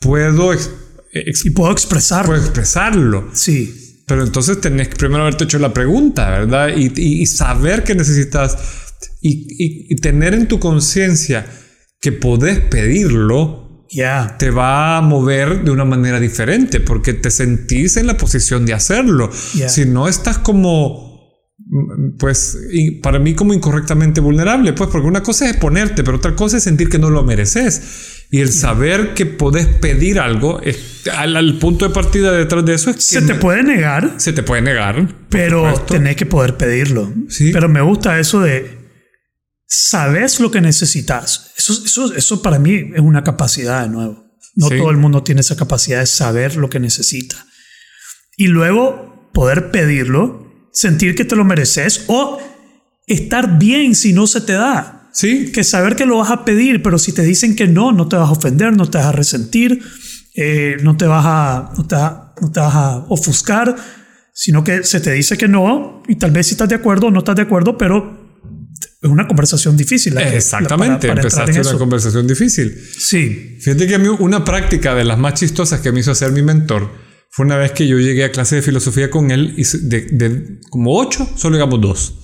puedo, 0.00 0.54
y 0.54 1.50
puedo 1.50 1.72
expresarlo. 1.72 2.28
Puedo 2.28 2.40
expresarlo. 2.40 3.30
Sí. 3.32 4.04
Pero 4.06 4.22
entonces 4.22 4.60
tenés 4.60 4.86
que 4.86 4.94
primero 4.94 5.22
haberte 5.22 5.42
hecho 5.42 5.58
la 5.58 5.74
pregunta, 5.74 6.30
¿verdad? 6.30 6.68
Y, 6.76 6.92
y, 6.94 7.26
saber 7.26 7.82
que 7.82 7.96
necesitas 7.96 8.56
y, 9.20 9.96
tener 9.96 10.34
en 10.34 10.46
tu 10.46 10.60
conciencia 10.60 11.46
que 12.00 12.12
podés 12.12 12.60
pedirlo, 12.60 13.84
ya 13.90 14.36
te 14.38 14.50
va 14.50 14.98
a 14.98 15.00
mover 15.00 15.64
de 15.64 15.72
una 15.72 15.84
manera 15.84 16.20
diferente 16.20 16.78
porque 16.78 17.12
te 17.12 17.32
sentís 17.32 17.96
en 17.96 18.06
la 18.06 18.16
posición 18.16 18.66
de 18.66 18.74
hacerlo. 18.74 19.32
Si 19.32 19.84
no 19.84 20.06
estás 20.06 20.38
como, 20.38 21.11
pues, 22.18 22.58
para 23.02 23.18
mí 23.18 23.34
como 23.34 23.54
incorrectamente 23.54 24.20
vulnerable, 24.20 24.72
pues, 24.72 24.90
porque 24.90 25.06
una 25.06 25.22
cosa 25.22 25.48
es 25.48 25.56
ponerte, 25.56 26.04
pero 26.04 26.18
otra 26.18 26.36
cosa 26.36 26.58
es 26.58 26.64
sentir 26.64 26.88
que 26.88 26.98
no 26.98 27.10
lo 27.10 27.22
mereces. 27.22 28.26
Y 28.30 28.40
el 28.40 28.52
saber 28.52 29.14
que 29.14 29.26
podés 29.26 29.66
pedir 29.66 30.18
algo, 30.18 30.60
al, 31.16 31.58
punto 31.58 31.86
de 31.86 31.94
partida 31.94 32.32
detrás 32.32 32.64
de 32.64 32.74
eso 32.74 32.90
es 32.90 32.96
que... 32.96 33.02
Se 33.02 33.22
te 33.22 33.34
puede 33.34 33.62
negar. 33.62 34.14
Se 34.18 34.32
te 34.32 34.42
puede 34.42 34.62
negar. 34.62 35.26
Pero 35.28 35.72
tenés 35.86 36.16
que 36.16 36.26
poder 36.26 36.56
pedirlo. 36.56 37.12
Sí. 37.28 37.50
Pero 37.52 37.68
me 37.68 37.80
gusta 37.80 38.18
eso 38.18 38.40
de... 38.40 38.78
Sabes 39.66 40.40
lo 40.40 40.50
que 40.50 40.60
necesitas. 40.60 41.52
Eso, 41.56 41.72
eso, 41.84 42.14
eso 42.14 42.42
para 42.42 42.58
mí 42.58 42.90
es 42.94 43.00
una 43.00 43.24
capacidad 43.24 43.82
de 43.82 43.88
nuevo. 43.88 44.32
No 44.54 44.68
todo 44.68 44.90
el 44.90 44.98
mundo 44.98 45.22
tiene 45.22 45.40
esa 45.40 45.56
capacidad 45.56 46.00
de 46.00 46.06
saber 46.06 46.56
lo 46.56 46.68
que 46.68 46.80
necesita. 46.80 47.46
Y 48.36 48.48
luego 48.48 49.30
poder 49.32 49.70
pedirlo, 49.70 50.51
sentir 50.72 51.14
que 51.14 51.24
te 51.24 51.36
lo 51.36 51.44
mereces 51.44 52.04
o 52.08 52.38
estar 53.06 53.58
bien 53.58 53.94
si 53.94 54.12
no 54.12 54.26
se 54.26 54.40
te 54.40 54.54
da. 54.54 55.10
Sí. 55.12 55.52
Que 55.52 55.62
saber 55.62 55.94
que 55.94 56.06
lo 56.06 56.18
vas 56.18 56.30
a 56.30 56.44
pedir, 56.44 56.82
pero 56.82 56.98
si 56.98 57.12
te 57.12 57.22
dicen 57.22 57.54
que 57.54 57.66
no, 57.66 57.92
no 57.92 58.08
te 58.08 58.16
vas 58.16 58.28
a 58.28 58.32
ofender, 58.32 58.74
no 58.74 58.88
te 58.88 58.98
vas 58.98 59.08
a 59.08 59.12
resentir, 59.12 59.82
eh, 60.34 60.76
no, 60.82 60.96
te 60.96 61.06
vas 61.06 61.24
a, 61.26 61.72
no, 61.76 61.86
te, 61.86 61.96
no 61.96 62.50
te 62.50 62.60
vas 62.60 62.74
a 62.74 62.96
ofuscar, 63.08 63.76
sino 64.32 64.64
que 64.64 64.82
se 64.84 65.00
te 65.00 65.12
dice 65.12 65.36
que 65.36 65.48
no 65.48 66.02
y 66.08 66.16
tal 66.16 66.30
vez 66.30 66.46
si 66.46 66.52
estás 66.52 66.70
de 66.70 66.76
acuerdo 66.76 67.08
o 67.08 67.10
no 67.10 67.18
estás 67.18 67.36
de 67.36 67.42
acuerdo, 67.42 67.76
pero 67.76 68.22
es 69.02 69.10
una 69.10 69.26
conversación 69.26 69.76
difícil. 69.76 70.16
Exactamente, 70.16 71.08
empezaste 71.08 71.60
una 71.60 71.78
conversación 71.78 72.26
difícil. 72.26 72.74
Sí. 72.98 73.58
Fíjate 73.60 73.86
que 73.86 73.96
a 73.96 73.98
mí 73.98 74.08
una 74.08 74.44
práctica 74.44 74.94
de 74.94 75.04
las 75.04 75.18
más 75.18 75.34
chistosas 75.34 75.80
que 75.80 75.92
me 75.92 76.00
hizo 76.00 76.12
hacer 76.12 76.32
mi 76.32 76.42
mentor 76.42 76.90
fue 77.34 77.46
una 77.46 77.56
vez 77.56 77.72
que 77.72 77.88
yo 77.88 77.98
llegué 77.98 78.24
a 78.24 78.30
clase 78.30 78.56
de 78.56 78.62
filosofía 78.62 79.08
con 79.08 79.30
él 79.30 79.54
y 79.56 79.64
de, 79.64 80.02
de 80.02 80.60
como 80.68 80.98
ocho, 80.98 81.26
solo 81.34 81.56
llegamos 81.56 81.80
dos. 81.80 82.14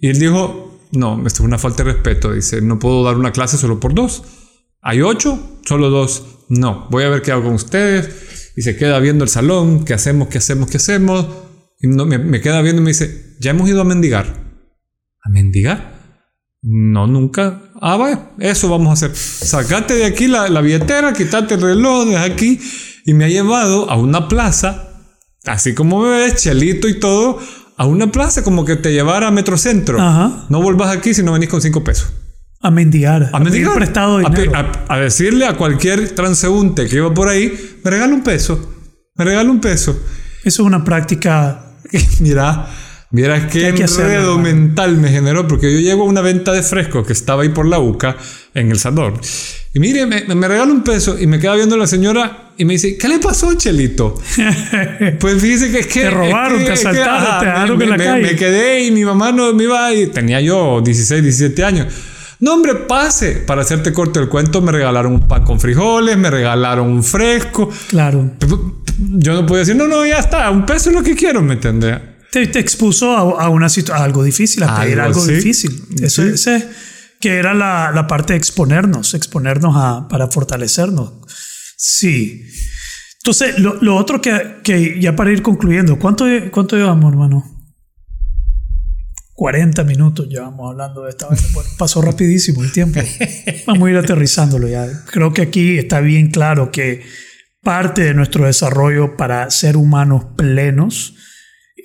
Y 0.00 0.08
él 0.08 0.18
dijo, 0.18 0.80
no, 0.90 1.24
esto 1.24 1.42
es 1.42 1.46
una 1.46 1.58
falta 1.58 1.84
de 1.84 1.92
respeto. 1.92 2.32
Dice, 2.32 2.60
no 2.60 2.80
puedo 2.80 3.04
dar 3.04 3.16
una 3.16 3.30
clase 3.30 3.56
solo 3.56 3.78
por 3.78 3.94
dos. 3.94 4.24
Hay 4.82 5.00
ocho, 5.00 5.60
solo 5.64 5.90
dos. 5.90 6.46
No, 6.48 6.88
voy 6.90 7.04
a 7.04 7.08
ver 7.08 7.22
qué 7.22 7.30
hago 7.30 7.44
con 7.44 7.54
ustedes. 7.54 8.52
Y 8.56 8.62
se 8.62 8.76
queda 8.76 8.98
viendo 8.98 9.22
el 9.22 9.30
salón, 9.30 9.84
qué 9.84 9.94
hacemos, 9.94 10.26
qué 10.26 10.38
hacemos, 10.38 10.68
qué 10.68 10.78
hacemos. 10.78 11.24
Y 11.80 11.86
no, 11.86 12.04
me, 12.04 12.40
queda 12.40 12.60
viendo 12.60 12.82
y 12.82 12.84
me 12.84 12.90
dice, 12.90 13.36
ya 13.38 13.52
hemos 13.52 13.68
ido 13.68 13.80
a 13.80 13.84
mendigar. 13.84 14.26
¿A 15.22 15.30
mendigar? 15.30 16.24
No, 16.62 17.06
nunca. 17.06 17.62
Ah, 17.80 17.96
vaya, 17.96 18.32
eso 18.40 18.68
vamos 18.68 18.88
a 18.88 18.92
hacer. 18.94 19.14
Sacate 19.14 19.94
de 19.94 20.06
aquí 20.06 20.26
la, 20.26 20.48
la 20.48 20.60
billetera, 20.60 21.12
quítate 21.12 21.54
el 21.54 21.60
reloj, 21.60 22.08
de 22.08 22.16
aquí. 22.16 22.58
Y 23.08 23.14
me 23.14 23.24
ha 23.24 23.28
llevado 23.28 23.90
a 23.90 23.96
una 23.96 24.28
plaza, 24.28 24.90
así 25.46 25.72
como 25.72 26.02
me 26.02 26.10
ves, 26.10 26.42
chelito 26.42 26.88
y 26.88 27.00
todo, 27.00 27.38
a 27.78 27.86
una 27.86 28.12
plaza 28.12 28.44
como 28.44 28.66
que 28.66 28.76
te 28.76 28.92
llevara 28.92 29.28
a 29.28 29.30
Metrocentro. 29.30 29.98
Ajá. 29.98 30.44
No 30.50 30.60
vuelvas 30.60 30.94
aquí 30.94 31.14
si 31.14 31.22
no 31.22 31.32
venís 31.32 31.48
con 31.48 31.62
cinco 31.62 31.82
pesos. 31.82 32.12
A 32.60 32.70
mendigar. 32.70 33.30
A 33.32 33.40
mendigar. 33.40 33.76
prestado 33.76 34.18
dinero. 34.18 34.52
A, 34.88 34.98
decirle 34.98 35.46
a 35.46 35.56
cualquier 35.56 36.10
transeúnte 36.10 36.86
que 36.86 36.96
iba 36.96 37.14
por 37.14 37.30
ahí, 37.30 37.78
me 37.82 37.90
regala 37.90 38.12
un 38.12 38.22
peso. 38.22 38.74
Me 39.14 39.24
regala 39.24 39.50
un 39.50 39.62
peso. 39.62 39.98
Eso 40.44 40.62
es 40.62 40.66
una 40.66 40.84
práctica. 40.84 41.78
Mira, 42.20 42.68
mira 43.10 43.48
qué 43.48 43.68
enredo 43.68 44.38
mental 44.38 44.98
me 44.98 45.08
generó, 45.08 45.48
porque 45.48 45.72
yo 45.72 45.80
llego 45.80 46.02
a 46.02 46.06
una 46.06 46.20
venta 46.20 46.52
de 46.52 46.62
fresco 46.62 47.06
que 47.06 47.14
estaba 47.14 47.40
ahí 47.42 47.48
por 47.48 47.64
la 47.64 47.78
UCA, 47.78 48.18
en 48.52 48.70
El 48.70 48.78
Salvador. 48.78 49.18
Y 49.74 49.80
mire, 49.80 50.06
me, 50.06 50.22
me 50.34 50.48
regala 50.48 50.72
un 50.72 50.82
peso 50.82 51.18
y 51.18 51.26
me 51.26 51.38
queda 51.38 51.54
viendo 51.54 51.76
la 51.76 51.86
señora 51.86 52.52
y 52.56 52.64
me 52.64 52.72
dice, 52.72 52.96
¿qué 52.96 53.06
le 53.06 53.18
pasó, 53.18 53.54
Chelito? 53.54 54.20
pues 55.20 55.40
fíjese 55.40 55.70
que 55.70 55.78
es 55.80 55.86
que... 55.86 56.00
Te 56.02 56.10
robaron, 56.10 56.64
te 56.64 56.72
asaltaron, 56.72 57.40
te 57.40 57.46
dejaron 57.46 57.82
en 57.82 57.90
la 57.90 57.96
calle. 57.96 58.22
Me 58.22 58.36
quedé 58.36 58.84
y 58.84 58.90
mi 58.90 59.04
mamá 59.04 59.30
no 59.30 59.52
me 59.52 59.64
iba 59.64 59.94
y 59.94 60.08
tenía 60.08 60.40
yo 60.40 60.80
16, 60.80 61.22
17 61.22 61.64
años. 61.64 61.86
No, 62.40 62.54
hombre, 62.54 62.74
pase. 62.74 63.32
Para 63.46 63.62
hacerte 63.62 63.92
corto 63.92 64.20
el 64.20 64.28
cuento, 64.28 64.60
me 64.60 64.72
regalaron 64.72 65.12
un 65.12 65.28
pan 65.28 65.44
con 65.44 65.60
frijoles, 65.60 66.16
me 66.16 66.30
regalaron 66.30 66.88
un 66.88 67.04
fresco. 67.04 67.70
Claro. 67.88 68.32
Yo 68.98 69.34
no 69.34 69.46
podía 69.46 69.60
decir, 69.60 69.76
no, 69.76 69.86
no, 69.86 70.04
ya 70.04 70.18
está, 70.18 70.50
un 70.50 70.66
peso 70.66 70.90
es 70.90 70.96
lo 70.96 71.02
que 71.02 71.14
quiero, 71.14 71.42
¿me 71.42 71.54
entiendes? 71.54 71.96
Te, 72.32 72.46
te, 72.48 72.58
expuso 72.58 73.12
a, 73.12 73.44
a 73.44 73.48
una 73.48 73.68
situación, 73.68 74.04
algo 74.04 74.22
difícil, 74.22 74.62
a 74.64 74.80
pedir 74.80 75.00
algo, 75.00 75.24
difícil. 75.24 75.82
Eso, 76.02 76.24
ese, 76.24 76.68
que 77.20 77.36
era 77.36 77.54
la, 77.54 77.90
la, 77.94 78.06
parte 78.06 78.32
de 78.32 78.38
exponernos, 78.38 79.14
exponernos 79.14 79.74
a, 79.76 80.08
para 80.08 80.28
fortalecernos. 80.28 81.12
Sí. 81.76 82.44
Entonces, 83.18 83.58
lo, 83.58 83.74
lo 83.82 83.96
otro 83.96 84.20
que, 84.20 84.58
que, 84.62 85.00
ya 85.00 85.16
para 85.16 85.32
ir 85.32 85.42
concluyendo, 85.42 85.98
¿cuánto, 85.98 86.26
cuánto 86.50 86.76
llevamos, 86.76 87.12
hermano? 87.12 87.58
40 89.38 89.84
minutos 89.84 90.26
llevamos 90.28 90.70
hablando 90.70 91.04
de 91.04 91.10
esta 91.10 91.28
vez. 91.28 91.52
Bueno, 91.52 91.70
pasó 91.78 92.02
rapidísimo 92.02 92.64
el 92.64 92.72
tiempo. 92.72 93.00
Vamos 93.68 93.86
a 93.86 93.90
ir 93.92 93.96
aterrizándolo 93.96 94.66
ya. 94.66 94.86
Creo 95.06 95.32
que 95.32 95.42
aquí 95.42 95.78
está 95.78 96.00
bien 96.00 96.32
claro 96.32 96.72
que 96.72 97.02
parte 97.62 98.02
de 98.02 98.14
nuestro 98.14 98.46
desarrollo 98.46 99.16
para 99.16 99.48
ser 99.50 99.76
humanos 99.76 100.26
plenos 100.36 101.14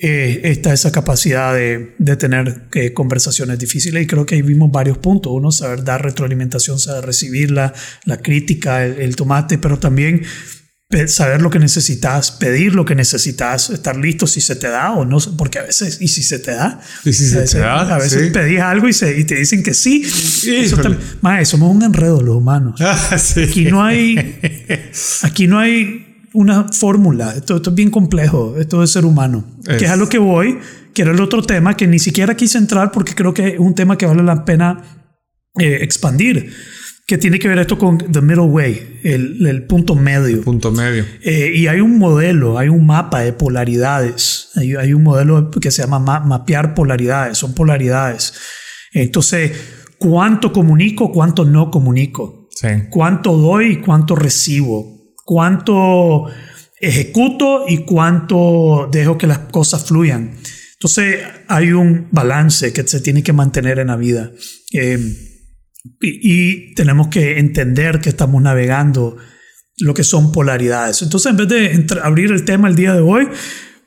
eh, 0.02 0.42
está 0.46 0.74
esa 0.74 0.92
capacidad 0.92 1.54
de, 1.54 1.96
de 2.00 2.16
tener 2.18 2.64
eh, 2.74 2.94
conversaciones 2.94 3.60
difíciles 3.60 4.04
y 4.04 4.08
creo 4.08 4.26
que 4.26 4.36
ahí 4.36 4.42
vimos 4.42 4.72
varios 4.72 4.98
puntos. 4.98 5.32
Uno, 5.32 5.52
saber 5.52 5.84
dar 5.84 6.04
retroalimentación, 6.04 6.80
saber 6.80 7.06
recibir 7.06 7.52
la, 7.52 7.74
la 8.06 8.18
crítica, 8.18 8.84
el, 8.86 9.16
tomate, 9.16 9.58
pero 9.60 9.78
también 9.78 10.24
saber 11.08 11.42
lo 11.42 11.50
que 11.50 11.60
necesitas, 11.60 12.32
pedir 12.32 12.76
lo 12.76 12.86
que 12.86 12.96
necesitas, 12.96 13.70
estar 13.70 13.96
listo 13.96 14.28
si 14.28 14.42
se 14.42 14.56
te 14.56 14.68
da 14.68 14.92
o 14.94 15.06
no, 15.06 15.18
porque 15.38 15.60
a 15.60 15.64
veces, 15.64 16.00
y 16.02 16.08
si 16.08 16.22
se 16.22 16.38
te 16.40 16.52
da, 16.52 16.82
¿Y 17.04 17.14
si 17.14 17.26
se 17.26 17.42
te 17.44 17.60
da? 17.60 17.96
a 17.96 17.98
veces 17.98 18.32
pedís 18.32 18.60
algo 18.60 18.88
y, 18.88 18.94
se, 18.94 19.18
y, 19.18 19.24
te 19.24 19.36
dicen 19.36 19.64
que 19.64 19.74
sí. 19.74 20.04
Eso 20.04 20.78
más, 21.22 21.50
somos 21.50 21.74
un 21.76 21.84
enredo 21.84 22.22
los 22.22 22.36
humanos. 22.36 22.80
Ah, 22.86 23.16
aquí 23.16 23.66
no 23.66 23.84
hay, 23.84 24.40
aquí 25.24 25.48
no 25.48 25.60
hay 25.60 26.13
una 26.34 26.72
fórmula. 26.72 27.34
Esto, 27.36 27.62
es 27.64 27.76
bien 27.76 27.90
complejo, 27.90 28.56
esto 28.58 28.84
es 28.84 28.92
ser 28.92 29.06
humano. 29.06 29.46
Que 29.66 29.86
es 29.86 29.92
a 29.92 29.96
lo 29.96 30.10
que 30.10 30.18
voy, 30.18 30.60
que 30.94 31.04
era 31.04 31.12
el 31.12 31.22
otro 31.22 31.42
tema 31.44 31.78
que 31.78 31.88
ni 31.88 32.00
siquiera 32.00 32.36
quise 32.36 32.58
entrar 32.58 32.92
porque 32.92 33.16
creo 33.16 33.34
que 33.34 33.50
es 33.50 33.60
un 33.60 33.76
tema 33.76 33.98
que 33.98 34.06
vale 34.06 34.24
la 34.24 34.44
pena 34.44 35.10
eh, 35.58 35.80
expandir. 35.82 36.52
Que 37.06 37.18
tiene 37.18 37.38
que 37.38 37.50
ver 37.50 37.60
esto 37.60 37.78
con 37.78 37.98
the 37.98 38.22
middle 38.22 38.46
way, 38.46 39.02
el, 39.04 39.46
el 39.46 39.66
punto 39.66 39.94
medio. 39.94 40.42
Punto 40.42 40.72
medio. 40.72 41.06
Eh, 41.22 41.52
y 41.54 41.68
hay 41.68 41.82
un 41.82 42.00
modelo, 42.00 42.58
hay 42.58 42.70
un 42.70 42.86
mapa 42.86 43.20
de 43.20 43.34
polaridades. 43.34 44.52
Hay, 44.56 44.76
hay 44.76 44.94
un 44.94 45.04
modelo 45.04 45.52
que 45.52 45.70
se 45.70 45.82
llama 45.82 46.00
mapear 46.00 46.74
polaridades, 46.74 47.38
son 47.38 47.54
polaridades. 47.54 48.34
Entonces, 48.94 49.52
¿cuánto 49.98 50.54
comunico, 50.54 51.12
cuánto 51.12 51.44
no 51.44 51.70
comunico? 51.70 52.48
Sí. 52.52 52.70
¿Cuánto 52.90 53.36
doy 53.36 53.74
y 53.74 53.78
cuánto 53.82 54.16
recibo? 54.16 54.93
Cuánto 55.24 56.26
ejecuto 56.80 57.66
y 57.68 57.86
cuánto 57.86 58.90
dejo 58.92 59.18
que 59.18 59.28
las 59.28 59.40
cosas 59.40 59.86
fluyan. 59.86 60.36
Entonces 60.74 61.22
hay 61.48 61.72
un 61.72 62.10
balance 62.12 62.74
que 62.74 62.86
se 62.86 63.00
tiene 63.00 63.24
que 63.24 63.32
mantener 63.32 63.80
en 63.80 63.88
la 63.88 63.96
vida. 63.96 64.32
Eh, 64.74 65.00
y, 66.02 66.74
tenemos 66.76 67.08
que 67.08 67.40
entender 67.40 68.00
que 68.00 68.10
estamos 68.10 68.42
navegando 68.42 69.18
lo 69.80 69.94
que 69.94 70.04
son 70.04 70.32
polaridades. 70.32 71.02
Entonces, 71.02 71.30
en 71.30 71.38
vez 71.38 71.48
de 71.48 72.00
abrir 72.02 72.32
el 72.32 72.46
tema 72.46 72.68
el 72.68 72.76
día 72.76 72.94
de 72.94 73.02
hoy, 73.02 73.28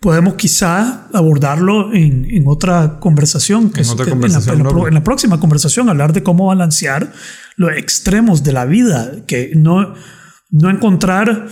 podemos 0.01 0.35
quizá 0.35 1.09
abordarlo 1.13 1.93
en, 1.95 2.27
en 2.31 2.45
otra 2.47 2.99
conversación, 3.01 3.71
que, 3.71 3.81
En 3.81 3.89
otra 3.89 4.05
que 4.05 4.11
conversación 4.11 4.59
en, 4.59 4.65
la, 4.65 4.71
noble. 4.71 4.89
en 4.89 4.95
la 4.95 5.05
próxima 5.05 5.41
conversación, 5.41 5.89
hablar 5.89 6.13
de 6.13 6.23
cómo 6.23 6.47
balancear 6.47 7.13
los 7.57 7.77
extremos 7.77 8.43
de 8.43 8.53
la 8.53 8.67
vida, 8.67 9.25
que 9.27 9.53
no, 9.55 9.95
no 10.61 10.71
encontrar 10.71 11.49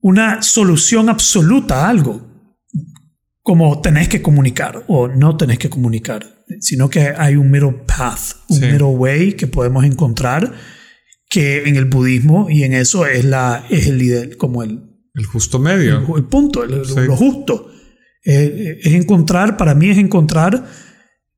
una 0.00 0.42
solución 0.42 1.08
absoluta 1.08 1.86
a 1.86 1.88
algo, 1.88 2.26
como 3.42 3.80
tenés 3.80 4.08
que 4.08 4.20
comunicar 4.22 4.84
o 4.88 5.08
no 5.08 5.36
tenés 5.36 5.58
que 5.58 5.70
comunicar, 5.70 6.24
sino 6.60 6.88
que 6.90 7.12
hay 7.16 7.36
un 7.36 7.50
middle 7.50 7.84
path, 7.86 8.36
un 8.48 8.58
Sí. 8.58 8.64
middle 8.66 8.84
way 8.84 9.32
que 9.32 9.46
podemos 9.46 9.84
encontrar 9.84 10.52
que 11.30 11.64
en 11.68 11.76
el 11.76 11.86
budismo 11.86 12.48
y 12.50 12.62
en 12.64 12.72
eso 12.74 13.06
es 13.06 13.24
la 13.24 13.64
es 13.68 13.86
el 13.86 14.00
ide- 14.00 14.36
como 14.36 14.62
el, 14.62 14.80
El 15.14 15.24
justo 15.26 15.58
medio. 15.58 15.98
el, 15.98 16.16
el 16.16 16.24
punto, 16.24 16.64
el- 16.64 16.84
Sí. 16.86 16.94
lo 17.06 17.16
justo. 17.16 17.70
Eh, 18.24 18.78
es 18.82 18.92
encontrar, 18.94 19.56
para 19.56 19.74
mí 19.74 19.88
es 19.90 19.98
encontrar 19.98 20.66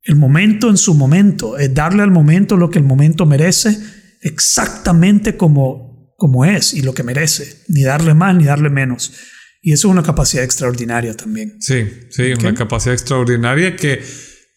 el 0.02 0.16
momento 0.16 0.68
en 0.70 0.76
su 0.76 0.94
momento, 0.94 1.58
es 1.58 1.72
darle 1.74 2.02
al 2.02 2.10
momento 2.10 2.56
lo 2.56 2.70
que 2.70 2.78
el 2.78 2.84
momento 2.84 3.26
merece 3.26 3.76
exactamente 4.22 5.36
como, 5.36 5.89
como 6.20 6.44
es 6.44 6.74
y 6.74 6.82
lo 6.82 6.92
que 6.92 7.02
merece, 7.02 7.62
ni 7.68 7.82
darle 7.82 8.12
más 8.12 8.36
ni 8.36 8.44
darle 8.44 8.68
menos. 8.68 9.12
Y 9.62 9.72
eso 9.72 9.88
es 9.88 9.92
una 9.92 10.02
capacidad 10.02 10.44
extraordinaria 10.44 11.14
también. 11.16 11.56
Sí, 11.60 11.86
sí, 12.10 12.32
una 12.38 12.52
capacidad 12.54 12.92
extraordinaria 12.92 13.74
que 13.74 14.02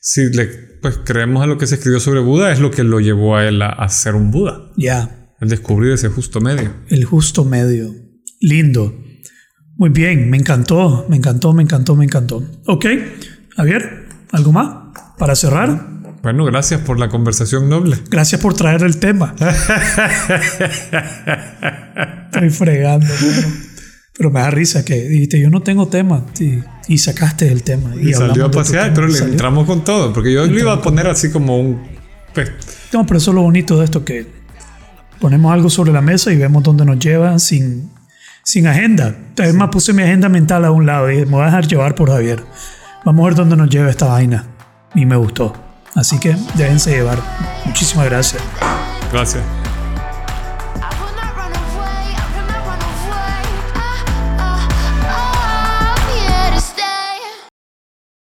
si 0.01 0.25
le 0.33 0.45
pues, 0.81 0.99
creemos 1.05 1.41
a 1.41 1.47
lo 1.47 1.57
que 1.57 1.65
se 1.65 1.75
escribió 1.75 2.01
sobre 2.01 2.19
Buda 2.19 2.51
es 2.51 2.59
lo 2.59 2.69
que 2.69 2.83
lo 2.83 2.99
llevó 2.99 3.37
a 3.37 3.47
él 3.47 3.61
a, 3.61 3.69
a 3.69 3.87
ser 3.87 4.13
un 4.15 4.29
Buda, 4.29 4.71
Ya, 4.75 5.31
el 5.39 5.47
descubrir 5.47 5.93
ese 5.93 6.09
justo 6.09 6.41
medio. 6.41 6.73
el 6.89 7.05
justo 7.05 7.45
medio. 7.45 7.95
Lindo. 8.41 8.93
Muy 9.77 9.89
bien, 9.89 10.29
me 10.29 10.37
encantó, 10.37 11.05
me 11.09 11.15
encantó, 11.15 11.53
me 11.53 11.63
encantó, 11.63 11.95
me 11.95 12.03
encantó. 12.03 12.43
Ok, 12.67 12.85
Javier, 13.55 14.07
¿algo 14.31 14.51
más 14.51 14.67
para 15.17 15.33
cerrar? 15.35 15.92
Bueno, 16.23 16.45
gracias 16.45 16.79
por 16.79 16.97
la 16.99 17.09
conversación 17.09 17.67
noble. 17.67 17.97
Gracias 18.09 18.39
por 18.39 18.53
traer 18.53 18.81
el 18.83 18.97
tema. 18.97 19.35
Estoy 22.31 22.49
fregando, 22.49 23.05
pero, 23.19 23.47
pero 24.17 24.31
me 24.31 24.39
da 24.39 24.49
risa 24.49 24.85
que 24.85 24.95
dijiste, 25.09 25.41
yo 25.41 25.49
no 25.49 25.61
tengo 25.61 25.89
tema, 25.89 26.25
y, 26.39 26.59
y 26.87 26.97
sacaste 26.97 27.51
el 27.51 27.63
tema. 27.63 27.89
Y, 27.95 28.13
hablamos 28.13 28.27
salió 28.29 28.45
a 28.45 28.51
pasear, 28.51 28.83
tema, 28.85 28.95
pero 28.95 29.07
y 29.07 29.11
le 29.11 29.17
salió. 29.17 29.33
entramos 29.33 29.67
con 29.67 29.83
todo, 29.83 30.13
porque 30.13 30.31
yo 30.31 30.45
lo 30.47 30.57
iba 30.57 30.71
a 30.71 30.81
poner 30.81 31.07
así 31.07 31.29
como 31.29 31.59
un... 31.59 31.83
pues, 32.33 32.53
No, 32.93 33.05
pero 33.05 33.17
eso 33.17 33.31
es 33.31 33.35
lo 33.35 33.41
bonito 33.41 33.77
de 33.79 33.83
esto, 33.83 34.05
que 34.05 34.25
ponemos 35.19 35.51
algo 35.51 35.69
sobre 35.69 35.91
la 35.91 36.01
mesa 36.01 36.31
y 36.31 36.37
vemos 36.37 36.63
dónde 36.63 36.85
nos 36.85 36.99
lleva 36.99 37.37
sin, 37.37 37.91
sin 38.43 38.65
agenda. 38.67 39.13
Además 39.37 39.67
puse 39.73 39.91
mi 39.91 40.03
agenda 40.03 40.29
mental 40.29 40.63
a 40.63 40.71
un 40.71 40.85
lado 40.85 41.11
y 41.11 41.17
me 41.17 41.31
voy 41.31 41.41
a 41.41 41.47
dejar 41.47 41.67
llevar 41.67 41.95
por 41.95 42.09
Javier. 42.09 42.45
Vamos 43.03 43.23
a 43.23 43.25
ver 43.27 43.35
dónde 43.35 43.57
nos 43.57 43.69
lleva 43.69 43.89
esta 43.89 44.05
vaina. 44.05 44.47
Y 44.95 45.05
me 45.05 45.17
gustó. 45.17 45.62
Así 45.95 46.19
que 46.19 46.35
déjense 46.55 46.91
llevar. 46.91 47.19
Muchísimas 47.65 48.05
gracias. 48.05 48.41
gracias. 49.11 49.43